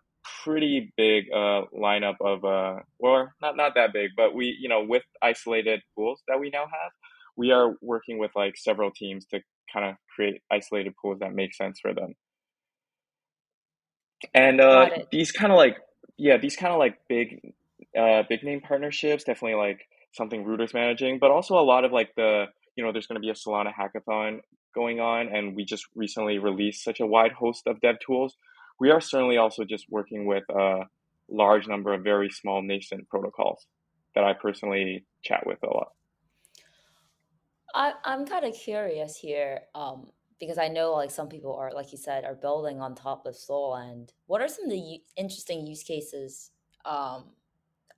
pretty 0.44 0.92
big 0.96 1.26
uh, 1.32 1.62
lineup 1.74 2.16
of 2.20 2.44
uh, 2.44 2.80
or 2.98 3.34
not 3.40 3.56
not 3.56 3.74
that 3.74 3.92
big, 3.92 4.10
but 4.16 4.34
we 4.34 4.56
you 4.60 4.68
know 4.68 4.84
with 4.84 5.04
isolated 5.22 5.80
pools 5.94 6.22
that 6.28 6.40
we 6.40 6.50
now 6.50 6.64
have, 6.64 6.92
we 7.36 7.52
are 7.52 7.74
working 7.80 8.18
with 8.18 8.30
like 8.34 8.56
several 8.56 8.90
teams 8.90 9.26
to 9.26 9.40
kind 9.72 9.86
of 9.88 9.96
create 10.14 10.40
isolated 10.50 10.94
pools 11.00 11.18
that 11.20 11.32
make 11.34 11.54
sense 11.54 11.78
for 11.80 11.94
them. 11.94 12.14
And 14.34 14.60
uh, 14.60 14.88
these 15.12 15.30
kind 15.30 15.52
of 15.52 15.58
like 15.58 15.78
yeah, 16.16 16.36
these 16.36 16.56
kind 16.56 16.72
of 16.72 16.78
like 16.78 16.98
big 17.08 17.54
uh, 17.98 18.22
big 18.28 18.42
name 18.42 18.60
partnerships 18.60 19.24
definitely 19.24 19.56
like 19.56 19.80
something 20.12 20.44
Rooter's 20.44 20.74
managing, 20.74 21.18
but 21.18 21.30
also 21.30 21.54
a 21.54 21.62
lot 21.62 21.84
of 21.84 21.92
like 21.92 22.14
the 22.16 22.46
you 22.76 22.84
know 22.84 22.92
there's 22.92 23.06
going 23.06 23.20
to 23.20 23.20
be 23.20 23.30
a 23.30 23.34
Solana 23.34 23.72
hackathon 23.72 24.40
going 24.74 25.00
on, 25.00 25.28
and 25.28 25.54
we 25.54 25.64
just 25.64 25.86
recently 25.94 26.38
released 26.38 26.84
such 26.84 27.00
a 27.00 27.06
wide 27.06 27.32
host 27.32 27.62
of 27.66 27.80
dev 27.80 27.96
tools. 28.04 28.36
We 28.80 28.90
are 28.90 29.00
certainly 29.00 29.36
also 29.36 29.64
just 29.64 29.86
working 29.88 30.26
with 30.26 30.44
a 30.50 30.82
large 31.28 31.66
number 31.66 31.92
of 31.92 32.02
very 32.02 32.30
small 32.30 32.62
nascent 32.62 33.08
protocols 33.08 33.66
that 34.14 34.24
I 34.24 34.34
personally 34.34 35.04
chat 35.22 35.46
with 35.46 35.58
a 35.62 35.66
lot. 35.66 35.92
I, 37.74 37.92
I'm 38.04 38.26
kind 38.26 38.44
of 38.44 38.54
curious 38.54 39.16
here. 39.16 39.62
Um, 39.74 40.08
because 40.40 40.58
I 40.58 40.68
know 40.68 40.92
like 40.92 41.10
some 41.10 41.28
people 41.28 41.54
are 41.56 41.72
like 41.72 41.92
you 41.92 41.98
said 41.98 42.24
are 42.24 42.34
building 42.34 42.80
on 42.80 42.94
top 42.94 43.26
of 43.26 43.36
Sol 43.36 43.74
and 43.74 44.12
what 44.26 44.40
are 44.40 44.48
some 44.48 44.64
of 44.66 44.70
the 44.70 44.78
u- 44.78 45.00
interesting 45.16 45.66
use 45.66 45.82
cases 45.82 46.50
um 46.84 47.30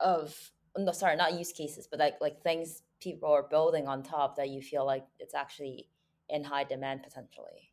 of 0.00 0.34
no 0.76 0.92
sorry 0.92 1.16
not 1.16 1.34
use 1.34 1.52
cases 1.52 1.86
but 1.90 2.00
like 2.00 2.14
like 2.20 2.42
things 2.42 2.82
people 3.00 3.30
are 3.30 3.42
building 3.42 3.86
on 3.88 4.02
top 4.02 4.36
that 4.36 4.48
you 4.48 4.62
feel 4.62 4.86
like 4.86 5.04
it's 5.18 5.34
actually 5.34 5.88
in 6.28 6.44
high 6.44 6.64
demand 6.64 7.02
potentially 7.02 7.69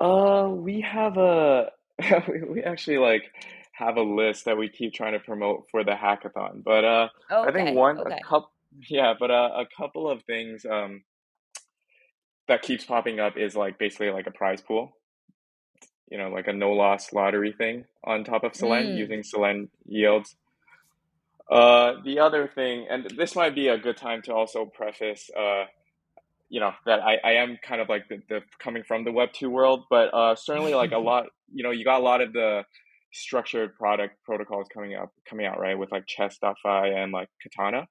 uh 0.00 0.48
we 0.50 0.80
have 0.80 1.16
a 1.16 1.70
we 2.48 2.62
actually 2.62 2.98
like 2.98 3.24
have 3.72 3.96
a 3.96 4.02
list 4.02 4.46
that 4.46 4.56
we 4.56 4.68
keep 4.68 4.94
trying 4.94 5.12
to 5.12 5.18
promote 5.18 5.66
for 5.70 5.84
the 5.84 5.92
hackathon 5.92 6.62
but 6.64 6.84
uh. 6.84 7.08
I 7.30 7.52
think 7.52 7.76
one 7.76 7.98
okay. 7.98 8.16
a 8.16 8.24
couple 8.24 8.50
yeah 8.88 9.14
but 9.18 9.30
uh, 9.30 9.50
a 9.56 9.66
couple 9.76 10.10
of 10.10 10.22
things 10.22 10.64
um 10.64 11.02
that 12.48 12.62
keeps 12.62 12.84
popping 12.84 13.20
up 13.20 13.36
is 13.36 13.56
like 13.56 13.78
basically 13.78 14.10
like 14.10 14.26
a 14.26 14.30
prize 14.30 14.60
pool, 14.60 14.96
you 16.10 16.18
know, 16.18 16.28
like 16.28 16.46
a 16.46 16.52
no 16.52 16.72
loss 16.72 17.12
lottery 17.12 17.52
thing 17.52 17.84
on 18.04 18.24
top 18.24 18.44
of 18.44 18.52
Solend 18.52 18.88
mm. 18.88 18.96
using 18.96 19.22
Solend 19.22 19.68
yields. 19.84 20.36
Uh, 21.50 21.94
the 22.04 22.18
other 22.18 22.50
thing, 22.52 22.86
and 22.90 23.08
this 23.16 23.36
might 23.36 23.54
be 23.54 23.68
a 23.68 23.78
good 23.78 23.96
time 23.96 24.20
to 24.22 24.34
also 24.34 24.64
preface, 24.64 25.30
uh, 25.38 25.64
you 26.48 26.60
know, 26.60 26.72
that 26.86 27.00
I, 27.00 27.16
I 27.24 27.32
am 27.34 27.58
kind 27.66 27.80
of 27.80 27.88
like 27.88 28.08
the, 28.08 28.18
the 28.28 28.40
coming 28.62 28.84
from 28.86 29.04
the 29.04 29.12
Web 29.12 29.30
two 29.32 29.50
world, 29.50 29.84
but 29.90 30.12
uh, 30.14 30.34
certainly 30.36 30.74
like 30.74 30.92
a 30.92 30.98
lot, 31.10 31.26
you 31.52 31.62
know, 31.62 31.70
you 31.70 31.84
got 31.84 32.00
a 32.00 32.04
lot 32.04 32.20
of 32.20 32.32
the 32.32 32.62
structured 33.12 33.74
product 33.76 34.16
protocols 34.24 34.66
coming 34.72 34.94
up, 34.94 35.10
coming 35.28 35.46
out 35.46 35.58
right 35.58 35.78
with 35.78 35.90
like 35.90 36.06
Chess.fi 36.06 36.88
and 36.88 37.12
like 37.12 37.28
Katana. 37.42 37.86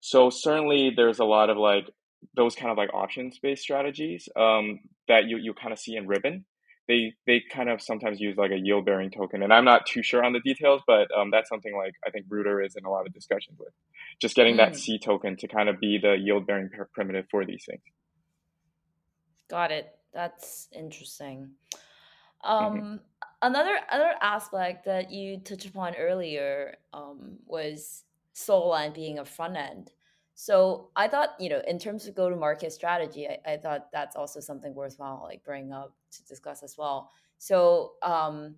So 0.00 0.30
certainly 0.30 0.92
there's 0.94 1.18
a 1.18 1.24
lot 1.24 1.50
of 1.50 1.56
like 1.56 1.88
those 2.36 2.54
kind 2.54 2.70
of 2.70 2.76
like 2.76 2.92
options 2.92 3.38
based 3.38 3.62
strategies 3.62 4.28
um, 4.36 4.80
that 5.06 5.26
you, 5.26 5.38
you 5.38 5.54
kind 5.54 5.72
of 5.72 5.78
see 5.78 5.96
in 5.96 6.06
Ribbon. 6.06 6.44
They 6.88 7.12
they 7.26 7.42
kind 7.52 7.68
of 7.68 7.82
sometimes 7.82 8.18
use 8.18 8.36
like 8.36 8.50
a 8.50 8.58
yield 8.58 8.86
bearing 8.86 9.10
token, 9.10 9.42
and 9.42 9.52
I'm 9.52 9.64
not 9.64 9.86
too 9.86 10.02
sure 10.02 10.24
on 10.24 10.32
the 10.32 10.40
details, 10.40 10.80
but 10.86 11.08
um, 11.16 11.30
that's 11.30 11.48
something 11.48 11.76
like 11.76 11.92
I 12.06 12.10
think 12.10 12.26
Rooter 12.28 12.62
is 12.62 12.76
in 12.76 12.84
a 12.84 12.90
lot 12.90 13.06
of 13.06 13.12
discussions 13.12 13.58
with, 13.58 13.72
just 14.20 14.34
getting 14.34 14.54
mm. 14.54 14.58
that 14.58 14.76
C 14.76 14.98
token 14.98 15.36
to 15.36 15.48
kind 15.48 15.68
of 15.68 15.78
be 15.78 15.98
the 15.98 16.14
yield 16.14 16.46
bearing 16.46 16.70
primitive 16.94 17.26
for 17.30 17.44
these 17.44 17.64
things. 17.68 17.82
Got 19.50 19.70
it. 19.70 19.90
That's 20.12 20.68
interesting. 20.72 21.50
Um, 22.44 22.74
mm-hmm. 22.74 22.96
Another 23.42 23.78
other 23.90 24.14
aspect 24.20 24.84
that 24.86 25.10
you 25.10 25.38
touched 25.38 25.66
upon 25.66 25.94
earlier 25.94 26.76
um, 26.92 27.38
was 27.46 28.04
Solana 28.34 28.94
being 28.94 29.18
a 29.18 29.24
front 29.24 29.56
end. 29.56 29.90
So 30.40 30.90
I 30.94 31.08
thought, 31.08 31.30
you 31.40 31.48
know, 31.48 31.60
in 31.66 31.80
terms 31.80 32.06
of 32.06 32.14
go 32.14 32.30
to 32.30 32.36
market 32.36 32.72
strategy, 32.72 33.26
I, 33.26 33.54
I, 33.54 33.56
thought 33.56 33.88
that's 33.92 34.14
also 34.14 34.38
something 34.38 34.72
worthwhile 34.72 35.20
like 35.24 35.42
bring 35.42 35.72
up 35.72 35.92
to 36.12 36.24
discuss 36.26 36.62
as 36.62 36.76
well. 36.78 37.10
So 37.38 37.94
um 38.02 38.54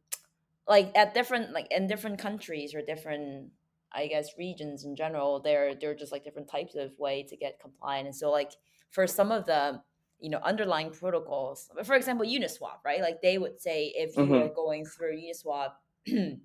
like 0.69 0.93
at 0.95 1.15
different 1.15 1.53
like 1.53 1.69
in 1.71 1.87
different 1.87 2.19
countries 2.19 2.75
or 2.75 2.83
different 2.83 3.49
I 3.93 4.09
guess 4.09 4.37
regions 4.37 4.85
in 4.85 4.95
general, 4.95 5.41
there 5.41 5.75
there 5.75 5.93
are 5.93 5.95
just 5.95 6.13
like 6.13 6.23
different 6.23 6.51
types 6.51 6.75
of 6.75 6.91
way 6.99 7.23
to 7.23 7.35
get 7.35 7.59
compliant. 7.59 8.09
And 8.09 8.15
so 8.15 8.31
like 8.31 8.53
for 8.91 9.07
some 9.07 9.33
of 9.33 9.47
the 9.47 9.81
you 10.19 10.29
know 10.29 10.41
underlying 10.45 10.91
protocols, 10.91 11.71
for 11.85 11.95
example, 11.95 12.27
Uniswap, 12.27 12.85
right? 12.85 13.01
Like 13.01 13.23
they 13.23 13.39
would 13.39 13.59
say 13.59 13.91
if 13.97 14.19
you 14.19 14.25
mm-hmm. 14.25 14.35
are 14.35 14.55
going 14.55 14.85
through 14.85 15.17
Uniswap 15.17 15.71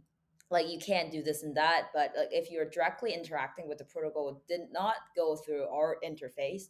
like 0.49 0.69
you 0.69 0.79
can't 0.79 1.12
do 1.12 1.23
this 1.23 1.43
and 1.43 1.55
that 1.55 1.88
but 1.93 2.13
like 2.17 2.29
if 2.31 2.51
you're 2.51 2.69
directly 2.69 3.13
interacting 3.13 3.67
with 3.67 3.77
the 3.77 3.84
protocol 3.84 4.41
did 4.47 4.62
not 4.71 4.95
go 5.15 5.36
through 5.36 5.65
our 5.67 5.97
interface 6.05 6.63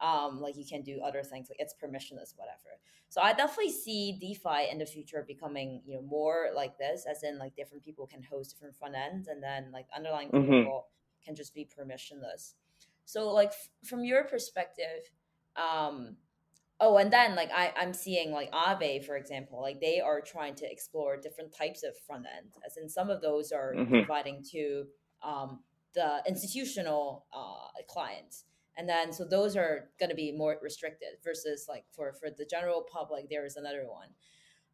um, 0.00 0.40
like 0.40 0.56
you 0.56 0.64
can 0.68 0.82
do 0.82 1.00
other 1.00 1.22
things 1.22 1.48
like 1.48 1.60
it's 1.60 1.74
permissionless 1.74 2.34
whatever 2.36 2.80
so 3.08 3.20
i 3.20 3.32
definitely 3.32 3.70
see 3.70 4.18
defi 4.20 4.68
in 4.70 4.78
the 4.78 4.86
future 4.86 5.24
becoming 5.26 5.80
you 5.84 5.94
know 5.94 6.02
more 6.02 6.48
like 6.54 6.76
this 6.78 7.06
as 7.08 7.22
in 7.22 7.38
like 7.38 7.54
different 7.54 7.84
people 7.84 8.06
can 8.06 8.22
host 8.22 8.50
different 8.50 8.74
front 8.74 8.94
ends 8.96 9.28
and 9.28 9.42
then 9.42 9.70
like 9.72 9.86
underlying 9.96 10.28
mm-hmm. 10.28 10.48
protocol 10.48 10.88
can 11.24 11.36
just 11.36 11.54
be 11.54 11.68
permissionless 11.78 12.54
so 13.04 13.30
like 13.30 13.50
f- 13.50 13.68
from 13.84 14.04
your 14.04 14.24
perspective 14.24 15.10
um 15.56 16.16
oh 16.82 16.98
and 16.98 17.10
then 17.10 17.34
like 17.34 17.50
I, 17.50 17.72
i'm 17.80 17.94
seeing 17.94 18.30
like 18.30 18.52
Aave 18.52 19.06
for 19.06 19.16
example 19.16 19.62
like 19.62 19.80
they 19.80 20.00
are 20.00 20.20
trying 20.20 20.54
to 20.56 20.70
explore 20.70 21.16
different 21.16 21.56
types 21.56 21.82
of 21.82 21.96
front 22.06 22.26
end 22.36 22.50
as 22.66 22.76
in 22.76 22.90
some 22.90 23.08
of 23.08 23.22
those 23.22 23.52
are 23.52 23.72
mm-hmm. 23.74 23.90
providing 23.90 24.44
to 24.52 24.84
um, 25.22 25.60
the 25.94 26.22
institutional 26.26 27.26
uh, 27.32 27.82
clients. 27.88 28.44
And 28.76 28.88
then 28.88 29.12
so 29.12 29.24
those 29.24 29.56
are 29.56 29.90
going 30.00 30.08
to 30.08 30.16
be 30.16 30.32
more 30.32 30.56
restricted 30.62 31.08
versus 31.22 31.66
like 31.68 31.84
for 31.94 32.14
for 32.14 32.30
the 32.30 32.46
general 32.46 32.86
public 32.90 33.28
there 33.28 33.44
is 33.44 33.56
another 33.56 33.86
one. 33.86 34.08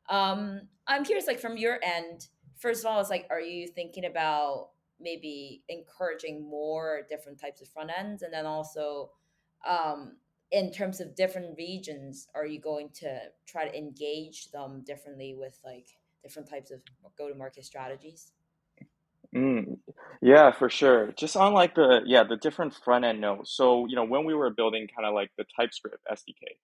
Um 0.09 0.69
i'm 0.87 1.05
curious 1.05 1.27
like 1.27 1.41
from 1.41 1.57
your 1.57 1.81
end 1.83 2.29
first 2.59 2.85
of 2.85 2.87
all 2.87 3.01
it's 3.01 3.11
like 3.11 3.27
are 3.29 3.41
you 3.41 3.67
thinking 3.67 4.05
about 4.05 4.71
maybe 5.01 5.63
encouraging 5.69 6.49
more 6.49 7.03
different 7.11 7.41
types 7.41 7.61
of 7.61 7.69
front 7.69 7.91
ends? 7.97 8.23
And 8.23 8.33
then 8.33 8.47
also 8.47 9.11
um 9.69 10.17
in 10.51 10.73
terms 10.73 11.01
of 11.01 11.15
different 11.15 11.57
regions 11.57 12.29
are 12.35 12.47
you 12.47 12.61
going 12.61 12.89
to 12.95 13.21
try 13.47 13.69
to 13.69 13.77
engage 13.77 14.51
them 14.51 14.83
differently 14.87 15.35
with 15.39 15.59
like 15.65 15.87
different 16.23 16.49
types 16.49 16.71
of 16.71 16.83
go 17.17 17.29
to 17.29 17.35
market 17.35 17.65
strategies 17.65 18.33
Mm, 19.35 19.79
yeah, 20.23 20.53
for 20.53 20.71
sure. 20.71 21.13
Just 21.13 21.37
on 21.37 21.53
like 21.53 21.75
the 21.75 22.01
yeah, 22.07 22.25
the 22.25 22.37
different 22.37 22.75
front 22.75 23.05
end 23.05 23.21
nodes. 23.21 23.51
So, 23.51 23.87
you 23.87 23.95
know, 23.95 24.05
when 24.05 24.25
we 24.25 24.35
were 24.35 24.51
building 24.51 24.89
kind 24.95 25.07
of 25.07 25.15
like 25.15 25.31
the 25.37 25.45
TypeScript 25.57 26.07
SDK, 26.11 26.57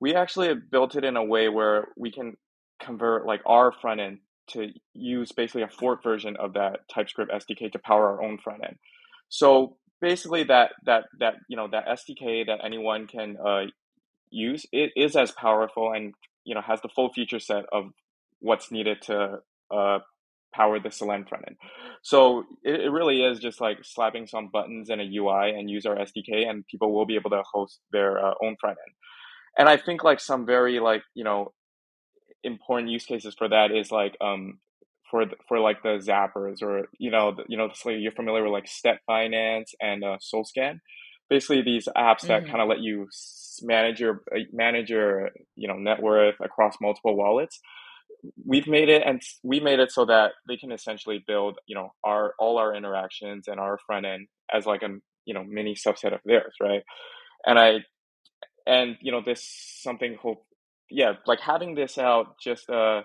we 0.00 0.14
actually 0.14 0.54
built 0.54 0.94
it 0.96 1.04
in 1.04 1.16
a 1.16 1.24
way 1.24 1.48
where 1.48 1.88
we 1.96 2.10
can 2.10 2.36
convert 2.80 3.26
like 3.26 3.40
our 3.46 3.72
front 3.72 4.00
end 4.00 4.18
to 4.48 4.68
use 4.92 5.32
basically 5.32 5.62
a 5.62 5.68
fork 5.68 6.02
version 6.02 6.36
of 6.36 6.54
that 6.54 6.80
TypeScript 6.92 7.32
SDK 7.32 7.72
to 7.72 7.78
power 7.78 8.08
our 8.08 8.22
own 8.22 8.38
front 8.38 8.62
end. 8.64 8.76
So 9.28 9.76
basically 10.02 10.42
that 10.44 10.72
that 10.84 11.04
that 11.20 11.34
you 11.48 11.56
know 11.56 11.68
that 11.70 11.86
SDK 11.86 12.46
that 12.46 12.58
anyone 12.62 13.06
can 13.06 13.38
uh, 13.38 13.62
use 14.30 14.66
it 14.72 14.90
is 14.96 15.16
as 15.16 15.30
powerful 15.30 15.92
and 15.92 16.12
you 16.44 16.54
know 16.54 16.60
has 16.60 16.82
the 16.82 16.88
full 16.88 17.10
feature 17.12 17.40
set 17.40 17.64
of 17.72 17.84
what's 18.40 18.70
needed 18.70 19.00
to 19.02 19.38
uh, 19.70 19.98
power 20.52 20.78
the 20.80 20.90
Solend 20.90 21.28
front 21.28 21.44
end. 21.46 21.56
So 22.02 22.44
it, 22.62 22.80
it 22.80 22.90
really 22.90 23.22
is 23.22 23.38
just 23.38 23.60
like 23.60 23.78
slapping 23.84 24.26
some 24.26 24.50
buttons 24.52 24.90
in 24.90 25.00
a 25.00 25.04
UI 25.04 25.50
and 25.56 25.70
use 25.70 25.86
our 25.86 25.96
SDK, 25.96 26.48
and 26.48 26.66
people 26.66 26.92
will 26.92 27.06
be 27.06 27.14
able 27.14 27.30
to 27.30 27.42
host 27.50 27.80
their 27.92 28.18
uh, 28.18 28.34
own 28.42 28.56
front 28.60 28.78
end. 28.86 28.94
And 29.56 29.68
I 29.68 29.76
think 29.76 30.02
like 30.02 30.20
some 30.20 30.44
very 30.44 30.80
like 30.80 31.02
you 31.14 31.24
know 31.24 31.52
important 32.42 32.90
use 32.90 33.04
cases 33.04 33.34
for 33.38 33.48
that 33.48 33.70
is 33.70 33.92
like 33.92 34.16
um 34.20 34.58
for 35.12 35.26
the, 35.26 35.36
for 35.46 35.60
like 35.60 35.84
the 35.84 36.00
zappers 36.00 36.62
or 36.62 36.88
you 36.98 37.12
know 37.12 37.32
the, 37.36 37.44
you 37.46 37.56
know 37.56 37.68
so 37.72 37.90
you're 37.90 38.12
familiar 38.12 38.42
with 38.42 38.52
like 38.52 38.66
Step 38.66 38.98
Finance 39.06 39.74
and 39.80 40.02
uh, 40.02 40.16
Solscan. 40.18 40.80
Basically, 41.30 41.62
these 41.62 41.86
apps 41.96 42.22
that 42.22 42.42
mm-hmm. 42.42 42.50
kind 42.50 42.62
of 42.62 42.68
let 42.68 42.80
you 42.80 43.06
manage 43.62 44.00
your 44.00 44.22
uh, 44.34 44.40
manage 44.52 44.90
your 44.90 45.30
you 45.54 45.68
know 45.68 45.76
net 45.76 46.02
worth 46.02 46.34
across 46.42 46.74
multiple 46.80 47.14
wallets 47.14 47.60
we've 48.46 48.66
made 48.66 48.88
it 48.88 49.02
and 49.04 49.20
we 49.42 49.60
made 49.60 49.80
it 49.80 49.90
so 49.90 50.04
that 50.04 50.32
they 50.48 50.56
can 50.56 50.72
essentially 50.72 51.22
build 51.26 51.58
you 51.66 51.74
know 51.74 51.92
our 52.04 52.34
all 52.38 52.58
our 52.58 52.74
interactions 52.74 53.48
and 53.48 53.58
our 53.58 53.78
front 53.86 54.06
end 54.06 54.26
as 54.52 54.66
like 54.66 54.82
a 54.82 54.88
you 55.24 55.34
know 55.34 55.44
mini 55.44 55.74
subset 55.74 56.14
of 56.14 56.20
theirs 56.24 56.54
right 56.60 56.82
and 57.46 57.58
i 57.58 57.78
and 58.66 58.96
you 59.00 59.10
know 59.10 59.20
this 59.24 59.44
something 59.82 60.16
hope 60.20 60.44
yeah 60.90 61.12
like 61.26 61.40
having 61.40 61.74
this 61.74 61.98
out 61.98 62.38
just 62.42 62.68
uh 62.70 63.02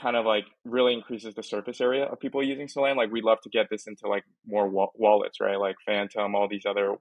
kind 0.00 0.16
of 0.16 0.24
like 0.26 0.44
really 0.64 0.94
increases 0.94 1.34
the 1.34 1.42
surface 1.42 1.80
area 1.80 2.04
of 2.04 2.20
people 2.20 2.42
using 2.42 2.68
Solana. 2.68 2.96
Like 2.96 3.10
we'd 3.10 3.24
love 3.24 3.40
to 3.42 3.50
get 3.50 3.66
this 3.70 3.86
into 3.86 4.08
like 4.08 4.24
more 4.46 4.68
wa- 4.68 4.90
wallets, 4.94 5.40
right? 5.40 5.58
Like 5.58 5.76
Phantom, 5.86 6.34
all 6.34 6.48
these 6.48 6.66
other 6.66 6.96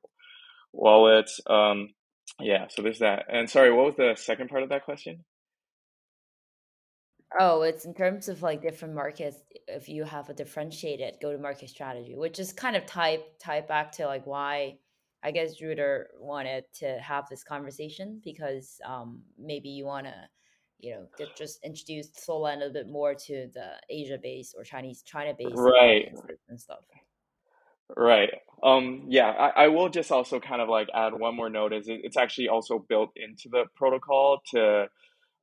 wallets. 0.73 1.39
Um, 1.47 1.89
yeah. 2.39 2.67
So 2.69 2.81
there's 2.81 2.99
that. 2.99 3.25
And 3.31 3.49
sorry, 3.49 3.71
what 3.73 3.85
was 3.85 3.95
the 3.95 4.15
second 4.15 4.49
part 4.49 4.63
of 4.63 4.69
that 4.69 4.85
question? 4.85 5.23
Oh, 7.39 7.61
it's 7.61 7.85
in 7.85 7.93
terms 7.93 8.27
of 8.27 8.41
like 8.41 8.61
different 8.61 8.95
markets. 8.95 9.37
If 9.67 9.87
you 9.87 10.03
have 10.03 10.29
a 10.29 10.33
differentiated 10.33 11.15
go-to-market 11.21 11.69
strategy, 11.69 12.15
which 12.15 12.39
is 12.39 12.51
kind 12.51 12.75
of 12.75 12.87
tied 12.87 13.19
tied 13.39 13.67
back 13.67 13.91
to 13.93 14.07
like 14.07 14.25
why 14.25 14.79
I 15.21 15.31
guess 15.31 15.61
Rooter 15.61 16.07
wanted 16.19 16.63
to 16.75 16.97
have 16.99 17.27
this 17.29 17.43
conversation 17.43 18.21
because 18.23 18.79
um, 18.85 19.21
maybe 19.37 19.69
you 19.69 19.85
want 19.85 20.07
to, 20.07 20.13
you 20.79 20.91
know, 20.91 21.25
just 21.37 21.63
introduce 21.63 22.07
Solana 22.07 22.67
a 22.67 22.73
bit 22.73 22.87
more 22.87 23.13
to 23.13 23.49
the 23.53 23.71
Asia-based 23.89 24.55
or 24.57 24.63
Chinese 24.63 25.01
China-based 25.03 25.55
right 25.55 26.13
and 26.47 26.59
stuff. 26.59 26.79
Right. 27.95 28.29
Um. 28.63 29.05
Yeah. 29.09 29.29
I, 29.29 29.63
I 29.63 29.67
will 29.67 29.89
just 29.89 30.11
also 30.11 30.39
kind 30.39 30.61
of 30.61 30.69
like 30.69 30.87
add 30.93 31.13
one 31.13 31.35
more 31.35 31.49
note. 31.49 31.73
Is 31.73 31.87
it, 31.87 32.01
it's 32.03 32.17
actually 32.17 32.47
also 32.47 32.79
built 32.87 33.11
into 33.15 33.49
the 33.49 33.65
protocol 33.75 34.41
to 34.53 34.87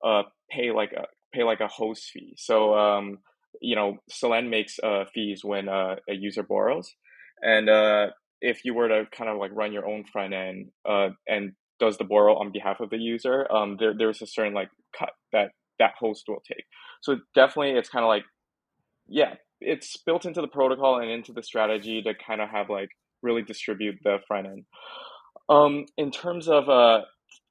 uh 0.05 0.23
pay 0.51 0.71
like 0.71 0.93
a 0.93 1.07
pay 1.37 1.45
like 1.45 1.61
a 1.61 1.69
host 1.69 2.11
fee. 2.13 2.35
So, 2.37 2.75
um, 2.75 3.19
you 3.61 3.77
know, 3.77 3.99
Solend 4.11 4.49
makes 4.49 4.79
uh, 4.83 5.05
fees 5.13 5.45
when 5.45 5.69
uh, 5.69 5.97
a 6.09 6.15
user 6.15 6.43
borrows, 6.43 6.95
and 7.43 7.69
uh, 7.69 8.09
if 8.41 8.65
you 8.65 8.75
were 8.75 8.89
to 8.89 9.05
kind 9.17 9.31
of 9.31 9.39
like 9.39 9.51
run 9.55 9.73
your 9.73 9.87
own 9.87 10.05
front 10.05 10.35
end 10.35 10.69
uh, 10.89 11.11
and 11.29 11.53
does 11.79 11.99
the 11.99 12.05
borrow 12.05 12.37
on 12.37 12.53
behalf 12.53 12.81
of 12.81 12.91
the 12.91 12.99
user, 12.99 13.51
um, 13.53 13.77
there 13.79 13.95
there's 13.97 14.23
a 14.23 14.27
certain 14.27 14.55
like 14.55 14.71
cut 14.99 15.11
that 15.33 15.51
that 15.79 15.93
host 15.99 16.25
will 16.29 16.43
take. 16.47 16.65
So 17.03 17.19
definitely, 17.35 17.73
it's 17.73 17.89
kind 17.89 18.05
of 18.05 18.09
like, 18.09 18.25
yeah, 19.09 19.35
it's 19.61 19.97
built 19.99 20.25
into 20.25 20.41
the 20.41 20.49
protocol 20.49 21.01
and 21.01 21.11
into 21.11 21.33
the 21.33 21.43
strategy 21.43 22.03
to 22.03 22.15
kind 22.15 22.41
of 22.41 22.49
have 22.49 22.71
like 22.71 22.89
really 23.23 23.43
distribute 23.43 23.97
the 24.05 24.19
front 24.27 24.47
end. 24.47 24.65
Um, 25.49 25.87
in 25.97 26.11
terms 26.11 26.49
of 26.49 26.69
uh, 26.69 27.03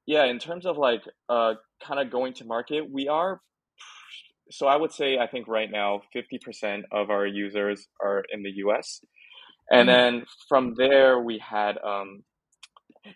yeah, 0.06 0.24
in 0.24 0.38
terms 0.38 0.66
of 0.66 0.76
like 0.76 1.02
uh, 1.28 1.54
kind 1.82 2.00
of 2.00 2.10
going 2.10 2.34
to 2.34 2.44
market, 2.44 2.90
we 2.90 3.08
are 3.08 3.40
so 4.50 4.66
I 4.66 4.76
would 4.76 4.92
say 4.92 5.18
I 5.18 5.26
think 5.26 5.48
right 5.48 5.70
now 5.70 6.02
50% 6.14 6.82
of 6.92 7.10
our 7.10 7.26
users 7.26 7.88
are 8.00 8.24
in 8.32 8.42
the 8.42 8.52
US. 8.66 9.00
And 9.70 9.88
mm-hmm. 9.88 9.98
then 9.98 10.24
from 10.48 10.74
there 10.76 11.20
we 11.20 11.38
had 11.38 11.78
um 11.78 12.22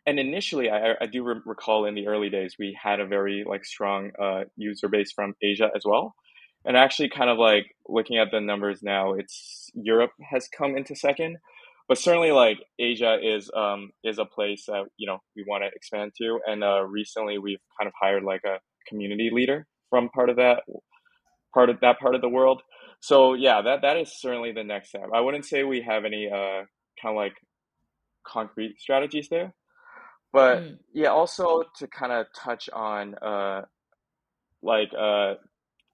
and 0.07 0.19
initially 0.19 0.71
I, 0.71 0.95
I 1.01 1.07
do 1.07 1.23
re- 1.23 1.41
recall 1.45 1.87
in 1.87 1.95
the 1.95 2.07
early 2.07 2.31
days 2.31 2.57
we 2.59 2.77
had 2.81 3.01
a 3.01 3.07
very 3.07 3.45
like 3.47 3.65
strong 3.65 4.11
uh, 4.21 4.45
user 4.57 4.89
base 4.89 5.13
from 5.13 5.35
Asia 5.43 5.71
as 5.75 5.83
well. 5.85 6.15
And 6.65 6.77
actually 6.77 7.09
kind 7.09 7.31
of 7.31 7.39
like 7.39 7.75
looking 7.89 8.19
at 8.19 8.29
the 8.31 8.41
numbers 8.41 8.83
now 8.83 9.15
it's 9.15 9.71
Europe 9.75 10.13
has 10.31 10.49
come 10.49 10.77
into 10.77 10.95
second. 10.95 11.39
But 11.89 11.99
certainly 11.99 12.31
like 12.31 12.59
Asia 12.79 13.19
is 13.23 13.51
um 13.57 13.91
is 14.05 14.19
a 14.19 14.25
place 14.25 14.67
that 14.67 14.85
you 14.97 15.07
know 15.07 15.19
we 15.37 15.45
want 15.49 15.65
to 15.65 15.71
expand 15.75 16.13
to 16.19 16.39
and 16.47 16.63
uh, 16.63 16.85
recently 16.85 17.39
we've 17.39 17.61
kind 17.79 17.89
of 17.89 17.95
hired 18.01 18.23
like 18.23 18.43
a 18.45 18.59
community 18.89 19.31
leader 19.33 19.67
from 19.89 20.09
part 20.11 20.31
of 20.31 20.37
that 20.37 20.63
part 21.53 21.71
of 21.71 21.81
that 21.81 21.99
part 21.99 22.15
of 22.15 22.21
the 22.21 22.29
world. 22.29 22.63
So 23.01 23.35
yeah, 23.35 23.63
that 23.63 23.83
that 23.83 23.97
is 23.97 24.13
certainly 24.21 24.53
the 24.53 24.65
next 24.65 24.91
step. 24.91 25.09
I 25.15 25.21
wouldn't 25.21 25.47
say 25.47 25.65
we 25.65 25.83
have 25.83 26.05
any 26.05 26.29
uh, 26.29 26.65
kind 27.01 27.13
of 27.13 27.17
like 27.17 27.35
concrete 28.25 28.81
strategies 28.81 29.29
there, 29.31 29.55
but 30.33 30.59
mm. 30.59 30.79
yeah, 30.93 31.09
also 31.09 31.65
to 31.79 31.87
kind 31.87 32.13
of 32.13 32.27
touch 32.35 32.69
on 32.73 33.15
uh, 33.17 33.63
like 34.63 34.91
uh, 34.95 35.35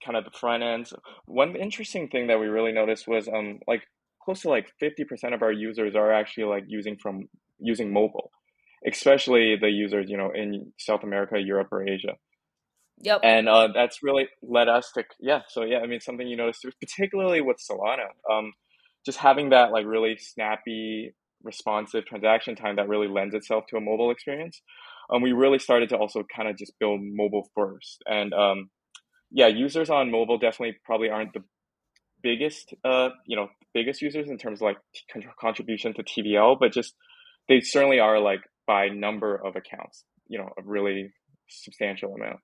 kind 0.05 0.17
of 0.17 0.25
the 0.25 0.39
front 0.39 0.63
ends. 0.63 0.93
One 1.27 1.57
interesting 1.57 2.09
thing 2.09 2.27
that 2.29 2.39
we 2.39 2.47
really 2.47 2.73
noticed 2.73 3.09
was 3.09 3.29
um 3.29 3.61
like 3.67 3.83
close 4.23 4.43
to 4.43 4.49
like 4.49 4.73
fifty 4.79 5.05
percent 5.05 5.35
of 5.35 5.43
our 5.43 5.53
users 5.53 5.95
are 5.95 6.13
actually 6.13 6.45
like 6.45 6.65
using 6.67 6.97
from 6.97 7.29
using 7.59 7.93
mobile, 7.93 8.31
especially 8.87 9.57
the 9.61 9.71
users 9.71 10.11
you 10.11 10.17
know 10.17 10.31
in 10.35 10.73
South 10.79 11.03
America, 11.03 11.39
Europe, 11.39 11.69
or 11.73 11.87
Asia. 11.87 12.15
Yep. 13.03 13.21
And 13.25 13.49
uh, 13.49 13.69
that's 13.75 14.03
really 14.03 14.27
led 14.43 14.69
us 14.69 14.91
to 14.93 15.05
yeah. 15.21 15.43
So 15.49 15.65
yeah, 15.65 15.79
I 15.79 15.87
mean 15.87 16.01
something 16.01 16.27
you 16.27 16.37
noticed 16.37 16.67
particularly 16.81 17.41
with 17.41 17.59
Solana, 17.59 18.09
um, 18.31 18.53
just 19.05 19.19
having 19.19 19.51
that 19.51 19.71
like 19.71 19.87
really 19.87 20.17
snappy, 20.17 21.15
responsive 21.43 22.05
transaction 22.07 22.57
time 22.57 22.77
that 22.77 22.89
really 22.89 23.09
lends 23.09 23.35
itself 23.35 23.65
to 23.69 23.77
a 23.77 23.81
mobile 23.81 24.11
experience. 24.11 24.61
Um, 25.11 25.23
we 25.23 25.33
really 25.33 25.59
started 25.59 25.89
to 25.91 25.97
also 25.97 26.25
kind 26.35 26.49
of 26.49 26.57
just 26.57 26.73
build 26.81 27.01
mobile 27.03 27.49
first, 27.55 28.03
and 28.07 28.33
um, 28.35 28.71
yeah, 29.31 29.47
users 29.47 29.91
on 29.91 30.11
mobile 30.11 30.39
definitely 30.39 30.77
probably 30.85 31.11
aren't 31.11 31.33
the 31.33 31.43
biggest 32.23 32.75
uh 32.83 33.11
you 33.27 33.37
know 33.37 33.49
biggest 33.73 34.01
users 34.01 34.29
in 34.31 34.39
terms 34.39 34.61
of 34.61 34.65
like 34.65 34.79
t- 34.95 35.27
contribution 35.39 35.93
to 35.95 36.03
TVL, 36.03 36.59
but 36.59 36.73
just 36.73 36.95
they 37.49 37.61
certainly 37.61 38.01
are 38.01 38.19
like 38.19 38.41
by 38.67 38.89
number 38.89 39.37
of 39.37 39.55
accounts, 39.55 40.05
you 40.29 40.39
know, 40.39 40.49
a 40.59 40.63
really 40.65 41.13
substantial 41.49 42.15
amount. 42.15 42.41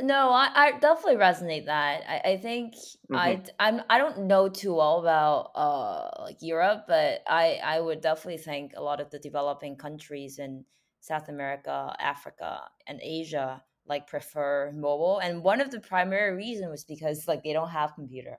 No, 0.00 0.30
I, 0.30 0.50
I 0.54 0.78
definitely 0.78 1.16
resonate 1.16 1.66
that. 1.66 2.02
I, 2.08 2.30
I 2.32 2.36
think 2.38 2.74
mm-hmm. 2.74 3.16
I 3.16 3.42
I'm 3.58 3.82
I 3.90 3.98
don't 3.98 4.26
know 4.26 4.48
too 4.48 4.74
well 4.74 5.00
about 5.00 5.50
uh 5.54 6.22
like 6.22 6.38
Europe, 6.40 6.84
but 6.88 7.22
I 7.26 7.60
I 7.62 7.80
would 7.80 8.00
definitely 8.00 8.38
think 8.38 8.72
a 8.74 8.82
lot 8.82 9.00
of 9.00 9.10
the 9.10 9.18
developing 9.18 9.76
countries 9.76 10.38
in 10.38 10.64
South 11.00 11.28
America, 11.28 11.94
Africa, 11.98 12.60
and 12.86 13.00
Asia 13.02 13.62
like 13.86 14.06
prefer 14.06 14.72
mobile. 14.72 15.18
And 15.18 15.42
one 15.42 15.60
of 15.60 15.70
the 15.70 15.80
primary 15.80 16.34
reasons 16.34 16.70
was 16.70 16.84
because 16.84 17.28
like 17.28 17.42
they 17.42 17.52
don't 17.52 17.70
have 17.70 17.94
computer, 17.94 18.38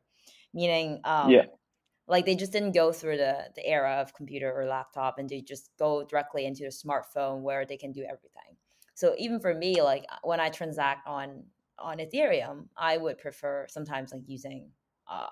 meaning 0.55 1.01
um 1.03 1.29
yeah. 1.29 1.45
like 2.07 2.25
they 2.25 2.35
just 2.35 2.51
didn't 2.51 2.71
go 2.71 2.91
through 2.91 3.17
the 3.17 3.49
the 3.55 3.65
era 3.67 4.01
of 4.01 4.15
computer 4.15 4.51
or 4.51 4.65
laptop, 4.65 5.19
and 5.19 5.29
they 5.29 5.41
just 5.41 5.69
go 5.77 6.03
directly 6.03 6.45
into 6.47 6.63
a 6.65 6.69
smartphone 6.69 7.41
where 7.41 7.63
they 7.63 7.77
can 7.77 7.91
do 7.91 8.01
everything. 8.01 8.57
So 8.95 9.15
even 9.17 9.39
for 9.39 9.53
me, 9.53 9.81
like 9.81 10.05
uh, 10.09 10.17
when 10.23 10.39
I 10.39 10.49
transact 10.49 11.07
on 11.07 11.43
on 11.79 11.97
Ethereum, 11.97 12.67
I 12.77 12.97
would 12.97 13.17
prefer 13.17 13.65
sometimes 13.69 14.13
like 14.13 14.23
using 14.27 14.69
uh, 15.09 15.27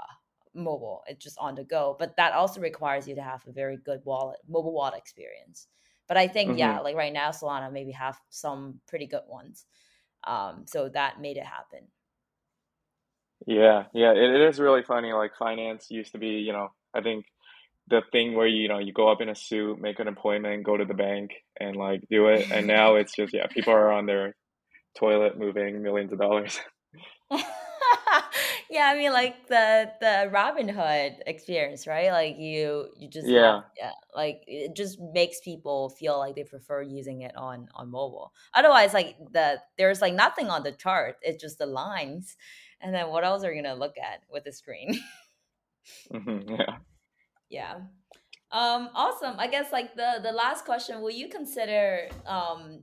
mobile. 0.53 1.03
It's 1.07 1.23
just 1.23 1.37
on 1.39 1.55
the 1.55 1.63
go, 1.63 1.95
but 1.99 2.15
that 2.17 2.33
also 2.33 2.59
requires 2.61 3.07
you 3.07 3.15
to 3.15 3.21
have 3.21 3.45
a 3.47 3.51
very 3.51 3.77
good 3.77 4.01
wallet, 4.03 4.39
mobile 4.47 4.73
wallet 4.73 4.97
experience. 4.97 5.67
But 6.07 6.17
I 6.17 6.27
think 6.27 6.51
mm-hmm. 6.51 6.59
yeah, 6.59 6.79
like 6.79 6.95
right 6.95 7.13
now, 7.13 7.29
Solana 7.29 7.71
maybe 7.71 7.91
have 7.91 8.19
some 8.29 8.79
pretty 8.87 9.07
good 9.07 9.23
ones. 9.27 9.65
Um, 10.25 10.65
so 10.67 10.89
that 10.89 11.21
made 11.21 11.37
it 11.37 11.45
happen. 11.45 11.87
Yeah, 13.47 13.85
yeah, 13.93 14.11
it, 14.11 14.17
it 14.17 14.41
is 14.41 14.59
really 14.59 14.83
funny. 14.83 15.13
Like 15.13 15.31
finance 15.37 15.89
used 15.89 16.11
to 16.11 16.17
be, 16.17 16.27
you 16.27 16.53
know, 16.53 16.69
I 16.93 17.01
think 17.01 17.25
the 17.87 18.01
thing 18.11 18.35
where 18.35 18.47
you 18.47 18.67
know 18.67 18.79
you 18.79 18.93
go 18.93 19.11
up 19.11 19.21
in 19.21 19.29
a 19.29 19.35
suit, 19.35 19.79
make 19.79 19.99
an 19.99 20.07
appointment, 20.07 20.63
go 20.63 20.77
to 20.77 20.85
the 20.85 20.93
bank, 20.93 21.31
and 21.59 21.75
like 21.75 22.01
do 22.09 22.27
it. 22.27 22.51
And 22.51 22.67
now 22.67 22.95
it's 22.95 23.15
just 23.15 23.33
yeah, 23.33 23.47
people 23.47 23.73
are 23.73 23.91
on 23.91 24.05
their 24.05 24.35
toilet 24.97 25.37
moving 25.37 25.81
millions 25.81 26.11
of 26.11 26.19
dollars. 26.19 26.59
yeah, 28.69 28.85
I 28.85 28.97
mean, 28.97 29.11
like 29.11 29.47
the 29.47 29.91
the 29.99 30.29
Robinhood 30.33 31.17
experience, 31.27 31.87
right? 31.87 32.11
Like 32.11 32.37
you, 32.37 32.87
you 32.97 33.09
just 33.09 33.27
yeah, 33.27 33.61
yeah, 33.77 33.91
like 34.15 34.43
it 34.47 34.75
just 34.75 34.99
makes 35.13 35.39
people 35.41 35.89
feel 35.89 36.17
like 36.17 36.35
they 36.35 36.43
prefer 36.43 36.81
using 36.81 37.21
it 37.21 37.35
on 37.35 37.67
on 37.75 37.91
mobile. 37.91 38.33
Otherwise, 38.53 38.93
like 38.93 39.17
the 39.31 39.59
there's 39.77 40.01
like 40.01 40.13
nothing 40.13 40.49
on 40.49 40.63
the 40.63 40.71
chart; 40.71 41.17
it's 41.21 41.41
just 41.41 41.57
the 41.57 41.65
lines, 41.65 42.37
and 42.79 42.93
then 42.93 43.09
what 43.09 43.23
else 43.23 43.43
are 43.43 43.51
you 43.51 43.61
gonna 43.61 43.75
look 43.75 43.95
at 43.97 44.21
with 44.31 44.43
the 44.45 44.53
screen? 44.53 44.99
mm-hmm, 46.13 46.53
yeah, 46.53 46.77
yeah. 47.51 47.75
Um, 48.51 48.89
awesome. 48.95 49.35
I 49.37 49.47
guess 49.47 49.71
like 49.71 49.95
the 49.95 50.19
the 50.23 50.31
last 50.31 50.65
question: 50.65 51.01
Will 51.01 51.11
you 51.11 51.29
consider 51.29 52.09
um 52.25 52.81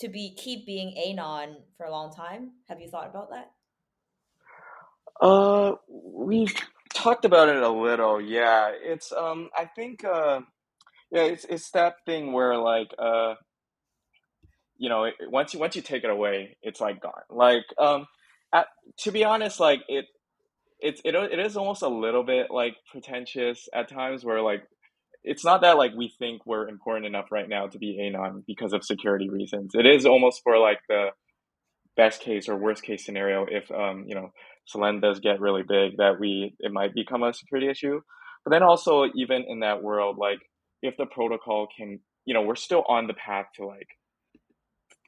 to 0.00 0.08
be 0.08 0.34
keep 0.36 0.66
being 0.66 0.96
anon 0.98 1.56
for 1.76 1.86
a 1.86 1.90
long 1.90 2.12
time? 2.12 2.52
Have 2.68 2.80
you 2.80 2.88
thought 2.88 3.08
about 3.08 3.30
that? 3.30 3.50
Uh, 5.20 5.72
we've 5.88 6.54
talked 6.94 7.24
about 7.24 7.48
it 7.48 7.62
a 7.62 7.68
little. 7.68 8.20
Yeah, 8.20 8.70
it's 8.72 9.12
um, 9.12 9.50
I 9.56 9.64
think 9.64 10.04
uh, 10.04 10.40
yeah, 11.10 11.22
it's 11.22 11.44
it's 11.44 11.70
that 11.70 11.96
thing 12.06 12.32
where 12.32 12.56
like 12.56 12.90
uh, 12.98 13.34
you 14.76 14.88
know, 14.88 15.10
once 15.28 15.52
you 15.54 15.60
once 15.60 15.74
you 15.74 15.82
take 15.82 16.04
it 16.04 16.10
away, 16.10 16.56
it's 16.62 16.80
like 16.80 17.00
gone. 17.00 17.12
Like 17.30 17.64
um, 17.78 18.06
at, 18.54 18.66
to 19.00 19.12
be 19.12 19.24
honest, 19.24 19.60
like 19.60 19.82
it. 19.88 20.06
It's 20.80 21.00
it, 21.04 21.14
it 21.14 21.38
is 21.38 21.56
almost 21.56 21.82
a 21.82 21.88
little 21.88 22.22
bit 22.22 22.48
like 22.50 22.76
pretentious 22.90 23.68
at 23.74 23.88
times 23.88 24.24
where 24.24 24.40
like 24.42 24.62
it's 25.24 25.44
not 25.44 25.62
that 25.62 25.76
like 25.76 25.92
we 25.96 26.12
think 26.18 26.46
we're 26.46 26.68
important 26.68 27.06
enough 27.06 27.32
right 27.32 27.48
now 27.48 27.66
to 27.66 27.78
be 27.78 28.00
anon 28.00 28.44
because 28.46 28.72
of 28.72 28.84
security 28.84 29.28
reasons. 29.28 29.72
It 29.74 29.86
is 29.86 30.06
almost 30.06 30.42
for 30.44 30.58
like 30.58 30.78
the 30.88 31.08
best 31.96 32.20
case 32.20 32.48
or 32.48 32.56
worst 32.56 32.84
case 32.84 33.04
scenario 33.04 33.44
if 33.50 33.68
um 33.72 34.04
you 34.06 34.14
know 34.14 34.30
Solend 34.72 35.00
does 35.02 35.18
get 35.20 35.40
really 35.40 35.62
big 35.66 35.96
that 35.96 36.20
we 36.20 36.54
it 36.60 36.72
might 36.72 36.94
become 36.94 37.22
a 37.22 37.32
security 37.32 37.68
issue. 37.68 38.00
But 38.44 38.52
then 38.52 38.62
also 38.62 39.06
even 39.14 39.44
in 39.48 39.60
that 39.60 39.82
world, 39.82 40.16
like 40.18 40.38
if 40.82 40.96
the 40.96 41.06
protocol 41.06 41.68
can, 41.76 42.00
you 42.24 42.34
know, 42.34 42.42
we're 42.42 42.54
still 42.54 42.84
on 42.88 43.06
the 43.06 43.14
path 43.14 43.46
to 43.56 43.66
like 43.66 43.88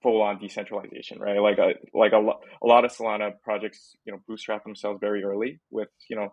full 0.02 0.22
on 0.22 0.38
decentralization, 0.38 1.18
right? 1.18 1.40
Like 1.40 1.58
a 1.58 1.74
like 1.94 2.12
a, 2.12 2.18
a 2.18 2.66
lot 2.66 2.84
of 2.84 2.92
Solana 2.92 3.32
projects, 3.42 3.94
you 4.04 4.12
know, 4.12 4.20
bootstrap 4.26 4.64
themselves 4.64 4.98
very 5.00 5.24
early 5.24 5.60
with 5.70 5.88
you 6.08 6.16
know 6.16 6.32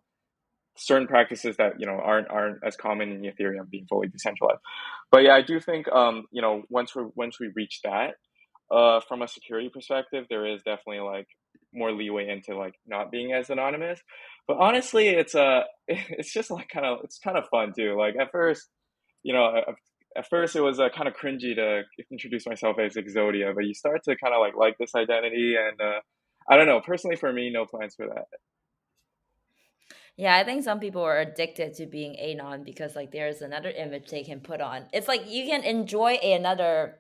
certain 0.78 1.08
practices 1.08 1.58
that 1.58 1.80
you 1.80 1.86
know 1.86 2.00
aren't 2.04 2.30
aren't 2.30 2.60
as 2.64 2.76
common 2.76 3.12
in 3.12 3.22
Ethereum 3.22 3.70
being 3.70 3.88
fully 3.90 4.08
decentralized. 4.08 4.60
But 5.12 5.24
yeah, 5.24 5.36
I 5.36 5.42
do 5.42 5.60
think 5.60 5.88
um, 5.90 6.26
you 6.32 6.42
know 6.42 6.64
once 6.70 6.96
we 6.96 7.04
once 7.16 7.40
we 7.40 7.50
reach 7.56 7.82
that, 7.84 8.16
uh, 8.72 9.02
from 9.08 9.22
a 9.22 9.28
security 9.28 9.70
perspective, 9.70 10.26
there 10.30 10.46
is 10.46 10.62
definitely 10.64 11.00
like 11.00 11.28
more 11.74 11.92
leeway 11.92 12.30
into 12.30 12.58
like 12.58 12.74
not 12.86 13.12
being 13.12 13.34
as 13.34 13.50
anonymous. 13.50 14.00
But 14.48 14.58
honestly, 14.58 15.10
it's 15.10 15.36
uh 15.36 15.62
it's 15.88 16.32
just 16.32 16.52
like 16.52 16.70
kind 16.70 16.86
of 16.86 17.00
it's 17.04 17.20
kind 17.20 17.38
of 17.38 17.48
fun 17.50 17.74
too. 17.76 17.98
Like 17.98 18.16
at 18.20 18.32
first, 18.32 18.68
you 19.24 19.34
know, 19.34 19.62
at 20.18 20.28
first 20.28 20.56
it 20.56 20.62
was 20.62 20.80
uh, 20.80 20.90
kind 20.90 21.08
of 21.08 21.14
cringy 21.16 21.56
to 21.56 21.84
introduce 22.12 22.48
myself 22.48 22.78
as 22.80 22.96
Exodia, 22.96 23.54
but 23.54 23.66
you 23.66 23.74
start 23.74 24.04
to 24.06 24.16
kind 24.16 24.34
of 24.34 24.40
like 24.40 24.56
like 24.56 24.78
this 24.78 24.96
identity, 24.96 25.56
and 25.56 25.80
uh, 25.80 26.00
I 26.50 26.58
don't 26.58 26.66
know. 26.66 26.82
Personally, 26.82 27.16
for 27.16 27.32
me, 27.32 27.52
no 27.52 27.66
plans 27.66 27.96
for 27.96 28.08
that. 28.08 28.26
Yeah, 30.18 30.36
I 30.36 30.44
think 30.44 30.64
some 30.64 30.80
people 30.80 31.04
are 31.04 31.20
addicted 31.20 31.76
to 31.76 31.86
being 31.86 32.18
anon 32.20 32.64
because 32.64 32.96
like 32.96 33.12
there's 33.12 33.42
another 33.42 33.70
image 33.70 34.10
they 34.10 34.24
can 34.24 34.40
put 34.40 34.62
on. 34.62 34.88
It's 34.92 35.08
like 35.08 35.30
you 35.30 35.46
can 35.46 35.64
enjoy 35.64 36.16
another 36.16 36.96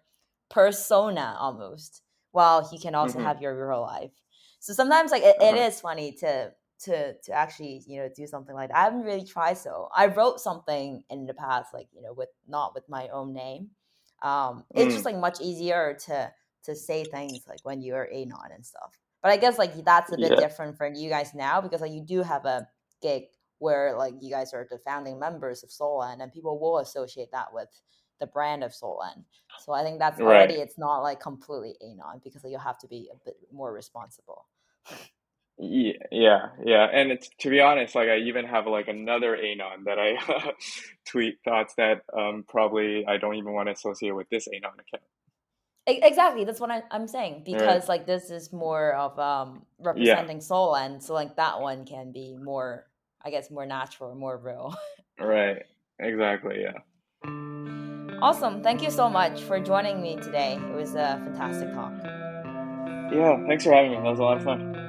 persona 0.49 1.35
almost 1.39 2.03
while 2.31 2.69
you 2.71 2.79
can 2.79 2.93
also 2.93 3.17
mm-hmm. 3.17 3.27
have 3.27 3.41
your 3.41 3.67
real 3.67 3.81
life. 3.81 4.11
So 4.59 4.73
sometimes 4.73 5.11
like 5.11 5.23
it, 5.23 5.35
uh-huh. 5.39 5.55
it 5.55 5.59
is 5.59 5.81
funny 5.81 6.11
to 6.19 6.51
to 6.83 7.13
to 7.13 7.31
actually 7.31 7.83
you 7.87 7.97
know 7.97 8.09
do 8.15 8.27
something 8.27 8.55
like 8.55 8.69
that. 8.69 8.77
I 8.77 8.83
haven't 8.83 9.03
really 9.03 9.25
tried 9.25 9.57
so. 9.57 9.89
I 9.95 10.07
wrote 10.07 10.39
something 10.39 11.03
in 11.09 11.25
the 11.25 11.33
past 11.33 11.73
like 11.73 11.87
you 11.93 12.01
know 12.01 12.13
with 12.13 12.29
not 12.47 12.73
with 12.75 12.87
my 12.89 13.07
own 13.09 13.33
name. 13.33 13.69
Um, 14.21 14.63
it's 14.73 14.91
mm. 14.91 14.93
just 14.93 15.05
like 15.05 15.17
much 15.17 15.39
easier 15.41 15.97
to 16.05 16.31
to 16.63 16.75
say 16.75 17.03
things 17.03 17.45
like 17.47 17.59
when 17.63 17.81
you're 17.81 18.09
anon 18.13 18.49
and 18.53 18.65
stuff. 18.65 18.97
But 19.21 19.31
I 19.31 19.37
guess 19.37 19.57
like 19.57 19.83
that's 19.83 20.11
a 20.11 20.17
bit 20.17 20.31
yeah. 20.31 20.39
different 20.39 20.77
for 20.77 20.87
you 20.87 21.09
guys 21.09 21.33
now 21.33 21.61
because 21.61 21.81
like 21.81 21.91
you 21.91 22.01
do 22.01 22.21
have 22.21 22.45
a 22.45 22.67
gig 23.01 23.23
where 23.59 23.95
like 23.97 24.13
you 24.21 24.29
guys 24.29 24.53
are 24.53 24.67
the 24.69 24.77
founding 24.77 25.19
members 25.19 25.63
of 25.63 25.69
Solend 25.69 26.21
and 26.21 26.31
people 26.31 26.59
will 26.59 26.79
associate 26.79 27.31
that 27.31 27.53
with 27.53 27.69
the 28.19 28.27
brand 28.27 28.63
of 28.63 28.71
Solend. 28.71 29.23
So 29.59 29.73
I 29.73 29.83
think 29.83 29.99
that's 29.99 30.19
already 30.19 30.55
right. 30.55 30.63
it's 30.63 30.77
not 30.77 30.99
like 30.99 31.19
completely 31.19 31.75
anon 31.81 32.21
because 32.23 32.43
like, 32.43 32.51
you 32.51 32.59
have 32.59 32.77
to 32.79 32.87
be 32.87 33.09
a 33.11 33.17
bit 33.25 33.37
more 33.51 33.73
responsible. 33.73 34.45
Yeah, 35.59 35.93
yeah, 36.11 36.49
yeah. 36.63 36.87
And 36.91 37.11
it's 37.11 37.29
to 37.39 37.49
be 37.49 37.61
honest, 37.61 37.95
like 37.95 38.09
I 38.09 38.17
even 38.17 38.45
have 38.45 38.67
like 38.67 38.87
another 38.87 39.35
anon 39.35 39.85
that 39.85 39.97
I 39.97 40.53
tweet 41.05 41.39
thoughts 41.43 41.73
that 41.77 42.01
um, 42.17 42.45
probably 42.47 43.05
I 43.07 43.17
don't 43.17 43.35
even 43.35 43.53
want 43.53 43.67
to 43.67 43.73
associate 43.73 44.11
with 44.11 44.29
this 44.29 44.47
anon 44.47 44.73
account. 44.73 45.03
Exactly, 45.87 46.43
that's 46.43 46.59
what 46.59 46.69
I, 46.69 46.83
am 46.91 47.07
saying 47.07 47.43
because 47.45 47.83
right. 47.83 47.89
like 47.89 48.05
this 48.05 48.29
is 48.29 48.51
more 48.51 48.93
of 48.93 49.17
um, 49.17 49.65
representing 49.79 50.37
yeah. 50.37 50.43
Solend, 50.43 51.01
so 51.01 51.13
like 51.13 51.37
that 51.37 51.61
one 51.61 51.85
can 51.85 52.11
be 52.11 52.35
more, 52.35 52.85
I 53.23 53.31
guess, 53.31 53.49
more 53.49 53.65
natural, 53.65 54.13
more 54.13 54.37
real. 54.37 54.75
right. 55.19 55.63
Exactly. 55.99 56.61
Yeah. 56.61 57.29
Awesome. 58.21 58.61
Thank 58.61 58.83
you 58.83 58.91
so 58.91 59.09
much 59.09 59.41
for 59.41 59.59
joining 59.59 60.01
me 60.01 60.17
today. 60.17 60.59
It 60.61 60.75
was 60.75 60.93
a 60.93 61.21
fantastic 61.23 61.73
talk. 61.73 61.93
Yeah. 63.11 63.37
Thanks 63.47 63.63
for 63.63 63.73
having 63.73 63.91
me. 63.91 63.97
That 63.97 64.03
was 64.03 64.19
a 64.19 64.23
lot 64.23 64.37
of 64.37 64.43
fun. 64.43 64.86